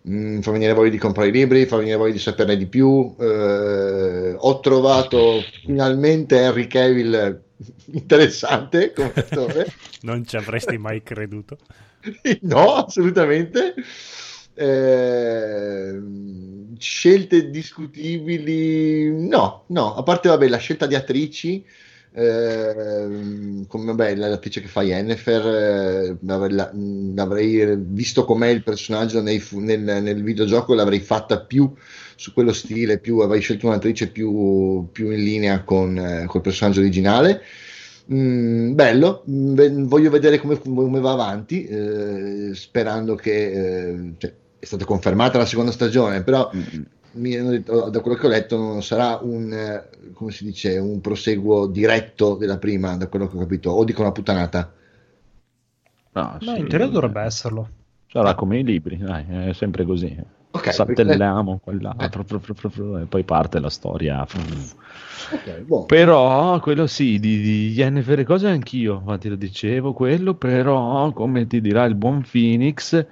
[0.09, 3.15] Mm, fa venire voglia di comprare i libri, fa venire voglia di saperne di più.
[3.19, 7.43] Eh, ho trovato finalmente Henry Cavill
[7.93, 9.77] interessante come attore.
[10.01, 11.59] Non ci avresti mai creduto.
[12.43, 13.75] no, assolutamente.
[14.55, 16.01] Eh,
[16.79, 21.65] scelte discutibili, no, no, a parte vabbè, la scelta di attrici,
[22.15, 29.81] eh, come vabbè, l'attrice che fa Yennefer, eh, l'avrei, visto com'è il personaggio nei nel,
[29.81, 31.73] nel videogioco, l'avrei fatta più
[32.17, 36.81] su quello stile, più, avrei scelto un'attrice più, più in linea con eh, col personaggio
[36.81, 37.43] originale.
[38.13, 44.65] Mm, bello, Mm, voglio vedere come, come va avanti, eh, sperando che eh, cioè, è
[44.65, 46.83] stata confermata la seconda stagione, però Mm,
[47.15, 50.79] mi hanno detto, da quello che ho letto non sarà un, eh, come si dice,
[50.79, 54.73] un proseguo diretto della prima, da quello che ho capito, o dico una puttanata.
[56.15, 57.69] No, No, sì, in teoria dovrebbe esserlo.
[58.07, 60.17] Sarà come i libri, dai, è sempre così.
[60.55, 64.21] Ok, Saltelliamo quell'altro, fru- fru- fru- e poi parte la storia.
[65.33, 65.87] Ok, buono.
[65.87, 71.47] Però quello sì, di, di Yennefer e cose anch'io, infatti lo dicevo, quello, però come
[71.47, 73.07] ti dirà il buon Phoenix,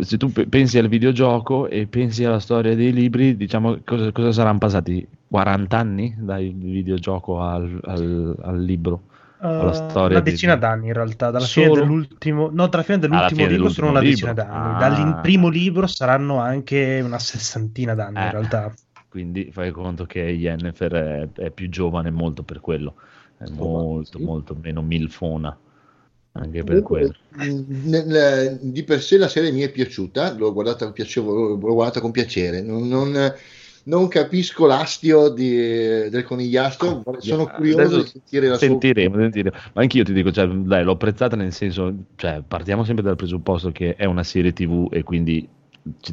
[0.00, 4.32] se tu pe- pensi al videogioco e pensi alla storia dei libri, diciamo cosa, cosa
[4.32, 5.06] saranno passati?
[5.28, 9.02] 40 anni dal videogioco al, al- al libro?
[9.48, 11.80] Alla storia una di- decina d'anni in realtà, dalla fine Solo?
[11.80, 14.58] dell'ultimo, no, dalla fine dell'ultimo fine libro sono una dell'ultimo decina libro.
[14.60, 14.88] d'anni, Ah.
[15.12, 18.30] dal primo libro saranno anche una sessantina d'anni in Eh.
[18.30, 18.74] realtà.
[19.08, 22.94] Quindi fai conto che Yennefer è, è più giovane molto per quello,
[23.38, 24.24] è molto, sì.
[24.24, 25.56] molto meno milfona,
[26.32, 27.14] anche per quello.
[27.40, 32.00] Mm, nel- di per sé la serie mi è piaciuta, l'ho guardata, piacevo- l'ho guardata
[32.00, 32.60] con piacere.
[32.60, 33.32] Non, non-
[33.84, 39.56] non capisco l'astio di- del conigliastro, sono curioso Adesso di sentire la sua sentiremo, sentiremo.
[39.74, 43.70] Ma anch'io ti dico, cioè, dai, l'ho apprezzata nel senso, cioè, partiamo sempre dal presupposto
[43.72, 45.48] che è una serie TV e quindi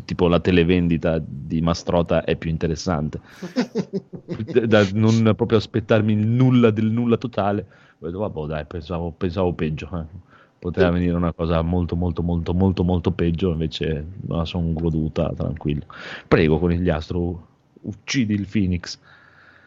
[0.06, 3.22] tipo la televendita di Mastrota è più interessante.
[4.65, 7.65] da non proprio aspettarmi nulla del nulla totale.
[7.98, 9.89] Detto, vabbè, dai, pensavo, pensavo peggio.
[9.93, 10.30] eh.
[10.60, 15.31] Poteva venire una cosa molto, molto, molto, molto, molto peggio, invece me la sono goduta
[15.35, 15.85] tranquillo.
[16.27, 17.48] Prego, conigliastro,
[17.82, 18.98] uccidi il Phoenix.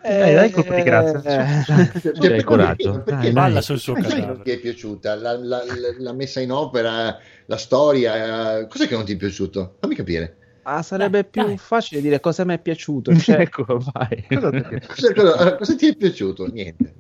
[0.03, 1.23] Dai, dai, colpo di grazia.
[1.23, 1.62] Cioè,
[2.01, 2.93] Cioè, perché- coraggio.
[3.01, 4.32] perché Dai, non- Balla sul suo perché cadavere.
[4.35, 5.62] non ti è piaciuta la, la-
[5.99, 7.16] la- messa in opera,
[7.47, 8.59] la storia?
[8.59, 9.77] eh, Cos'è che non ti è piaciuto?
[9.81, 10.36] Fammi capire.
[10.65, 11.57] Ah, sarebbe Dai, più dai.
[11.59, 13.16] facile dire cosa mi è piaciuto.
[13.16, 13.65] Cioè, ecco,
[13.95, 14.27] vai.
[14.28, 16.47] Cosa, cosa- cosa ti è piaciuto?
[16.53, 16.95] Niente.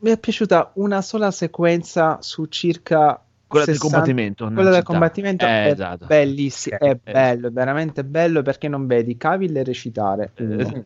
[0.00, 4.48] mi è piaciuta una sola sequenza su circa Quella del 60 combattimento.
[4.48, 4.84] nella Quella del città.
[4.84, 6.06] combattimento Eh, è esatto.
[6.06, 10.84] bellissimo, è bello, veramente bello perché non vedi Cavill recitare esatto.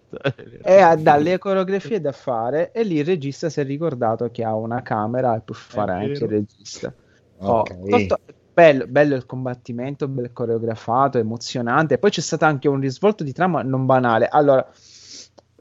[0.63, 4.55] e ha dalle coreografie da fare e lì il regista si è ricordato che ha
[4.55, 6.95] una camera e può fare anche il regista.
[7.43, 7.87] Oh, Ok.
[7.89, 8.19] tutto-
[8.53, 11.99] bello, bello il combattimento, ben coreografato, emozionante.
[11.99, 14.29] Poi c'è stato anche un risvolto di trama non banale.
[14.29, 14.67] Allora,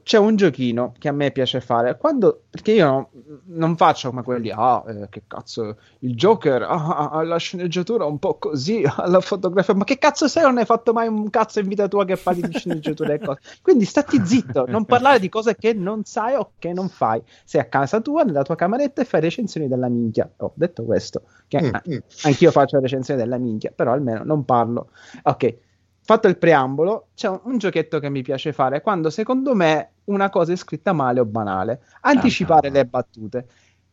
[0.02, 1.96] c'è un giochino che a me piace fare.
[1.96, 3.10] Quando perché io no-
[3.46, 8.18] non faccio come quelli ah eh, che cazzo il Joker ah, ah, la sceneggiatura un
[8.18, 11.68] po' così la fotografia ma che cazzo sei non hai fatto mai un cazzo in
[11.68, 13.40] vita tua che parli di sceneggiatura e cose.
[13.62, 17.22] Quindi stati zitto non parlare di cose che non sai o che non fai.
[17.44, 20.30] Sei a casa tua nella tua cameretta e fai recensioni della minchia.
[20.38, 21.98] Ho detto questo che Mm, ah, mm.
[22.22, 24.90] anch'io faccio recensioni della minchia però almeno non parlo.
[25.24, 25.68] Ok
[26.12, 30.28] fatto il preambolo, c'è un, un giochetto che mi piace fare quando secondo me una
[30.30, 31.82] cosa è scritta male o banale.
[32.02, 32.72] Anticipare Ah.
[32.72, 33.46] le battute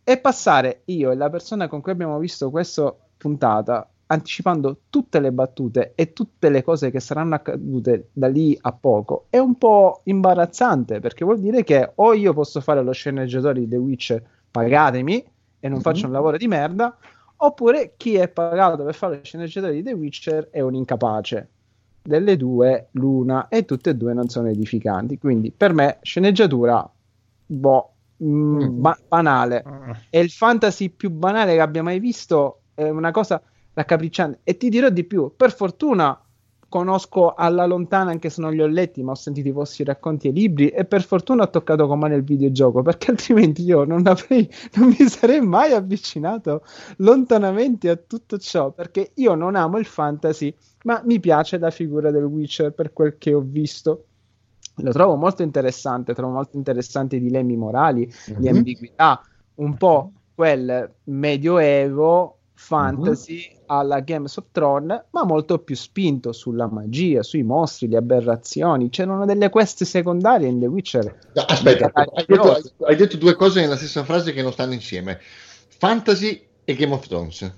[0.04, 5.32] e passare io e la persona con cui abbiamo visto questa puntata anticipando tutte le
[5.34, 10.00] battute e tutte le cose che saranno accadute da lì a poco è un po'
[10.06, 15.24] imbarazzante perché vuol dire che o io posso fare lo sceneggiatore di The Witcher pagatemi
[15.60, 15.84] e non Mhm.
[15.84, 16.98] faccio un lavoro di merda
[17.38, 21.50] oppure chi è pagato per fare lo sceneggiatore di The Witcher è un incapace
[22.08, 25.18] delle due l'una e tutte e due non sono edificanti.
[25.18, 26.90] Quindi per me sceneggiatura
[27.46, 27.92] boh
[28.24, 28.80] mm, Mm.
[28.82, 29.72] ba- banale.
[30.10, 33.42] È il fantasy più banale che abbia mai visto è una cosa
[33.74, 34.40] raccapricciante.
[34.44, 36.20] E ti dirò di più per fortuna
[36.70, 40.28] conosco alla lontana anche se non li ho letti ma ho sentito i vostri racconti
[40.28, 44.06] e libri e per fortuna ho toccato con mano il videogioco perché altrimenti io non
[44.08, 46.64] avrei non mi sarei mai avvicinato
[46.98, 50.54] lontanamente a tutto ciò perché io non amo il fantasy
[50.84, 54.04] ma mi piace la figura del Witcher per quel che ho visto
[54.82, 58.58] lo trovo molto interessante trovo molto interessanti i dilemmi morali di Mhm.
[58.58, 59.22] ambiguità,
[59.56, 67.22] un po' quel medioevo fantasy alla Games of Thrones, ma molto più spinto sulla magia,
[67.22, 68.90] sui mostri, le aberrazioni.
[68.90, 71.20] C'erano delle quest secondarie in The Witcher.
[71.34, 75.20] Aspetta, hai detto, hai detto due cose nella stessa frase che non stanno insieme.
[75.78, 77.54] Fantasy e Game of Thrones.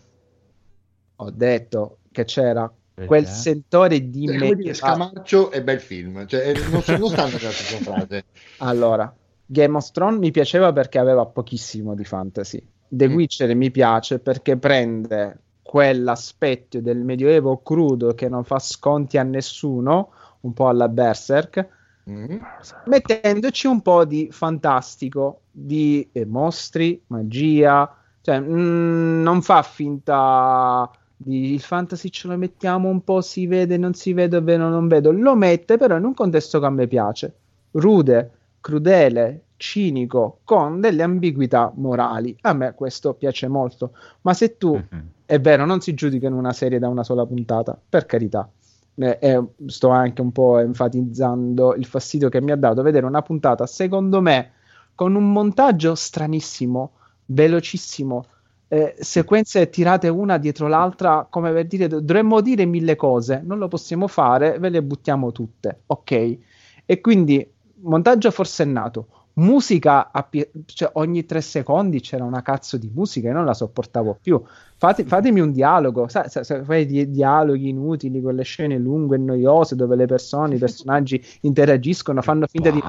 [1.15, 3.07] Ho detto che c'era Perché?
[3.07, 4.73] quel sentore di Cioè, come dire, medievale.
[4.73, 6.27] Scamarcio e bel film.
[6.27, 8.25] Cioè, eh, non, non stanno nella stessa frase.
[8.57, 9.13] Allora,
[9.45, 12.63] Game of Thrones mi piaceva perché aveva pochissimo di fantasy.
[12.89, 13.13] The Mm.
[13.15, 20.11] Witcher mi piace perché prende quell'aspetto del medioevo crudo che non fa sconti a nessuno,
[20.41, 21.67] un po' alla Berserk,
[22.09, 22.37] Mm.
[22.85, 31.53] mettendoci un po' di fantastico, di eh, mostri, magia, cioè mm, non fa finta di
[31.53, 35.11] il fantasy ce lo mettiamo un po', si vede, non si vede, vedo, non vedo,
[35.11, 37.35] lo mette però in un contesto che a me piace,
[37.71, 42.35] rude, crudele, cinico, con delle ambiguità morali.
[42.41, 43.91] A me questo piace molto,
[44.21, 45.09] ma se tu Mhm.
[45.25, 48.49] è vero, non si giudica in una serie da una sola puntata, per carità.
[48.95, 53.65] Eh, sto anche un po' enfatizzando il fastidio che mi ha dato vedere una puntata,
[53.65, 54.51] secondo me,
[54.95, 56.91] con un montaggio stranissimo,
[57.25, 58.25] velocissimo,
[58.67, 63.67] eh, sequenze tirate una dietro l'altra, come per dire, dovremmo dire mille cose, non lo
[63.67, 66.37] possiamo fare, ve le buttiamo tutte, ok?
[66.85, 67.49] E quindi
[67.81, 73.31] montaggio forsennato, musica a pie- cioè ogni tre secondi c'era una cazzo di musica e
[73.31, 74.41] non la sopportavo più.
[74.77, 79.19] Fate- fatemi un dialogo, sai, se fai di- dialoghi inutili con le scene lunghe e
[79.19, 82.81] noiose dove le persone, i personaggi interagiscono, fanno finta di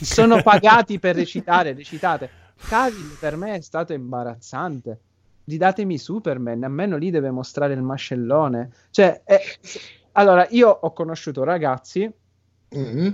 [0.00, 2.30] sono pagati per recitare, recitate.
[2.66, 4.98] Cavill per me è stato imbarazzante.
[5.44, 8.70] Ridatemi Superman, almeno lì deve mostrare il mascellone.
[8.90, 9.22] Cioè,
[9.60, 9.80] se-
[10.12, 12.10] allora, io ho conosciuto ragazzi
[12.76, 13.08] Mm.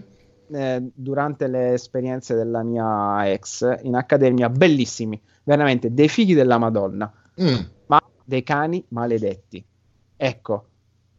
[0.53, 7.13] Eh, durante le esperienze della mia ex in accademia, bellissimi, veramente dei figli della Madonna,
[7.41, 7.59] Mm.
[7.87, 9.65] ma dei cani maledetti.
[10.17, 10.67] Ecco,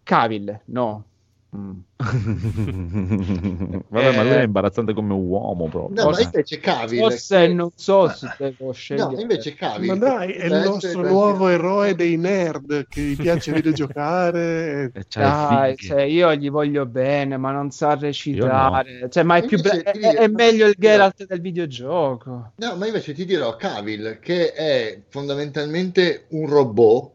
[0.04, 1.06] Cavill, no.
[1.54, 1.80] Mm.
[3.90, 4.40] Vabbè, ma lui Eh.
[4.40, 6.02] è imbarazzante come uomo proprio.
[6.04, 7.00] No, ma invece Cavill.
[7.00, 9.16] Forse non so se devo scegliere.
[9.16, 9.90] No, invece Cavill.
[9.90, 14.92] Ma dai, è il potrebbe nostro essere- nuovo eroe dei nerd che gli piace videogiocare.
[14.94, 19.10] E c'ha Dai, cioè, io gli voglio bene, ma non sa recitare.
[19.10, 22.54] Cioè, ma è, ti è, è dico- meglio il Geralt del videogioco.
[22.56, 27.12] No, ma invece ti dirò Cavill, che è fondamentalmente un robot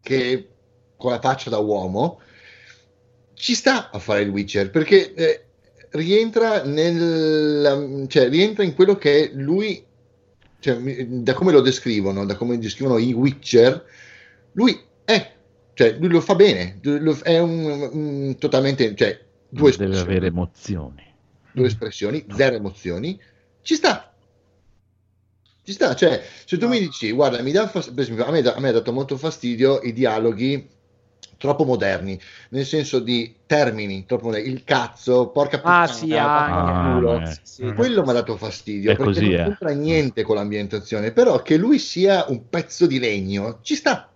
[0.00, 0.48] che
[0.96, 2.20] con la faccia da uomo
[3.40, 5.44] ci sta a fare il Witcher perché eh,
[5.92, 9.82] rientra nel cioè rientra in quello che lui
[10.60, 10.76] cioè,
[11.06, 13.82] da come lo descrivono, da come descrivono i Witcher,
[14.52, 15.32] lui è
[15.72, 19.18] cioè lui lo fa bene, lo- è un, un- totalmente cioè
[19.48, 21.02] due Deve avere emozioni.
[21.52, 23.18] due espressioni, zero emozioni,
[23.62, 24.14] ci sta.
[25.62, 28.42] Ci sta, cioè, se tu mi dici, guarda, mi dà fas- per esempio, a me,
[28.42, 30.68] da- a me ha dato molto fastidio i dialoghi
[31.40, 36.76] troppo moderni, nel senso di termini, troppo moderni, il cazzo, porca puttana, Ah, sì, anche.
[36.78, 37.14] culo.
[37.14, 37.38] Ah, eh.
[37.42, 37.72] Sì, sì.
[37.74, 39.42] Quello mi ha dato fastidio È perché così, non eh.
[39.42, 44.12] c'entra niente con l'ambientazione, però che lui sia un pezzo di legno ci sta.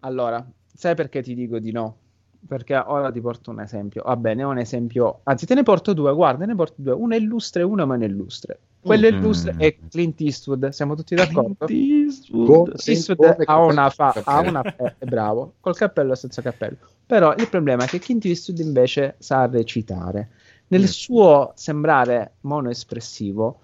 [0.00, 2.00] Allora, sai perché ti dico di no?
[2.46, 4.02] Perché ora ti porto un esempio.
[4.04, 5.20] Va bene, un esempio.
[5.24, 6.14] Anzi, te ne porto due.
[6.14, 6.92] Guarda, ne porto due.
[6.92, 8.58] Uno è illustre e uno meno illustre.
[8.80, 9.14] Quello Mm.
[9.14, 10.68] illustre è Clint Eastwood.
[10.68, 11.56] Siamo tutti d'accordo?
[11.58, 16.40] Con- Eastwood senza ha una, fa- ha una eh, è bravo, col cappello e senza
[16.40, 16.76] cappello.
[17.04, 20.30] Però il problema è che Clint Eastwood invece sa recitare.
[20.68, 20.84] Nel Mm.
[20.84, 23.60] suo sembrare monoespressivo,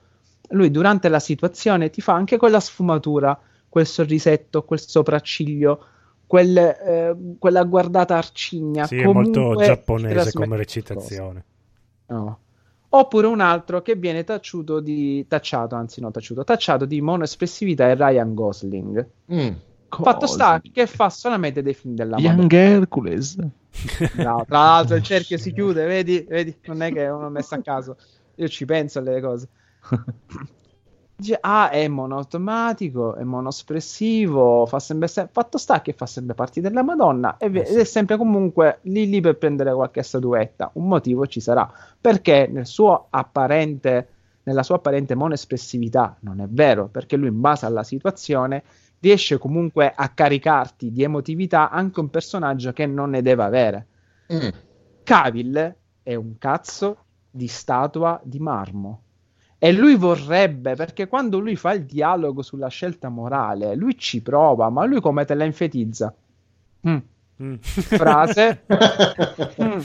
[0.50, 3.38] lui durante la situazione ti fa anche quella sfumatura,
[3.68, 5.84] quel sorrisetto, quel sopracciglio,
[6.34, 8.86] quel, eh, quella guardata arcigna.
[8.86, 11.44] Sì, è molto comunque ti giapponese come recitazione.
[12.06, 12.38] No.
[12.88, 17.94] Oppure un altro che viene tacciuto di, tacciato, anzi no tacciato, tacciato di monoespressività è
[17.94, 19.08] Ryan Gosling.
[19.32, 19.52] Mm.
[19.88, 22.16] Fatto sta che fa solamente dei film della.
[22.18, 23.36] Young Hercules.
[24.16, 24.44] Bravo.
[24.44, 26.26] Tra l'altro il cerchio si chiude, vedi?
[26.28, 26.56] Vedi?
[26.64, 27.96] Non è che uno messo a caso.
[28.34, 29.48] Io ci penso alle cose.
[31.42, 36.82] Ah, è monoautomatico, è monospressivo, fa sempre, se- fatto sta che fa sempre parte della
[36.82, 40.70] Madonna e Eh ed è sempre comunque lì lì per prendere qualche statuetta.
[40.74, 41.70] Un motivo ci sarà,
[42.00, 44.08] perché nel suo apparente,
[44.42, 48.64] nella sua apparente monoespressività non è vero, perché lui in base alla situazione
[48.98, 53.86] riesce comunque a caricarti di emotività anche un personaggio che non ne deve avere.
[54.32, 54.48] Mm.
[55.04, 59.03] Cavill è un cazzo di statua di marmo.
[59.64, 64.68] E lui vorrebbe, perché quando lui fa il dialogo sulla scelta morale, lui ci prova,
[64.68, 66.14] ma lui come te la infetizza?
[66.86, 66.96] Mm.
[67.42, 67.54] Mm.
[67.60, 68.64] Frase,
[69.62, 69.80] Mm.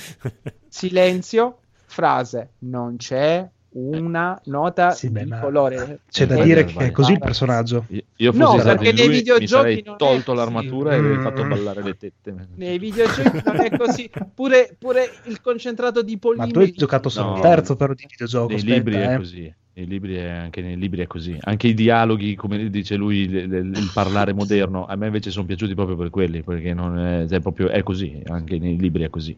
[0.68, 6.00] silenzio, frase, non c'è una nota Sì, beh, di ma colore.
[6.10, 7.86] C'è da dire che è così il personaggio.
[7.90, 10.36] Io, io No, perché nei videogiochi mi è tolto così.
[10.38, 11.06] l'armatura e Mm.
[11.06, 12.36] avrei fatto ballare le tette.
[12.56, 14.10] Nei videogiochi non è così.
[14.34, 16.52] Pure, pure il concentrato di Ma polimeri.
[16.52, 17.36] tu hai giocato solo No.
[17.36, 18.48] un terzo però di videogioco.
[18.48, 19.18] Nei aspetta, libri è eh.
[19.18, 19.54] così.
[19.80, 21.38] Nei libri è, anche nei libri è così.
[21.40, 25.46] Anche i dialoghi, come dice lui, le- le- il parlare moderno, a me invece sono
[25.46, 29.10] piaciuti proprio per quelli, perché non è, è proprio, è così, anche nei libri è
[29.10, 29.38] così.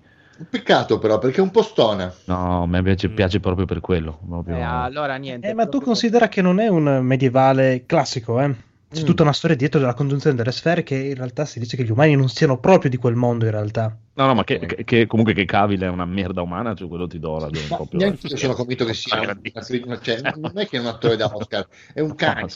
[0.50, 2.12] Peccato però, perché è un po' stona.
[2.26, 3.14] No, a me invece Mm.
[3.14, 4.18] piace proprio per quello.
[4.28, 5.48] proprio- Eh, allora niente.
[5.48, 8.52] Eh, ma tu considera che non è un medievale classico, eh?
[8.92, 9.06] C'è Mm.
[9.06, 11.92] tutta una storia dietro della congiunzione delle sfere che in realtà si dice che gli
[11.92, 13.98] umani non siano proprio di quel mondo in realtà.
[14.14, 17.08] No, no, ma che, che- che comunque che Cavill è una merda umana, cioè quello
[17.08, 18.00] ti do la do Ma proprio.
[18.00, 19.42] neanche io sono convinto che sia un,
[19.86, 22.50] una- cioè, non è che è un attore da Oscar, è un cane.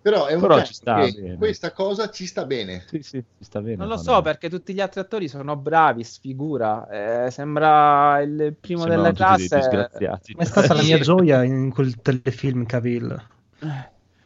[0.00, 2.84] Però è un Però cane ci sta questa cosa ci sta bene.
[2.86, 3.76] Sì, sì, ci sta bene.
[3.76, 7.26] Non lo so perché tutti gli altri attori sono bravi, sfigura.
[7.26, 9.88] eh, sembra il primo Sembrano della classe.
[10.36, 13.20] Ma è stata la mia gioia in quel telefilm Cavill.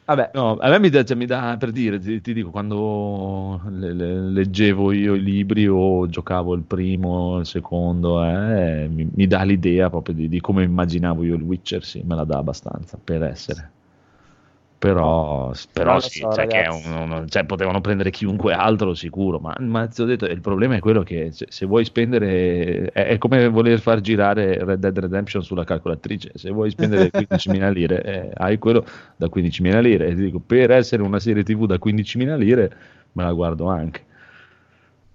[0.09, 3.61] Vabbè, No, a me mi dà, cioè, mi dà per dire, ti, ti dico, quando
[3.69, 9.27] le- le- leggevo io i libri o giocavo il primo, il secondo, eh, mi, mi
[9.27, 12.99] dà l'idea proprio di, di come immaginavo io il Witcher, sì, me la dà abbastanza
[13.03, 13.73] per essere.
[14.79, 19.41] Però, però sì, so, cioè, che è un- un- cioè, potevano prendere chiunque altro sicuro,
[19.41, 23.07] ma, ma ti ho detto, il problema è quello che se, se vuoi spendere, è,
[23.09, 28.03] è come voler far girare Red Dead Redemption sulla calcolatrice, se vuoi spendere 15.000 lire,
[28.05, 28.85] eh, hai quello
[29.17, 32.73] da 15.000 lire, e ti dico, per essere una serie tv da 15.000 lire,
[33.13, 34.05] me la guardo anche.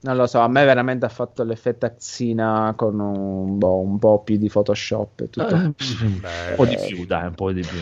[0.01, 0.39] non lo so.
[0.41, 5.21] A me veramente ha fatto l'effetto Axina con un, boh, un po' più di Photoshop
[5.21, 5.55] e tutto.
[5.55, 5.57] Eh,
[6.05, 6.21] un
[6.55, 7.79] po' di più, dai, un po' di più.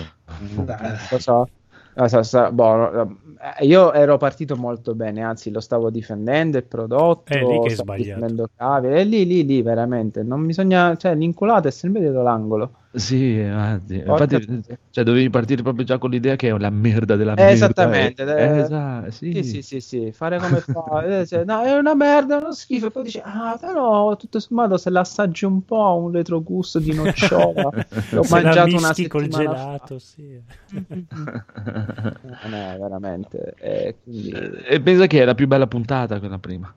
[0.65, 0.97] Dai.
[1.09, 1.47] Lo so.
[1.93, 3.17] So- boh,
[3.59, 7.69] eh, io ero partito molto bene, anzi lo stavo difendendo il prodotto, È lì che
[7.69, 8.49] stavo sbagliato.
[8.55, 12.71] Cavill, e lì, lì, lì, veramente, non bisogna, cioè l'inculato è sempre dietro l'angolo.
[12.93, 17.35] Sì, infatti, infatti, cioè, dovevi partire proprio già con l'idea che è la merda della
[17.35, 17.51] Eh, merda.
[17.51, 19.31] esattamente, eh, eh, esatto, sì.
[19.31, 22.51] Sì, sì, sì, sì, fare come fa, eh, cioè, no, è una merda, è uno
[22.51, 26.79] schifo, e poi dici, ah, però tutto sommato se l'assaggi un po' ha un retrogusto
[26.79, 27.71] di nocciola,
[28.11, 29.67] l'ho se mangiato una mischi col settimana fa.
[29.77, 30.41] gelato, sì.
[32.43, 36.73] Non è veramente, eh, quindi, E pensa che è la più bella puntata quella prima.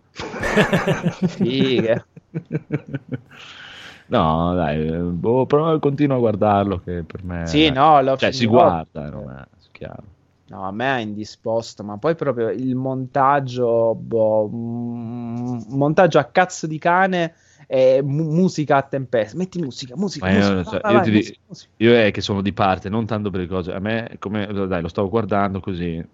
[1.26, 2.04] fighe.
[4.06, 7.46] No, dai, boh, però continuo a guardarlo che per me...
[7.46, 10.02] Sì, no, lo Cioè, si guarda, non è chiaro.
[10.46, 16.66] No, a me ha indisposto, ma poi proprio il montaggio, boh, mm, montaggio a cazzo
[16.66, 17.34] di cane
[17.66, 19.38] e mu- musica a tempesta.
[19.38, 21.68] Metti musica, musica, io, musica, vai, io vai, musica.
[21.78, 23.72] Io è che sono di parte, non tanto per le cose.
[23.72, 26.04] A me, come, dai, lo stavo guardando così,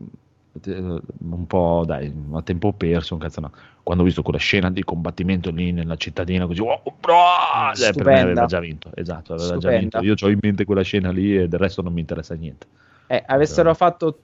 [0.66, 3.52] un po', dai, a tempo perso, un cazzo no.
[3.82, 7.14] Quando ho visto quella scena di combattimento lì nella cittadina, così, wow, bro!
[7.72, 10.00] Eh, per me aveva già vinto, esatto, aveva già Stupenda.
[10.00, 10.00] vinto.
[10.02, 12.66] Io ho in mente quella scena lì e del resto non mi interessa niente.
[13.12, 14.20] Eh, avessero fatto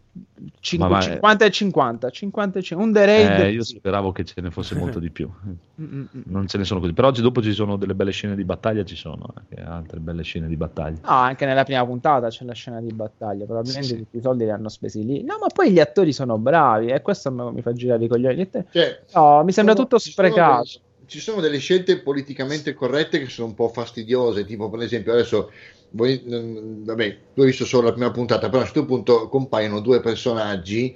[0.60, 3.40] cin- Ma- ma- 50 e 50, 50 e 50, un Raid.
[3.40, 5.28] Eh, io speravo che ce ne fosse molto di più.
[5.28, 5.52] Mm,
[5.82, 6.22] mm, mm.
[6.26, 6.92] Non ce ne sono così.
[6.92, 10.22] Però oggi dopo ci sono delle belle scene di battaglia, ci sono anche altre belle
[10.22, 10.98] scene di battaglia.
[11.02, 13.44] No, anche nella prima puntata c'è la scena di battaglia.
[13.44, 14.02] Probabilmente Sì, sì.
[14.04, 15.24] tutti i soldi li hanno spesi lì.
[15.24, 18.48] No, ma poi gli attori sono bravi e questo mi fa girare i coglioni.
[18.70, 20.62] Cioè, No, mi sembra sono- tutto ci sono sprecato.
[20.62, 25.12] delle- Ci sono delle scelte politicamente corrette che sono un po' fastidiose, tipo per esempio
[25.12, 25.50] adesso,
[25.90, 29.28] voi, mm, vabbè, tu hai visto solo la prima puntata, però a un certo punto
[29.28, 30.94] compaiono due personaggi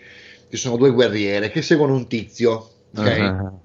[0.49, 3.07] che sono due guerriere che seguono un tizio, ok?
[3.07, 3.61] Ah,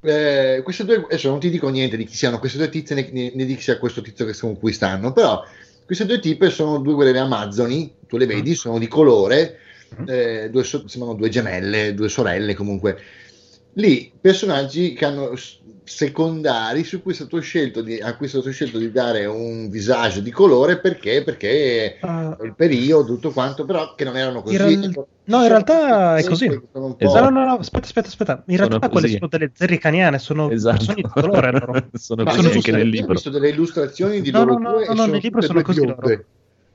[0.00, 3.08] Eh, queste due, adesso non ti dico niente di chi siano queste due tizie né,
[3.10, 5.42] né- né di chi sia questo tizio che con cui stanno, però
[5.84, 9.58] queste due tipe sono due guerriere amazzoni, tu le vedi, sono di colore,
[10.04, 12.98] eh, due sembrano due gemelle, due sorelle comunque.
[13.72, 15.32] Lì personaggi che hanno
[15.88, 19.68] secondari su cui è stato scelto di, a cui è stato scelto di dare un
[19.70, 24.56] visage di colore perché, perché Ah, il periodo, tutto quanto, però che non erano così.
[24.56, 24.92] Real-
[25.24, 26.46] no, in realtà sono è così.
[26.72, 27.30] sono Esatto.
[27.30, 28.44] No, no, no, aspetta, aspetta, aspetta.
[28.46, 29.16] In Sono realtà quelle così.
[29.18, 30.76] sono delle zerricaniane, sono Esatto.
[30.78, 31.88] persone di colore loro.
[31.98, 33.14] sono Ma così anche nel io Ho libro.
[33.14, 35.62] visto delle illustrazioni di No, loro no, due no, e no, sono nel libro sono
[35.62, 35.80] così.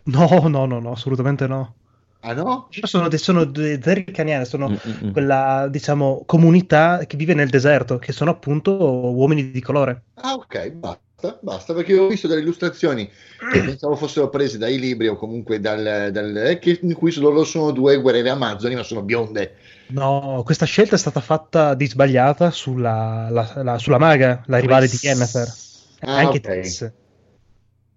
[0.06, 1.78] No, no, no, no, assolutamente no.
[2.24, 2.70] Ah no?
[2.86, 5.12] Sono, dei- sono dei zerricaniane, sono Mm, mm, mm.
[5.12, 8.72] quella, diciamo, comunità che vive nel deserto, che sono appunto
[9.14, 10.04] uomini di colore.
[10.16, 13.10] Ah ok, basta, basta, perché ho visto delle illustrazioni
[13.48, 17.44] che pensavo fossero prese dai libri o comunque dal, dal- eh, che, in cui loro
[17.44, 19.56] sono due guerriere amazzoni ma sono bionde.
[19.88, 24.88] No, questa scelta è stata fatta di sbagliata sulla, la- la- sulla maga, la rivale
[24.90, 25.56] di Yennefer.
[26.02, 26.42] Ah, Anche ok.
[26.42, 26.92] Triss.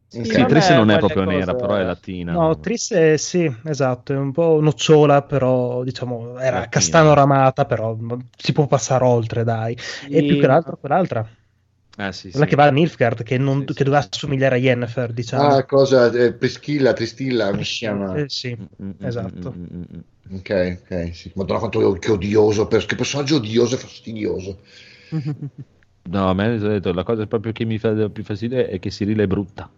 [0.08, 2.38] Sì, Sì, è non è proprio nera, cose- però è latina.
[2.38, 6.68] No, Triss è, sì, esatto, è un po' nocciola, però diciamo era Latina.
[6.68, 7.96] castano ramata, però
[8.36, 9.76] si può passare oltre, dai.
[10.08, 11.24] E più che l'altro quell'altra,
[11.98, 12.46] Eh, sì, quella sì.
[12.46, 14.08] che va a Nilfgaard, che, non- Sì, che sì, doveva sì.
[14.10, 15.48] assomigliare a Yennefer, diciamo.
[15.48, 18.14] Ah, cosa, eh, Prischilla, Tristilla, come si chiama?
[18.16, 19.50] Eh, sì, Mm, mm, esatto.
[19.50, 19.82] mm, mm, mm,
[20.30, 20.36] mm.
[20.38, 21.30] Ok, ok, sì.
[21.34, 24.60] Madonna quanto che odioso, per- che personaggio odioso e fastidioso.
[26.08, 29.18] No, a me detto, la cosa proprio che mi fa più fastidio è che Cyril
[29.20, 29.68] è brutta.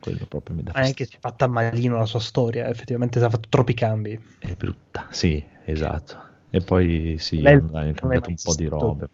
[0.00, 3.28] Quello proprio mi dà Ma anche si è fatta malino la sua storia, effettivamente ha
[3.28, 4.18] fatto troppi cambi.
[4.38, 6.26] È brutta, sì, esatto.
[6.50, 9.08] E poi sì, Lei hanno, è cambiato un po' di robe.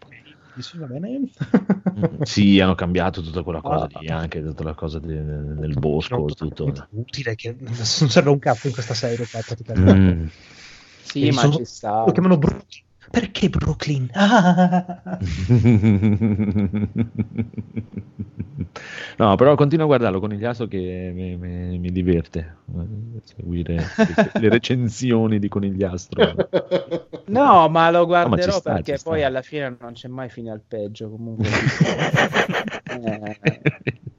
[0.53, 1.19] Dici, va bene?
[1.97, 3.99] Mm, Sì, hanno cambiato tutta quella cosa Ah.
[3.99, 6.87] lì, anche tutta la cosa de- del bosco, tutto.
[6.91, 9.25] Utile che non serve un capo in questa serie.
[9.27, 9.93] qua, praticamente.
[9.93, 10.27] Mm.
[11.01, 12.03] Sì, E ma sono- ci sta.
[12.05, 12.83] Lo chiamano Brooklyn.
[13.15, 14.09] Perché Brooklyn?
[14.13, 15.17] Ah!
[19.17, 22.57] No, però continuo a guardarlo con Conigliastro che mi, mi- mi diverte
[23.23, 23.77] seguire
[24.33, 26.35] le recensioni di Conigliastro.
[27.27, 29.09] No, ma lo No, ma guarderò ci sta, perché ci sta.
[29.09, 31.09] poi alla fine non c'è mai fine al peggio.
[31.09, 31.47] Comunque,
[32.87, 33.61] Eh,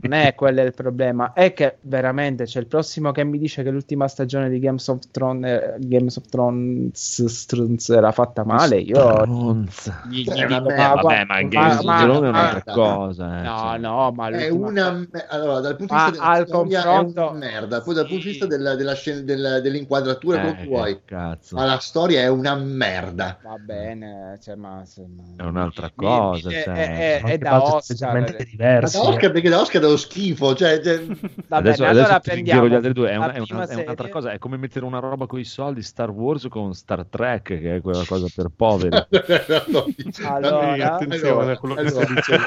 [0.02, 1.32] non è quello il problema.
[1.32, 5.00] È che veramente c'è il prossimo che mi dice che l'ultima stagione di Games of
[5.10, 8.80] Thrones, eh, Games of Thrones Thrones era fatta male.
[8.86, 10.02] Io Stronza.
[10.08, 10.94] gli, gli È dico, merda.
[10.94, 13.38] ma, Vabbè, ma ma- Games of ma- Thrones è ma- un'altra cosa.
[13.38, 13.78] eh, No, cioè.
[13.78, 17.30] no, ma È una allora, dal punto di Ma vista della al storia confronto- è
[17.30, 18.28] una merda, poi dal punto di Sì.
[18.28, 21.56] vista della, della scena, della- dell'inquadratura, Eh, che vuoi, cazzo.
[21.56, 23.38] ma la storia è una merda.
[23.42, 26.62] Va bene, cioè, ma, se- ma- È un'altra cosa, mi- cioè.
[26.64, 28.12] è, è- è da Oscar.
[28.20, 28.98] Ma diverse.
[28.98, 31.04] da Oscar, perché da Oscar è lo schifo, cioè, cioè-
[31.48, 33.10] Va adesso bene, adesso allora prendiamo gli altri due.
[33.10, 34.30] È, una- è una- è un'altra cosa.
[34.30, 37.80] È come mettere una roba con i soldi Star Wars con Star Trek, che è
[37.80, 39.06] quella cosa per poveri.
[40.26, 42.46] Allora, attenzione a quello che dicendo.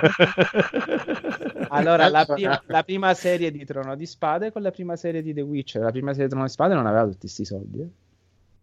[1.69, 2.33] Allora, la, Allora.
[2.33, 5.81] prima, la prima serie di Trono di Spade con la prima serie di The Witcher.
[5.81, 7.81] La prima serie di Trono di Spade non aveva tutti questi soldi.
[7.81, 7.89] eh.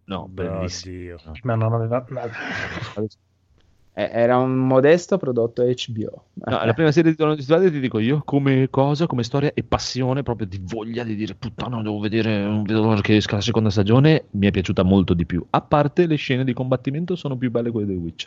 [0.05, 1.15] No, bellissimo.
[1.15, 1.33] Oddio.
[1.43, 2.05] Ma non aveva.
[3.99, 6.25] Eh, Era un modesto prodotto HBO.
[6.35, 9.53] No, la prima serie di Trono di Spade ti dico io come cosa, come storia
[9.55, 13.37] e passione, proprio di voglia di dire puttana devo vedere, non vedo l'ora che esca
[13.37, 15.45] la seconda stagione, mi è piaciuta molto di più.
[15.49, 18.27] A parte le scene di combattimento sono più belle quelle del Witch.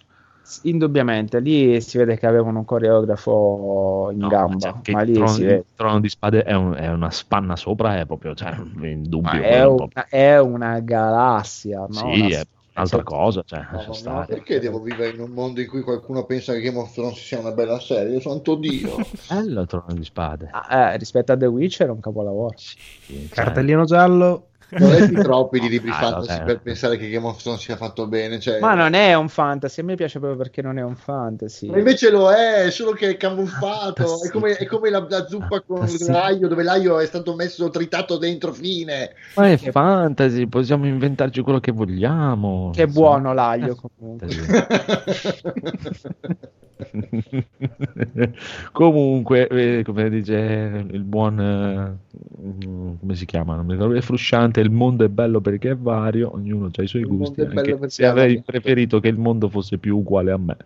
[0.64, 4.82] Indubbiamente, lì si vede che avevano un coreografo in No, gamba.
[4.82, 5.66] cioè, ma lì Trono, si vede.
[5.76, 9.22] Trono di Spade è, un- è una spanna sopra, è proprio cioè, in dubbio.
[9.22, 11.92] Ma quello è, un è una galassia, no?
[11.92, 12.48] Sì, Una- è
[12.80, 13.44] un'altra cosa.
[13.46, 16.78] Cioè, No, no, perché devo vivere in un mondo in cui qualcuno pensa che Game
[16.78, 18.20] of Thrones sia una bella serie?
[18.22, 18.96] Santo Dio!
[19.30, 20.50] Bello Trono di Spade.
[20.52, 22.54] Ah, eh, rispetto a The Witcher è un capolavoro.
[22.58, 22.78] Sì,
[23.08, 24.49] cioè, Cartellino giallo.
[24.72, 26.44] Non leggi troppi di libri Ah, fantasy vabbè.
[26.46, 28.40] per pensare che Game of Thrones sia fatto bene.
[28.40, 28.60] Cioè...
[28.60, 31.68] Ma non è un fantasy, a me piace proprio perché non è un fantasy.
[31.68, 34.24] Ma invece lo è, solo che è camuffato.
[34.24, 38.18] È come, è come la, la zuppa con l'aglio, dove l'aglio è stato messo tritato
[38.18, 39.14] dentro fine.
[39.36, 42.72] Ma è fantasy, possiamo inventarci quello che vogliamo.
[42.74, 44.28] Che buono l'aglio comunque.
[48.72, 53.56] Comunque, eh, come dice il buon mm, come si chiama?
[53.56, 56.88] Non mi ricordo, è frusciante, il mondo è bello perché è vario, ognuno ha i
[56.88, 57.46] suoi Il gusti,
[57.88, 60.58] se avrei preferito che il mondo fosse più uguale a me.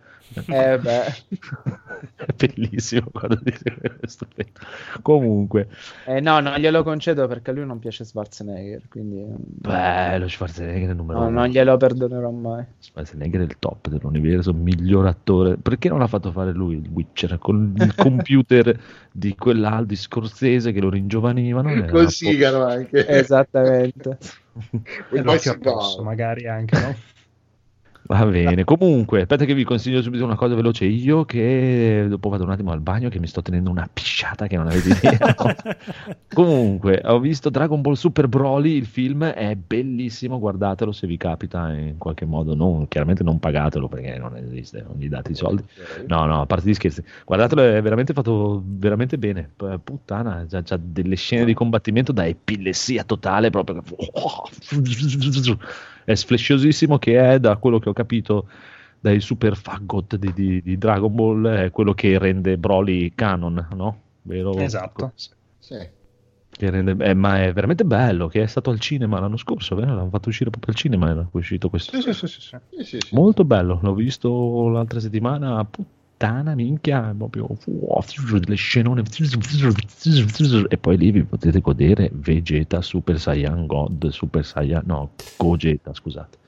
[0.46, 1.06] Eh, beh.
[2.16, 4.26] è bellissimo quando dice questo.
[5.02, 5.68] Comunque,
[6.06, 10.88] Eh, no, non glielo concedo perché a lui non piace Schwarzenegger, quindi eh, bello Schwarzenegger
[10.88, 11.40] è il numero no, uno.
[11.40, 12.64] non glielo perdonerò mai.
[12.78, 15.56] Schwarzenegger è il top dell'universo, miglior attore.
[15.56, 18.78] Perché non l'ha fatto fare lui il Witcher con il computer
[19.10, 21.70] di quell'Aldo di Scorsese che lo ringiovanivano?
[21.70, 23.06] Era Col sigaro anche.
[23.06, 24.18] Esattamente.
[25.10, 25.50] E poi si
[26.02, 26.94] magari anche, no?
[28.06, 30.84] Va bene, comunque, aspetta che vi consiglio subito una cosa veloce.
[30.84, 34.58] Io che dopo vado un attimo al bagno che mi sto tenendo una pisciata che
[34.58, 35.34] non avete idea.
[36.34, 41.72] comunque, ho visto Dragon Ball Super Broly, il film è bellissimo, guardatelo se vi capita
[41.72, 45.64] in qualche modo, non- chiaramente non pagatelo perché non esiste, non gli date i soldi.
[46.06, 49.50] No, no, a parte gli scherzi, guardatelo, è veramente fatto veramente bene.
[49.82, 53.82] Puttana, c'ha, c'ha delle scene di combattimento da epilessia totale, proprio.
[56.04, 58.48] È sflesciosissimo che è, da quello che ho capito
[59.00, 64.00] dai super faggot di, di- di Dragon Ball, è quello che rende Broly canon, no?
[64.22, 64.52] Vero?
[64.58, 65.12] Esatto.
[65.58, 65.76] Sì.
[66.56, 69.94] Che rende- eh, ma è veramente bello, che è stato al cinema l'anno scorso, vero?
[69.94, 71.96] L'hanno fatto uscire proprio al cinema, era uscito questo.
[71.96, 72.56] Sì, sì, sì, sì, sì.
[72.76, 73.14] Sì, sì, sì.
[73.14, 75.66] Molto bello, l'ho visto l'altra settimana,
[76.24, 77.48] puttana minchia, proprio
[78.38, 79.02] delle scenone
[80.68, 86.38] e poi lì vi potete godere Vegeta Super Saiyan God, Super Saiyan, no, Gogeta, scusate.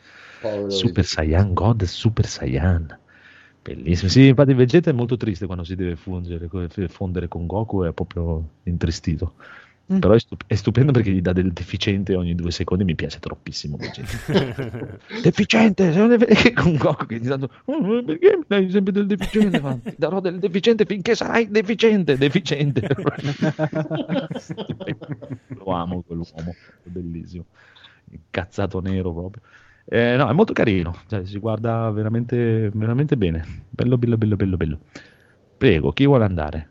[0.40, 2.98] Povero Super Saiyan God, Super Saiyan.
[3.62, 4.10] Bellissimo.
[4.10, 6.48] Sì, infatti Vegeta è molto triste quando si deve fungere,
[6.88, 9.34] fondere con Goku, è proprio intristito.
[9.92, 10.00] Mm.
[10.00, 13.20] Però è, stup- è stupendo perché gli dà del deficiente ogni due secondi, mi piace
[13.20, 13.76] troppissimo
[15.22, 19.06] deficiente, sei un defi- con Goku che gli dà "Oh, perché mi dai sempre del
[19.06, 19.60] deficiente?
[19.60, 22.80] Ti darò del deficiente finché sarai deficiente, deficiente.
[25.48, 27.44] Lo amo quell'uomo, è bellissimo.
[28.10, 29.42] Incazzato nero proprio.
[29.88, 33.44] Eh, no, è molto carino, cioè, si guarda veramente, veramente bene.
[33.70, 34.78] Bello, bello, bello, bello, bello.
[35.56, 36.68] Prego, chi vuole andare?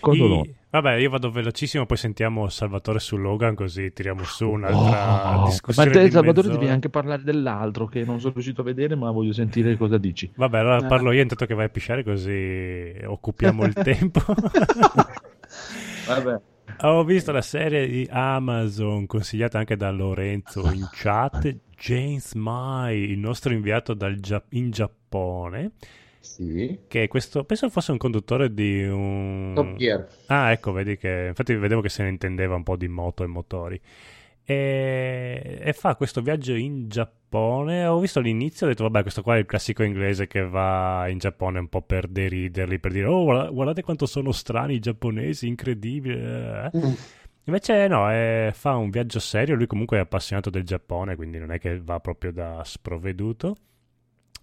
[0.00, 0.54] Con I- dolore.
[0.68, 5.88] Vabbè, io vado velocissimo, poi sentiamo Salvatore su Logan, così tiriamo su un'altra Oh, discussione.
[5.88, 6.58] ma te, di Salvatore, mezz'ora.
[6.60, 10.30] devi anche parlare dell'altro che non sono riuscito a vedere, ma voglio sentire cosa dici.
[10.34, 10.86] Vabbè, allora Ah.
[10.86, 14.20] parlo io intanto che vai a pisciare, così occupiamo il tempo.
[16.06, 16.40] Vabbè.
[16.80, 21.56] Ho visto la serie di Amazon consigliata anche da Lorenzo in chat.
[21.78, 25.72] James Mai, il nostro inviato dal Gia- in Giappone,
[26.26, 26.78] Sì.
[26.88, 29.52] che questo, penso fosse un conduttore di un...
[29.54, 30.06] Top Gear.
[30.26, 33.26] Ah, ecco, vedi che infatti vedevo che se ne intendeva un po' di moto e
[33.26, 33.80] motori.
[34.48, 37.86] E, e fa questo viaggio in Giappone.
[37.86, 41.18] Ho visto all'inizio, ho detto, vabbè, questo qua è il classico inglese che va in
[41.18, 45.48] Giappone un po' per deriderli, per dire, oh, guarda- guardate quanto sono strani i giapponesi,
[45.48, 46.70] incredibile.
[46.72, 46.94] eh."
[47.48, 51.50] Invece no, è- fa un viaggio serio, lui comunque è appassionato del Giappone, quindi non
[51.52, 53.56] è che va proprio da sprovveduto.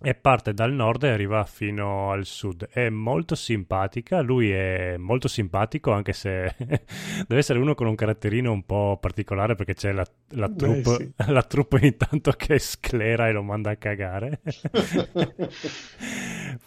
[0.05, 2.67] E parte dal nord e arriva fino al sud.
[2.67, 8.51] È molto simpatica, lui è molto simpatico anche se deve essere uno con un caratterino
[8.51, 11.13] un po' particolare perché c'è la, la troupe, sì.
[11.31, 14.41] la troupe ogni tanto che sclera e lo manda a cagare.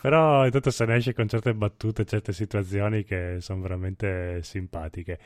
[0.00, 5.18] Però intanto se ne esce con certe battute, certe situazioni che sono veramente simpatiche.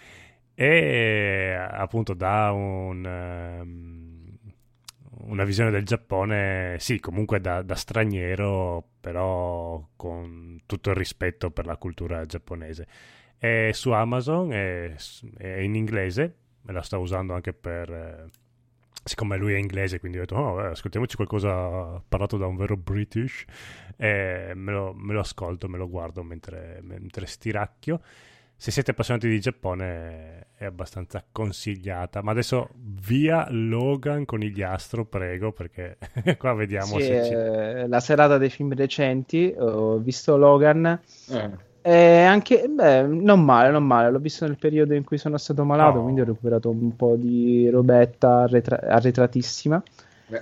[0.53, 4.20] E appunto dà un, ehm,
[5.25, 11.67] una visione del Giappone, sì, comunque da, da straniero, però con tutto il rispetto per
[11.67, 12.87] la cultura giapponese.
[13.37, 14.95] È su Amazon, è,
[15.39, 17.91] è in inglese, me la sto usando anche per...
[17.91, 18.31] eh,
[19.03, 22.77] siccome lui è inglese, quindi ho detto, oh, eh, ascoltiamoci qualcosa parlato da un vero
[22.77, 23.45] British,
[23.97, 28.01] e me lo, me lo ascolto, me lo guardo mentre, mentre stiracchio.
[28.63, 35.97] Se siete appassionati di Giappone è abbastanza consigliata, ma adesso via Logan conigliastro, prego, perché
[36.37, 37.33] qua vediamo Sì, se ci...
[37.33, 41.01] eh, la serata dei film recenti, ho visto Logan.
[41.29, 41.51] Eh.
[41.83, 44.11] E anche, beh, non male, non male.
[44.11, 46.03] L'ho visto nel periodo in cui sono stato malato, Oh.
[46.03, 49.83] quindi ho recuperato un po' di robetta arretra- arretratissima.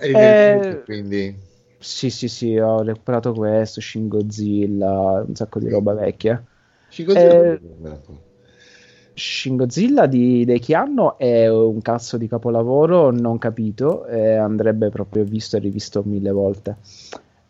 [0.01, 1.35] Eri Eh, quindi
[1.81, 6.45] Sì, sì, sì, ho recuperato questo, Shin Godzilla, un sacco di roba vecchia.
[6.91, 7.61] Eh,
[9.15, 14.91] Shin Godzilla di, di che anno è un cazzo di capolavoro non capito, e andrebbe
[14.91, 16.77] proprio visto e rivisto mille volte.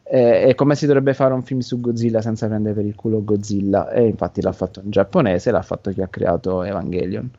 [0.03, 3.23] Eh, è come si dovrebbe fare un film su Godzilla senza prendere per il culo
[3.23, 7.31] Godzilla, e infatti l'ha fatto in giapponese, l'ha fatto chi ha creato Evangelion.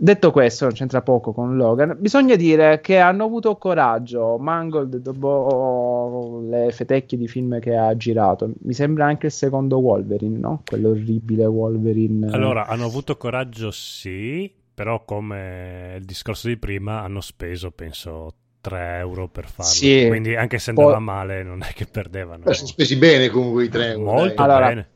[0.00, 1.96] Detto questo, non c'entra poco con Logan.
[1.98, 4.38] Bisogna dire che hanno avuto coraggio.
[4.38, 10.38] Mangold, dopo le fetecchie di film che ha girato, mi sembra anche il secondo Wolverine,
[10.38, 10.62] no?
[10.64, 12.30] Quell'orribile Wolverine.
[12.30, 18.98] Allora, hanno avuto coraggio sì, Però come il discorso di prima hanno speso, penso, 3
[18.98, 19.72] euro per farlo.
[19.72, 20.04] Sì.
[20.06, 22.44] Quindi anche se Poi- andava male non è che perdevano.
[22.44, 24.12] Beh, sono spesi bene comunque i 3 euro.
[24.12, 24.44] Molto dai.
[24.44, 24.88] Allora, bene.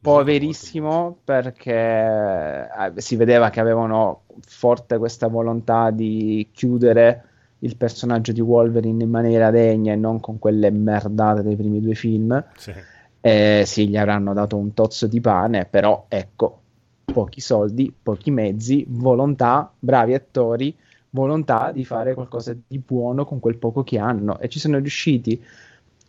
[0.00, 7.24] Poverissimo perché eh, si vedeva che avevano forte questa volontà di chiudere
[7.60, 11.94] il personaggio di Wolverine in maniera degna e non con quelle merdate dei primi due
[11.94, 12.44] film.
[12.56, 12.72] Sì.
[13.20, 16.60] Eh, sì, gli avranno dato un tozzo di pane, però ecco,
[17.04, 20.76] pochi soldi, pochi mezzi, volontà, bravi attori,
[21.10, 25.42] volontà di fare qualcosa di buono con quel poco che hanno e ci sono riusciti.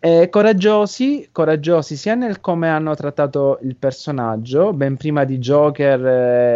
[0.01, 6.05] Eh, coraggiosi, coraggiosi sia nel come hanno trattato il personaggio, ben prima di Joker,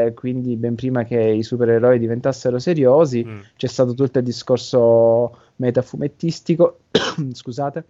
[0.08, 3.40] eh, quindi ben prima che i supereroi diventassero seriosi, Mm.
[3.58, 6.80] c'è stato tutto il discorso metafumettistico,
[7.34, 7.84] scusate,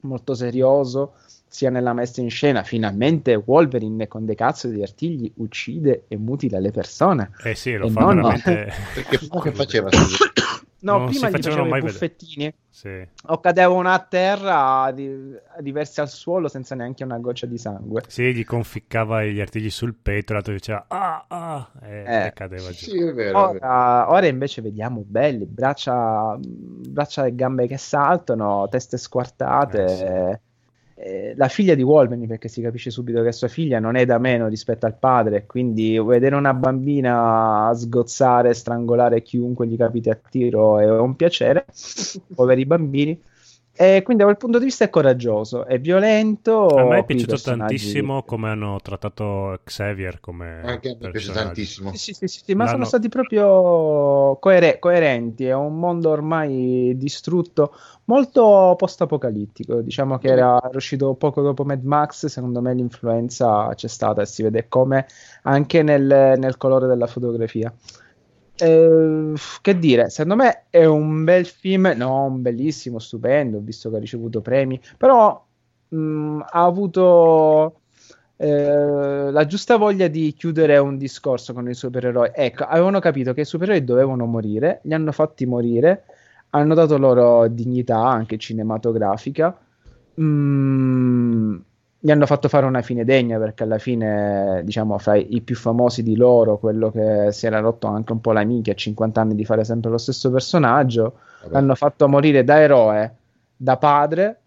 [0.00, 1.12] molto serioso,
[1.46, 2.62] sia nella messa in scena.
[2.62, 7.30] Finalmente Wolverine con dei cazzo di artigli uccide e mutila le persone.
[7.44, 8.72] Eh sì, lo E fa non- veramente...
[8.94, 9.90] Perché che faceva?
[10.82, 13.08] No, Non prima gli facevano faceva i buffettini Sì.
[13.26, 18.02] o cadevano a terra di- diversi al suolo senza neanche una goccia di sangue.
[18.08, 22.26] Sì, gli conficcava gli artigli sul petto, l'altro diceva ah ah e, Eh.
[22.26, 22.90] e cadeva giù.
[22.90, 23.38] Sì, è vero.
[23.50, 29.84] Ora, ora invece vediamo belli, braccia, braccia e gambe che saltano, teste squartate.
[29.84, 30.40] Eh,
[31.04, 34.18] Eh, la figlia di Wolverine, perché si capisce subito che sua figlia non è da
[34.18, 40.78] meno rispetto al padre, quindi vedere una bambina sgozzare, strangolare chiunque gli capiti a tiro
[40.78, 41.66] è un piacere,
[42.32, 43.20] poveri bambini.
[43.82, 46.68] E quindi da quel punto di vista è coraggioso, è violento.
[46.68, 51.10] A me è piaciuto personaggi- tantissimo come hanno trattato Xavier come Anche a me piace
[51.10, 51.44] personaggio.
[51.46, 51.90] tantissimo.
[51.90, 55.46] Sì, sì, sì, sì, sì, ma sono stati proprio coere- coerenti.
[55.46, 59.80] È un mondo ormai distrutto, molto post-apocalittico.
[59.80, 62.26] Diciamo che era era uscito poco dopo Mad Max.
[62.26, 65.06] Secondo me l'influenza c'è stata e si vede come
[65.42, 67.72] anche nel, nel colore della fotografia.
[68.62, 73.98] Eh, che dire, secondo me è un bel film, non bellissimo, stupendo, visto che ha
[73.98, 75.44] ricevuto premi, però
[75.88, 77.80] mh, ha avuto
[78.36, 82.30] eh, la giusta voglia di chiudere un discorso con i supereroi.
[82.32, 86.04] Ecco, avevano capito che i supereroi dovevano morire, li hanno fatti morire,
[86.50, 89.58] hanno dato loro dignità anche cinematografica.
[90.20, 91.56] Mm,
[92.04, 96.02] gli hanno fatto fare una fine degna perché alla fine, diciamo, fra i più famosi
[96.02, 99.36] di loro, quello che si era rotto anche un po' la minchia a 50 anni
[99.36, 101.52] di fare sempre lo stesso personaggio, Vabbè.
[101.52, 103.16] l'hanno fatto morire da eroe,
[103.56, 104.40] da padre.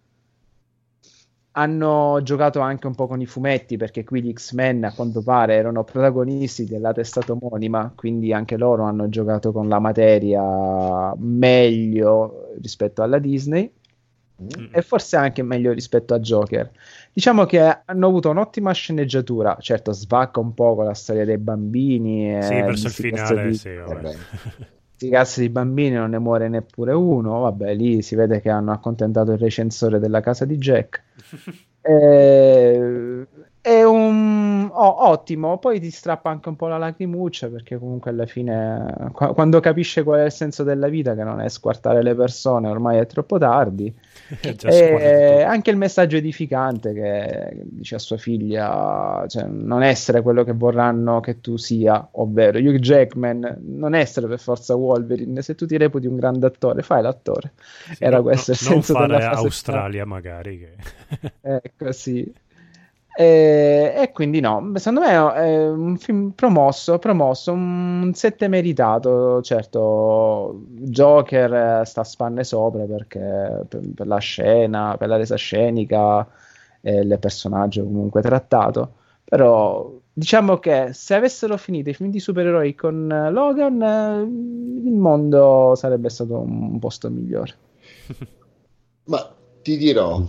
[1.52, 5.54] Hanno giocato anche un po' con i fumetti perché qui gli X-Men a quanto pare
[5.54, 13.02] erano protagonisti della testata omonima, quindi anche loro hanno giocato con la materia meglio rispetto
[13.02, 13.72] alla Disney
[14.42, 14.66] Mm.
[14.70, 16.70] e forse anche meglio rispetto a Joker.
[17.16, 22.36] Diciamo che hanno avuto un'ottima sceneggiatura, certo svacca un po' con la storia dei bambini.
[22.42, 23.94] Sì, e verso il cazzo finale, di- sì, vabbè.
[23.94, 24.16] Vabbè.
[24.90, 27.40] sti cazzi di bambini non ne muore neppure uno.
[27.40, 31.02] Vabbè, lì si vede che hanno accontentato il recensore della casa di Jack.
[31.88, 33.24] Eh,
[33.60, 35.58] è un oh, ottimo.
[35.58, 40.02] Poi ti strappa anche un po' la lacrimuccia perché comunque alla fine, qua- quando capisce
[40.02, 43.38] qual è il senso della vita, che non è squartare le persone, ormai è troppo
[43.38, 43.92] tardi.
[44.40, 50.42] È E anche il messaggio edificante che dice a sua figlia, cioè, non essere quello
[50.42, 55.64] che vorranno che tu sia, ovvero Hugh Jackman, non essere per forza Wolverine, se tu
[55.66, 57.52] ti reputi un grande attore, fai l'attore.
[57.94, 60.74] Sì, era no- questo il no- non senso della fare frase Australia magari che...
[61.42, 62.32] Ecco, sì.
[63.18, 70.60] E, e quindi no, secondo me è un film promosso, promosso, un 7 meritato, certo.
[70.68, 76.28] Joker eh, sta a spanne sopra perché per, per la scena, per la resa scenica
[76.82, 78.92] e il personaggio comunque trattato,
[79.24, 84.20] però diciamo che se avessero finito i film di supereroi con eh, Logan eh,
[84.88, 87.54] il mondo sarebbe stato un posto migliore.
[89.04, 90.22] Ma ti dirò,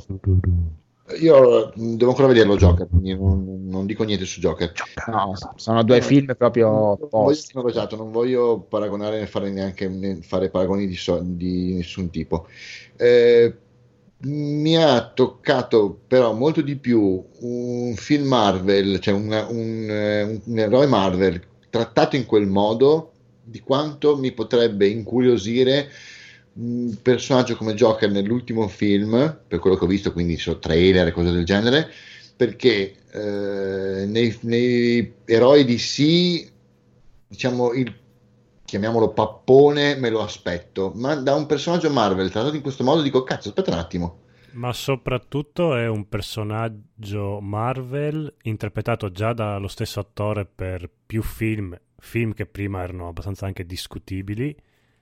[1.20, 4.74] io devo ancora vederlo Joker, quindi non, non dico niente su Joker.
[5.08, 9.88] No, sono due film proprio Non voglio, no, esatto, non voglio paragonare né fare neanche
[9.88, 12.48] né fare paragoni di, so- di nessun tipo.
[12.98, 13.56] Eh,
[14.20, 20.42] mi ha toccato però molto di più un film Marvel, cioè una- un, eh, un-
[20.44, 23.12] un eroe Marvel trattato in quel modo
[23.44, 25.90] di quanto mi potrebbe incuriosire
[26.58, 31.12] un personaggio come Joker nell'ultimo film, per quello che ho visto, quindi so, trailer e
[31.12, 31.90] cose del genere,
[32.36, 36.50] perché eh, nei, nei eroi di sì,
[37.28, 37.94] diciamo, il,
[38.64, 43.24] chiamiamolo pappone, me lo aspetto, ma da un personaggio Marvel trattato in questo modo dico,
[43.24, 44.20] cazzo, aspetta un attimo.
[44.52, 52.34] Ma soprattutto è un personaggio Marvel interpretato già dallo stesso attore per più film film
[52.34, 54.56] che prima erano abbastanza anche discutibili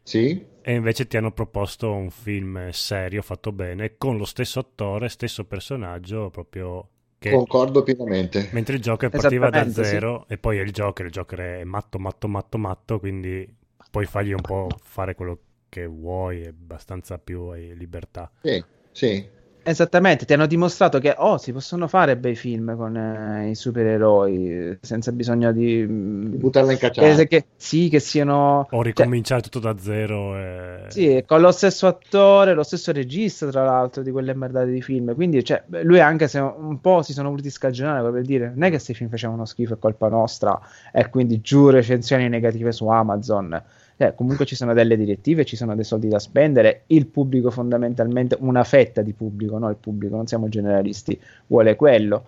[0.05, 0.53] Sì?
[0.67, 5.45] e invece ti hanno proposto un film serio, fatto bene, con lo stesso attore, stesso
[5.45, 7.29] personaggio, proprio che...
[7.29, 8.49] Concordo pienamente.
[8.51, 9.89] Mentre il Joker partiva da Esattamente, sì.
[9.91, 13.47] zero e poi è il Joker, il Joker è matto, matto, matto, matto, quindi
[13.91, 18.31] puoi fargli un po' fare quello che vuoi, è abbastanza più hai libertà.
[18.41, 19.29] Sì, sì.
[19.67, 24.49] Esattamente, ti hanno dimostrato che oh, si possono fare bei film con eh, i supereroi
[24.51, 25.87] eh, senza bisogno di...
[25.87, 27.15] Di buttarla in cacciata.
[27.15, 28.67] che, che- sì, che siano...
[28.69, 30.83] O ricominciare tutto da zero e...
[30.89, 35.15] Sì, con lo stesso attore, lo stesso regista, tra l'altro, di quelle merdate di film.
[35.15, 38.65] Quindi, cioè, lui anche se un po' si sono voluti scagionare, per dire, non è
[38.65, 40.59] che questi film facevano schifo, è colpa nostra,
[40.93, 43.59] e quindi giù recensioni negative su Amazon.
[43.97, 46.83] Eh, comunque ci sono delle direttive, ci sono dei soldi da spendere.
[46.87, 49.69] Il pubblico, fondamentalmente, una fetta di pubblico, no?
[49.69, 52.25] Il pubblico, non siamo generalisti, vuole quello.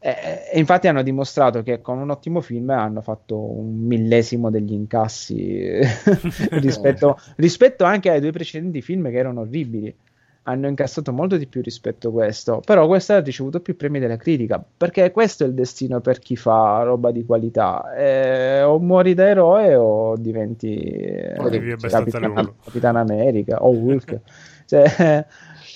[0.00, 0.14] E,
[0.52, 5.58] e infatti hanno dimostrato che con un ottimo film hanno fatto un millesimo degli incassi
[5.58, 5.88] eh,
[6.60, 9.94] rispetto, rispetto anche ai due precedenti film che erano orribili.
[10.48, 14.16] Hanno incassato molto di più rispetto a questo, però questo ha ricevuto più premi della
[14.16, 17.94] critica, perché questo è il destino per chi fa roba di qualità.
[17.94, 21.34] Eh, o muori da eroe o diventi eh,
[21.76, 22.54] Capitan.
[22.64, 24.20] Capitan America o Hulk.
[24.68, 25.24] Cioè,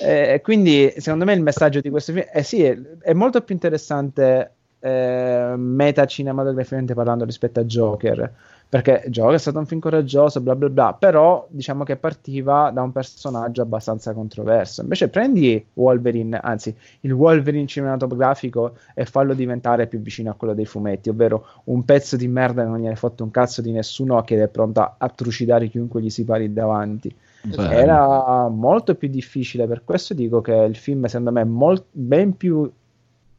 [0.00, 3.54] eh, quindi, secondo me, il messaggio di questo film eh sì, è, è molto più
[3.54, 8.32] interessante eh, meta cinematograficamente parlando rispetto a Joker.
[8.72, 12.80] Perché Joker è stato un film coraggioso, bla bla bla, però diciamo che partiva da
[12.80, 14.80] un personaggio abbastanza controverso.
[14.80, 20.64] Invece prendi Wolverine, anzi il Wolverine cinematografico e fallo diventare più vicino a quello dei
[20.64, 24.22] fumetti, ovvero un pezzo di merda che non gliene è fatto un cazzo di nessuno
[24.22, 27.14] che è pronto a trucidare chiunque gli si pari davanti.
[27.42, 27.68] Bello.
[27.68, 32.38] Era molto più difficile, per questo dico che il film secondo me è mol- ben
[32.38, 32.72] più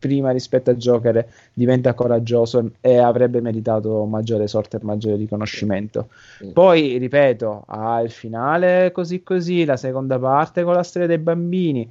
[0.03, 6.09] prima rispetto a Joker diventa coraggioso e avrebbe meritato maggiore sorte e maggiore riconoscimento.
[6.51, 11.89] Poi, ripeto, ha il finale così così, la seconda parte con la storia dei bambini.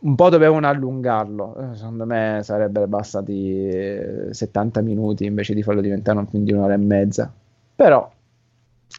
[0.00, 5.80] Un po' dovevano allungarlo, Eh, secondo me sarebbero bastati eh, 70 minuti invece di farlo
[5.80, 7.32] diventare un film di un'ora e mezza.
[7.76, 8.10] Però,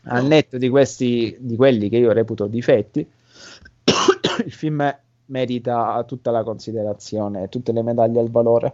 [0.04, 3.00] al netto di questi, di quelli che io reputo difetti,
[4.46, 4.96] il film
[5.28, 8.74] merita tutta la considerazione e tutte le medaglie al valore.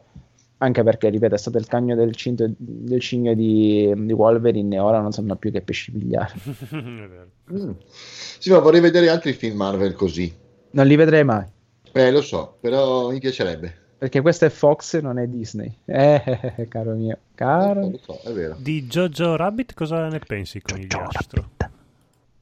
[0.60, 4.80] Anche perché, ripeto, è stato il cagno del, cinto- del cigno di, di Wolverine e
[4.80, 6.34] ora non sanno più che pesci pigliare.
[7.50, 7.72] Mm.
[7.88, 10.36] Sì, ma vorrei vedere altri film Marvel così.
[10.72, 11.46] Non li vedrei mai.
[11.94, 13.74] Eh, lo so, però mi piacerebbe.
[13.98, 15.80] Perché questo è Fox, non è Disney.
[15.86, 17.90] Eh, eh, eh, caro mio, caro.
[17.90, 18.56] Lo so, è vero.
[18.60, 21.52] Di Jojo Rabbit cosa ne pensi con il astro?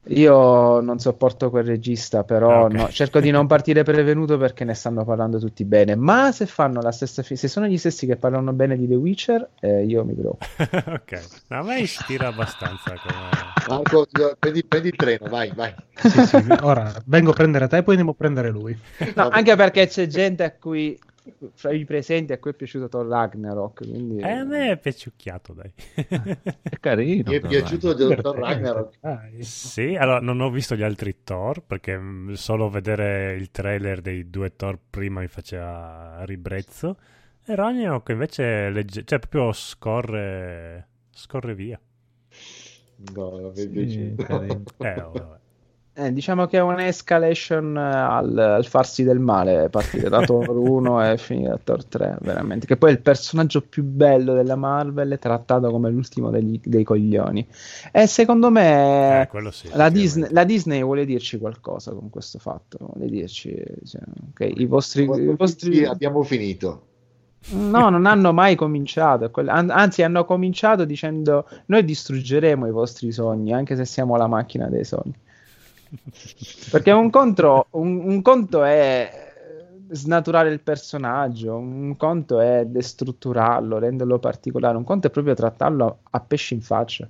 [0.08, 2.72] Io non sopporto quel regista, però Ah, ok.
[2.72, 5.96] no, cerco di non partire prevenuto perché ne stanno parlando tutti bene.
[5.96, 8.94] Ma se fanno la stessa fi- se sono gli stessi che parlano bene di The
[8.94, 10.46] Witcher, eh, io mi preoccupo.
[10.92, 13.30] ok, a me ispira abbastanza come...
[13.68, 14.06] Marco,
[14.38, 15.74] prendi, prendi il treno, vai, vai.
[15.96, 18.78] Sì, sì, ora vengo a prendere te e poi andiamo a prendere lui.
[19.14, 20.96] No, anche perché c'è gente a cui
[21.54, 25.52] fra i presenti a cui è piaciuto Thor Ragnarok, quindi Eh, a me è piaciucchiato,
[25.52, 25.72] dai.
[26.62, 27.30] È carino.
[27.30, 28.98] Mi è piaciuto il dottor Ragnarok.
[29.00, 29.42] Dai.
[29.42, 34.30] Sì, allora non ho visto gli altri Thor perché mh, solo vedere il trailer dei
[34.30, 36.98] due Thor prima mi faceva ribrezzo.
[37.44, 41.80] E Ragnarok invece legge- cioè proprio scorre, scorre via.
[43.14, 44.14] No, mi è Sì.
[44.78, 45.38] Eh, oh, vabbè.
[45.98, 51.12] Eh, diciamo che è un'escalation eh, al, al farsi del male, partire da Thor 1
[51.12, 52.66] e finire da Thor 3, veramente.
[52.66, 56.84] Che poi è il personaggio più bello della Marvel è trattato come l'ultimo degli- dei
[56.84, 57.48] coglioni.
[57.92, 59.88] E secondo me Eh, sì, la.
[59.88, 62.76] Disney, la Disney vuole dirci qualcosa con questo fatto.
[62.92, 63.54] Vuole dirci,
[63.86, 64.02] cioè,
[64.32, 65.04] ok, i vostri...
[65.04, 65.84] i Sì, vostri...
[65.84, 66.88] abbiamo finito.
[67.48, 69.30] No, non hanno mai cominciato.
[69.46, 74.84] Anzi, hanno cominciato dicendo: Noi distruggeremo i vostri sogni, anche se siamo la macchina dei
[74.84, 75.14] sogni.
[76.70, 79.24] Perché un conto, un, un conto è
[79.88, 86.20] snaturare il personaggio, un conto è destrutturarlo, renderlo particolare, un conto è proprio trattarlo a
[86.20, 87.08] pesci in faccia.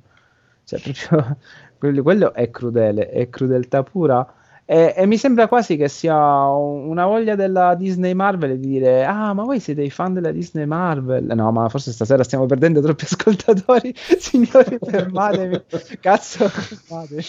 [0.65, 1.37] Cioè, proprio
[1.79, 4.27] quello, quello è crudele, è crudeltà pura.
[4.69, 6.17] E, e mi sembra quasi che sia
[6.49, 10.33] un- una voglia della Disney Marvel di dire: Ah, ma voi siete i fan della
[10.33, 11.25] Disney Marvel?
[11.35, 13.95] No, ma forse stasera stiamo perdendo troppi ascoltatori.
[13.97, 15.65] Signori, fermatevi.
[16.01, 17.25] Cazzo, fermatevi.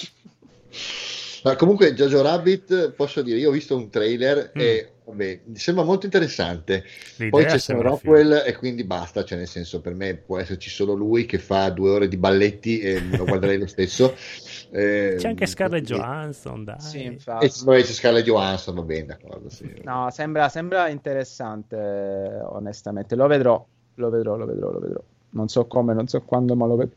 [1.47, 4.59] Ma comunque Jojo Rabbit, posso dire, io ho visto un trailer Mm.
[4.59, 6.83] e vabbè, mi sembra molto interessante.
[7.17, 10.69] L'idea Poi c'è Sam Rockwell e quindi basta, cioè nel senso per me può esserci
[10.69, 14.15] solo lui che fa due ore di balletti e lo guarderei lo stesso.
[14.69, 16.81] Eh, C'è anche Scarlett e- Johansson, dai.
[16.81, 17.49] Sì, E infatti.
[17.63, 19.47] vabbè, c'è Scarlett Johansson, va bene, d'accordo.
[19.49, 19.71] Sì.
[19.85, 23.15] No, sembra, sembra interessante, onestamente.
[23.15, 25.01] Lo vedrò, lo vedrò, lo vedrò, lo vedrò.
[25.29, 26.95] Non so come, non so quando, ma lo vedrò.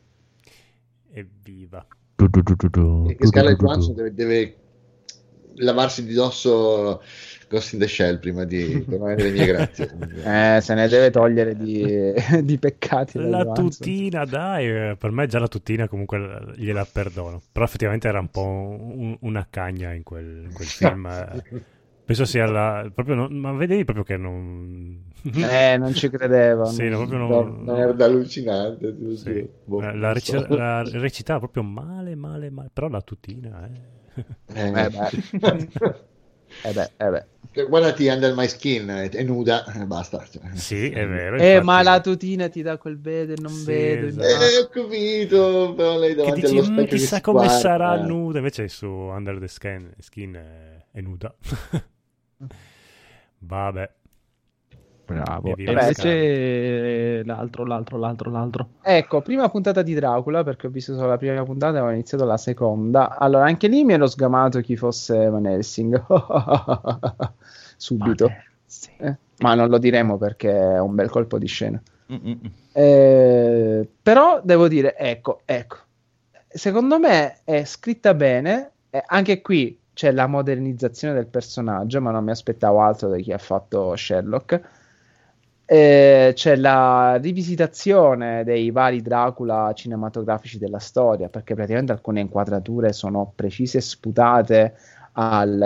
[1.13, 1.85] Evviva.
[2.21, 4.55] Du, du, du, du, du, E che Scarlett du, du, Johansson deve, deve
[5.55, 7.01] lavarsi di dosso
[7.49, 9.89] Ghost in the Shell prima di tornare nelle mie grazie.
[10.23, 13.17] Eh, se ne deve togliere di, di peccati.
[13.17, 13.69] La Johansson.
[13.69, 17.41] tutina, dai, eh, per me già la tutina comunque gliela perdono.
[17.51, 21.09] Però effettivamente era un po' un- una cagna in quel, in quel film.
[22.01, 22.05] Eh.
[22.05, 22.89] Penso sia la...
[22.93, 25.03] proprio non- ma vedevi proprio che non...
[25.23, 26.65] Eh, non ci credevo.
[26.65, 27.63] Sì, no, proprio No, non...
[27.63, 28.95] merda allucinante.
[28.97, 29.23] tu, Sì.
[29.33, 29.49] sì.
[29.63, 30.45] Boh, la, non la reci- so.
[30.55, 32.69] la recitava proprio male, male, male.
[32.73, 34.23] Però la tutina, eh.
[34.53, 35.09] Eh, Eh beh.
[36.63, 37.25] Eh beh, eh beh.
[37.53, 40.23] Cioè, Guardati Under My Skin, è, nuda, eh, basta.
[40.29, 40.41] Cioè.
[40.53, 41.37] Sì, è vero.
[41.37, 41.65] Eh, infatti.
[41.65, 44.05] ma la tutina ti dà quel vede, non Sì, vedo.
[44.07, 44.27] esatto.
[44.27, 47.59] Eh, ho capito, però lei Che davanti dici, allo "Mm, specchio chissà che come sguarda".
[47.59, 48.37] sarà nuda.
[48.37, 51.33] Invece su Under the Skin, skin è, è nuda.
[53.39, 53.89] Vabbè.
[55.05, 55.55] Bravo.
[55.57, 58.69] E invece l'altro, l'altro, l'altro, l'altro.
[58.81, 62.23] Ecco, prima puntata di Dracula, perché ho visto solo la prima puntata e ho iniziato
[62.23, 63.17] la seconda.
[63.17, 66.05] Allora, anche lì mi ero sgamato chi fosse Van Helsing.
[67.75, 68.31] Subito.
[68.97, 71.81] Eh, ma non lo diremo perché è un bel colpo di scena.
[72.11, 72.39] Mm-mm.
[72.71, 75.77] Eh, però devo dire, ecco, ecco,
[76.47, 78.71] secondo me è scritta bene.
[78.89, 83.31] eh, anche qui c'è la modernizzazione del personaggio, ma non mi aspettavo altro da chi
[83.31, 84.61] ha fatto Sherlock.
[85.65, 93.31] Eh, c'è la rivisitazione dei vari Dracula cinematografici della storia, perché praticamente alcune inquadrature sono
[93.33, 94.75] precise e sputate
[95.13, 95.61] al,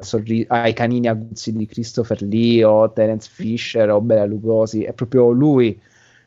[0.00, 4.84] eh, sorri- ai canini aguzzi di Christopher Lee o Terence Fisher o Bela Lugosi.
[4.84, 5.80] È proprio lui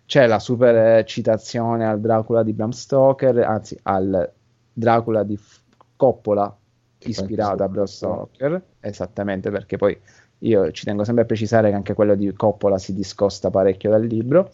[0.05, 4.31] c'è la super eh, citazione al Dracula di Bram Stoker, anzi al
[4.73, 5.61] Dracula di F-
[5.95, 6.55] Coppola
[7.09, 9.97] ispirata a Bram Stoker, esattamente perché poi
[10.39, 14.05] io ci tengo sempre a precisare che anche quello di Coppola si discosta parecchio dal
[14.05, 14.51] libro,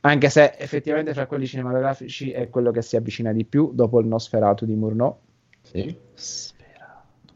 [0.00, 4.06] anche se effettivamente fra quelli cinematografici è quello che si avvicina di più dopo il
[4.06, 5.16] Nosferatu di Murnau.
[5.62, 5.96] Sì.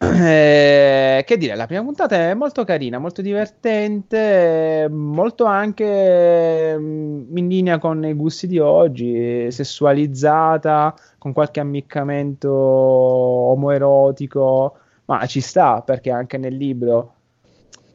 [0.01, 7.49] Eh, che dire, la prima puntata è molto carina, molto divertente, molto anche mm, in
[7.49, 14.77] linea con i gusti di oggi, sessualizzata, con qualche ammiccamento omoerotico,
[15.07, 17.15] ma ci sta perché anche nel libro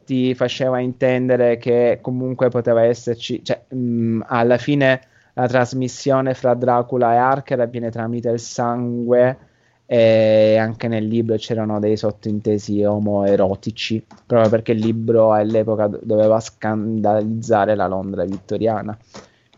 [0.04, 5.00] ti faceva intendere che comunque poteva esserci, cioè mm, alla fine
[5.34, 9.38] la trasmissione fra Dracula e Harker avviene tramite il sangue
[9.86, 16.40] e anche nel libro c'erano dei sottintesi omoerotici, proprio perché il libro all'epoca do- doveva
[16.40, 18.96] scandalizzare la Londra vittoriana.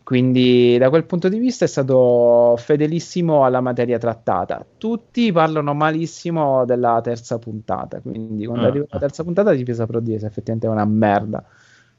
[0.03, 4.65] Quindi da quel punto di vista è stato fedelissimo alla materia trattata.
[4.79, 8.69] Tutti parlano malissimo della terza puntata, quindi quando Ah.
[8.69, 11.43] arriva la terza puntata ti saprò dire se effettivamente è una merda.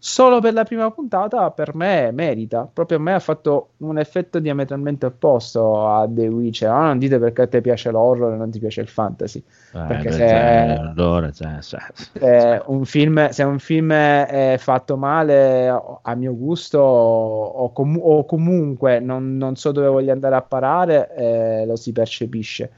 [0.08, 4.40] Solo per la prima puntata per me merita, proprio a me ha fatto un effetto
[4.40, 6.70] diametralmente opposto a The Witcher.
[6.70, 9.40] Ah, non dite perché a te piace l'horror e non ti piace il fantasy.
[9.40, 11.82] Eh, Perché se- cioè, allora, cioè, cioè,
[12.22, 18.24] Eh, un film, se un film è fatto male a mio gusto o, comu- o
[18.24, 22.72] comunque non, non so dove voglio andare a parare, eh, lo si percepisce.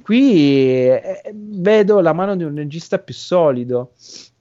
[0.00, 3.90] Qui eh, vedo la mano di un regista più solido,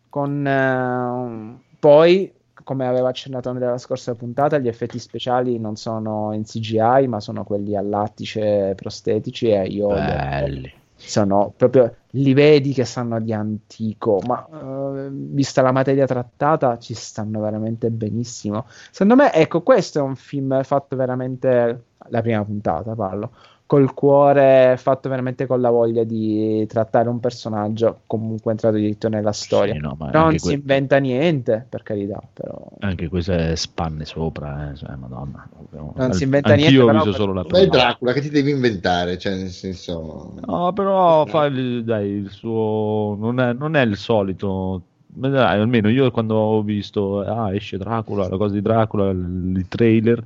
[0.08, 2.32] con eh, poi,
[2.64, 7.20] come aveva accennato Andrea la scorsa puntata, gli effetti speciali non sono in CGI, ma
[7.20, 10.72] sono quelli al lattice prostetici e io belli.
[10.96, 16.94] sono proprio li vedi che sanno di antico, ma eh, vista la materia trattata ci
[16.94, 18.68] stanno veramente benissimo.
[18.92, 23.32] Secondo me, ecco, questo è un film fatto veramente la prima puntata, parlo
[23.72, 29.32] col cuore, fatto veramente con la voglia di trattare un personaggio comunque entrato diritto nella
[29.32, 29.76] storia.
[29.76, 34.76] Sì, no, non si que- inventa niente, per carità, però Anche queste spanne sopra, eh,
[34.76, 35.48] cioè, madonna.
[35.96, 37.68] Non si inventa Anch'io niente, ho però- visto solo la Ma è prima.
[37.78, 39.18] Dracula, che ti devi inventare?
[39.18, 40.34] Cioè, nel senso...
[40.46, 44.82] No, però fa il, dai, il suo non è, non è il solito.
[45.08, 50.22] Dai, almeno io quando ho visto ah, esce Dracula, la cosa di Dracula, il trailer,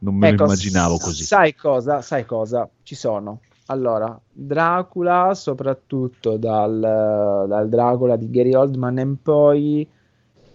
[0.00, 1.24] non me Ecco, lo immaginavo così.
[1.24, 2.02] Sai cosa?
[2.02, 2.68] Sai cosa?
[2.82, 3.40] Ci sono.
[3.66, 9.88] Allora, Dracula, soprattutto dal, dal Dracula di Gary Oldman in poi,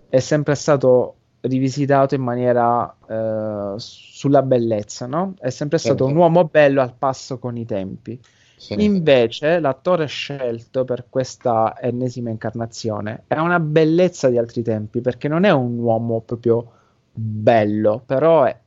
[0.10, 5.34] è sempre stato rivisitato in maniera eh, sulla bellezza, no?
[5.40, 6.12] È sempre stato Certo.
[6.12, 8.20] un uomo bello al passo con i tempi.
[8.58, 8.84] Sì.
[8.84, 15.44] Invece, l'attore scelto per questa ennesima incarnazione è una bellezza di altri tempi, perché non
[15.44, 16.72] è un uomo proprio
[17.14, 18.58] bello, però è,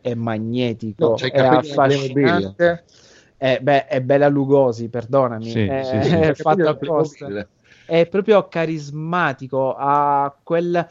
[0.00, 2.84] è magnetico, No, i è affascinante.
[3.36, 6.30] È, beh, è Bella Lugosi, perdonami, Sì, è, sì, sì.
[6.30, 6.68] è fatto Capito?
[6.68, 7.48] apposta
[7.84, 10.86] è proprio carismatico, ha quel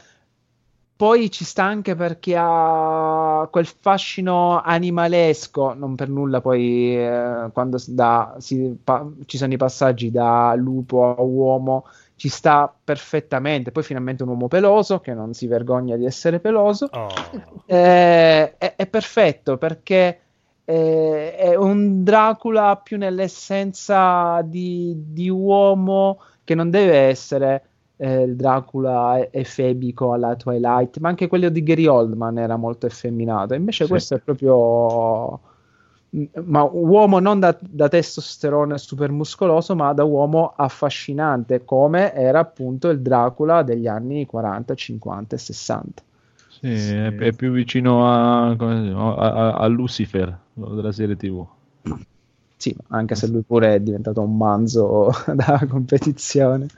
[0.96, 7.78] poi ci sta anche perché ha quel fascino animalesco, non per nulla poi eh, quando
[7.88, 11.86] da- si pa- ci sono i passaggi da lupo a uomo,
[12.20, 13.72] ci sta perfettamente.
[13.72, 16.90] Poi finalmente un uomo peloso che non si vergogna di essere peloso.
[16.92, 17.08] Oh.
[17.64, 20.20] Eh, è, è perfetto perché
[20.66, 27.64] eh, è un Dracula più nell'essenza di, di uomo che non deve essere
[27.96, 33.54] eh, il Dracula efebico alla Twilight, ma anche quello di Gary Oldman era molto effeminato.
[33.54, 33.90] Invece Sì.
[33.90, 35.40] questo è proprio
[36.44, 42.88] ma uomo non da, da testosterone super muscoloso, ma da uomo affascinante, come era appunto
[42.88, 46.02] il Dracula degli anni 40, 50 e 60.
[46.46, 51.16] Sì, È, è più vicino a, come si chiama, a- a- a Lucifer della serie
[51.16, 51.46] TV.
[52.56, 56.70] Sì, anche se lui pure è diventato un manzo da competizione.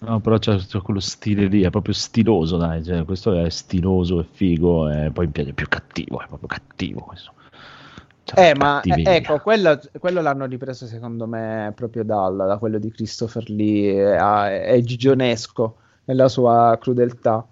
[0.00, 2.84] No, però c'è, c'è quello stile lì, è proprio stiloso, dai.
[2.84, 7.00] cioè, questo è stiloso, è figo, e poi mi piace più cattivo, è proprio cattivo
[7.00, 7.32] questo.
[8.28, 12.78] Cioè, Eh, ma eh, ecco, quello, quello l'hanno ripreso secondo me proprio dal, da quello
[12.78, 17.46] di Christopher Lee, è, è gigionesco nella sua crudeltà.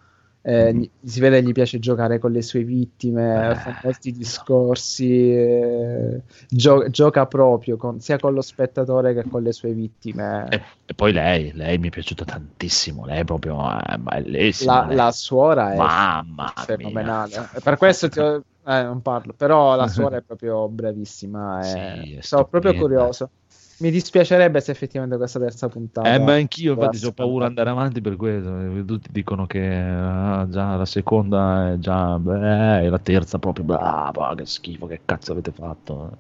[0.49, 0.91] Eh, Mhm.
[1.03, 6.23] si vede che gli piace giocare con le sue vittime, Eh, fa molti discorsi, eh,
[6.49, 10.47] gio- gioca proprio con- sia con lo spettatore che con le sue vittime.
[10.49, 14.83] E, e poi lei, lei mi è piaciuta tantissimo, lei è proprio eh, bellissima.
[14.83, 14.97] La, lei.
[14.97, 17.29] la suora è Mamma fenomenale.
[17.29, 17.61] mia.
[17.63, 21.61] Per questo ti ho- eh, non parlo, però la suora è proprio bravissima.
[21.63, 21.79] Sì,
[22.15, 23.31] E è sono proprio curioso.
[23.79, 26.15] Mi dispiacerebbe se effettivamente questa terza puntata.
[26.15, 28.59] Eh, ma anch'io infatti ho paura di andare avanti per questo.
[28.59, 33.65] eh, Tutti dicono che ah, già la seconda è già beh, e la terza proprio
[33.65, 36.17] brava, che schifo, che cazzo avete fatto.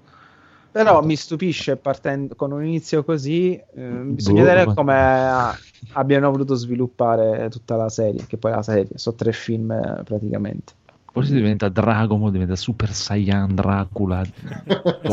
[0.70, 3.54] Però mi stupisce partendo con un inizio così.
[3.54, 5.54] eh, bisogna Boh, vedere come
[5.92, 8.26] abbiano voluto sviluppare tutta la serie.
[8.26, 10.74] Che poi la serie sono tre film eh, praticamente.
[11.16, 14.22] Forse diventa Dragon, diventa Super Saiyan Dracula.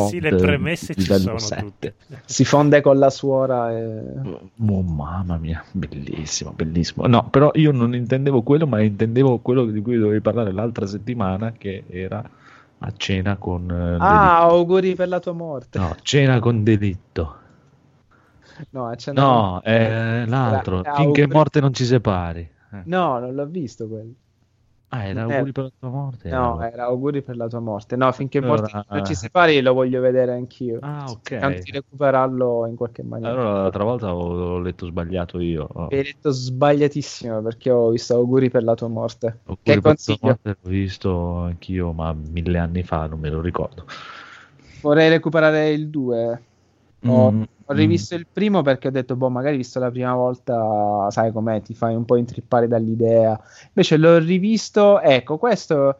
[0.10, 1.62] Sì, le premesse ci sono sette.
[1.64, 1.96] tutte.
[2.26, 3.72] Si fonde con la suora.
[3.72, 4.02] E...
[4.26, 7.06] Oh, mamma mia, bellissimo, bellissimo.
[7.08, 11.54] No, però io non intendevo quello, ma intendevo quello di cui dovevi parlare l'altra settimana,
[11.58, 12.22] che era
[12.80, 15.78] a cena con eh, Ah, auguri per la tua morte.
[15.80, 15.96] Delitto.
[15.96, 17.36] No, cena con delitto.
[18.72, 20.80] No, c'è No, è l'altro.
[20.82, 22.42] Era- Finché auguri- morte non ci separi.
[22.42, 22.82] Eh.
[22.86, 24.12] No, non l'ho visto quello.
[24.96, 26.30] Ah, era non auguri era- per la tua morte.
[26.30, 27.96] No, era- era auguri per la tua morte.
[27.96, 29.16] No, finché Allora, morti non ci eh.
[29.16, 30.78] separi lo voglio vedere anch'io.
[30.82, 31.62] Ah, ok.
[31.64, 33.32] Di recuperarlo in qualche maniera.
[33.34, 35.68] Allora l'altra volta ho, ho letto sbagliato io.
[35.74, 35.88] Oh.
[35.88, 39.40] Hai detto sbagliatissimo perché ho visto auguri per la tua morte.
[39.46, 40.38] Auguri Che per la tua consiglio?
[40.44, 43.86] l'ho visto anch'io, ma mille anni fa, non me lo ricordo.
[44.82, 46.42] Vorrei recuperare il 2.
[47.06, 51.08] Ho, Mm, ho rivisto il primo perché ho detto, boh, magari visto la prima volta,
[51.10, 53.40] sai com'è, ti fai un po' intrippare dall'idea.
[53.68, 55.98] Invece l'ho rivisto, ecco, questo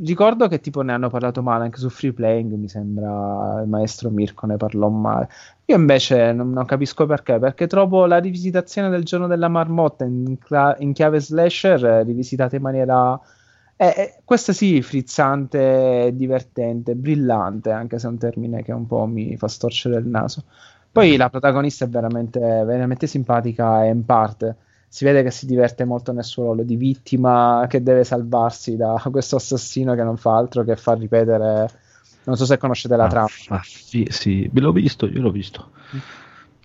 [0.00, 4.10] ricordo che tipo ne hanno parlato male anche su Free Playing, mi sembra il maestro
[4.10, 5.28] Mirko ne parlò male.
[5.66, 10.36] Io invece non, non capisco perché, perché trovo la rivisitazione del giorno della marmotta in,
[10.78, 13.20] in chiave slasher rivisitata in maniera...
[13.80, 19.06] eh, eh, questa sì, frizzante, divertente, brillante, anche se è un termine che un po'
[19.06, 20.42] mi fa storcere il naso.
[20.90, 24.56] Poi la protagonista è veramente, veramente simpatica e in parte
[24.88, 29.00] si vede che si diverte molto nel suo ruolo di vittima che deve salvarsi da
[29.12, 31.70] questo assassino che non fa altro che far ripetere.
[32.24, 33.28] Non so se conoscete la ah, trama.
[33.48, 35.70] ah, sì, sì, l'ho visto, io l'ho visto.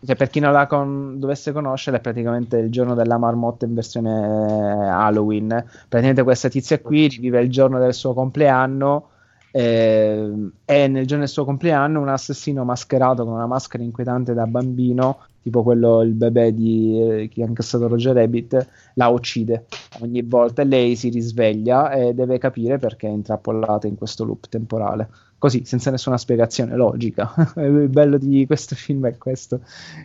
[0.06, 3.74] Cioè, per chi non la con- dovesse conoscere, è praticamente il giorno della marmotta in
[3.74, 5.48] versione Halloween.
[5.48, 9.10] Praticamente questa tizia qui rivive il giorno del suo compleanno.
[9.56, 14.48] eh, e nel giorno del suo compleanno un assassino mascherato con una maschera inquietante da
[14.48, 19.68] bambino, tipo quello il bebè di eh, chi ha incassato Roger Rabbit, la uccide
[20.00, 24.48] ogni volta e lei si risveglia e deve capire perché è intrappolata in questo loop
[24.50, 25.08] temporale.
[25.44, 27.34] Così, senza nessuna spiegazione logica.
[27.60, 29.60] Il bello di questo film è questo,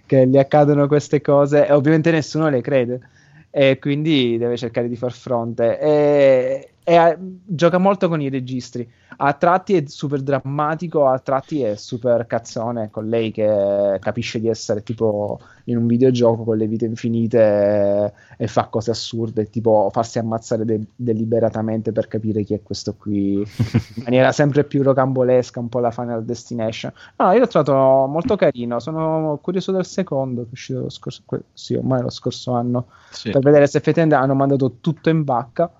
[0.05, 3.01] che gli accadono queste cose e ovviamente nessuno le crede
[3.49, 5.79] e quindi deve cercare di far fronte.
[5.79, 8.89] E, ha- gioca molto con i registri.
[9.21, 14.47] A tratti è super drammatico, a tratti è super cazzone con lei che capisce di
[14.49, 18.13] essere tipo in un videogioco con le vite infinite e,
[18.45, 23.33] e fa cose assurde, tipo farsi ammazzare de- deliberatamente per capire chi è questo qui,
[23.39, 26.93] in maniera sempre più rocambolesca, un po' la Final Destination.
[27.17, 31.23] No, io l'ho trovato molto carino, sono curioso del secondo, che è uscito lo scorso,
[31.27, 33.31] que- sì, ormai lo scorso anno, Sì.
[33.31, 35.71] per vedere se effettivamente hanno mandato tutto in vacca,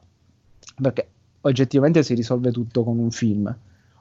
[0.81, 1.09] perché
[1.43, 3.55] oggettivamente si risolve tutto con un film,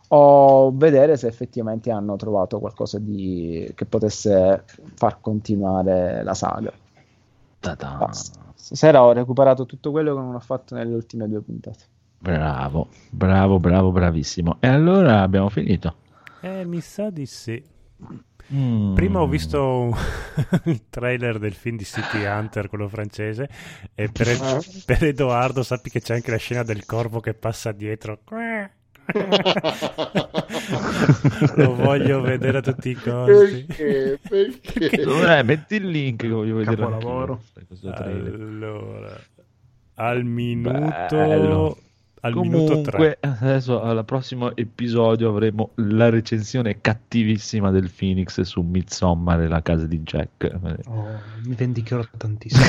[0.09, 3.69] o vedere se effettivamente hanno trovato qualcosa di...
[3.75, 4.63] che potesse
[4.95, 6.71] far continuare la saga.
[7.59, 8.39] Basta.
[8.53, 11.83] stasera ho recuperato tutto quello che non ho fatto nelle ultime due puntate.
[12.19, 14.57] Bravo, bravo, bravo, bravissimo.
[14.59, 15.95] E allora abbiamo finito.
[16.41, 17.61] Eh, mi sa di sì.
[18.53, 18.95] Mm.
[18.95, 19.93] Prima ho visto
[20.65, 23.49] il trailer del film di City Hunter, quello francese,
[23.93, 24.59] e per, Ah.
[24.85, 28.19] per Edoardo sappi che c'è anche la scena del corvo che passa dietro.
[31.55, 33.65] Lo voglio vedere a tutti i costi.
[33.65, 34.19] Perché?
[34.27, 35.03] Perché?
[35.03, 35.43] Dov'è?
[35.43, 36.75] Metti il link che voglio vedere.
[36.75, 37.41] Capolavoro.
[37.93, 39.17] Allora,
[39.95, 41.77] al minuto, Bello.
[42.27, 42.91] Al minuto 3.
[42.91, 49.61] Comunque, adesso al prossimo episodio avremo la recensione cattivissima del Phoenix su Midsommar e la
[49.61, 50.51] casa di Jack.
[50.87, 52.65] Oh, mi vendicherò tantissimo.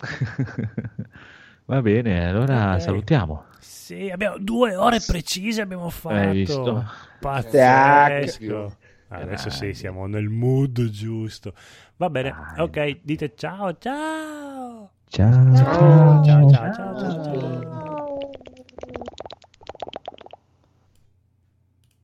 [1.66, 2.80] Va bene, allora Ok.
[2.80, 3.44] salutiamo.
[3.60, 6.14] Sì, abbiamo due ore precise abbiamo fatto.
[6.14, 6.84] Hai visto?
[7.18, 8.76] Pazzesco.
[9.08, 11.54] Adesso sì, siamo nel mood giusto.
[11.96, 14.47] Va bene, ok, dite ciao, ciao.
[15.08, 15.30] 加
[16.22, 17.87] 加加加加。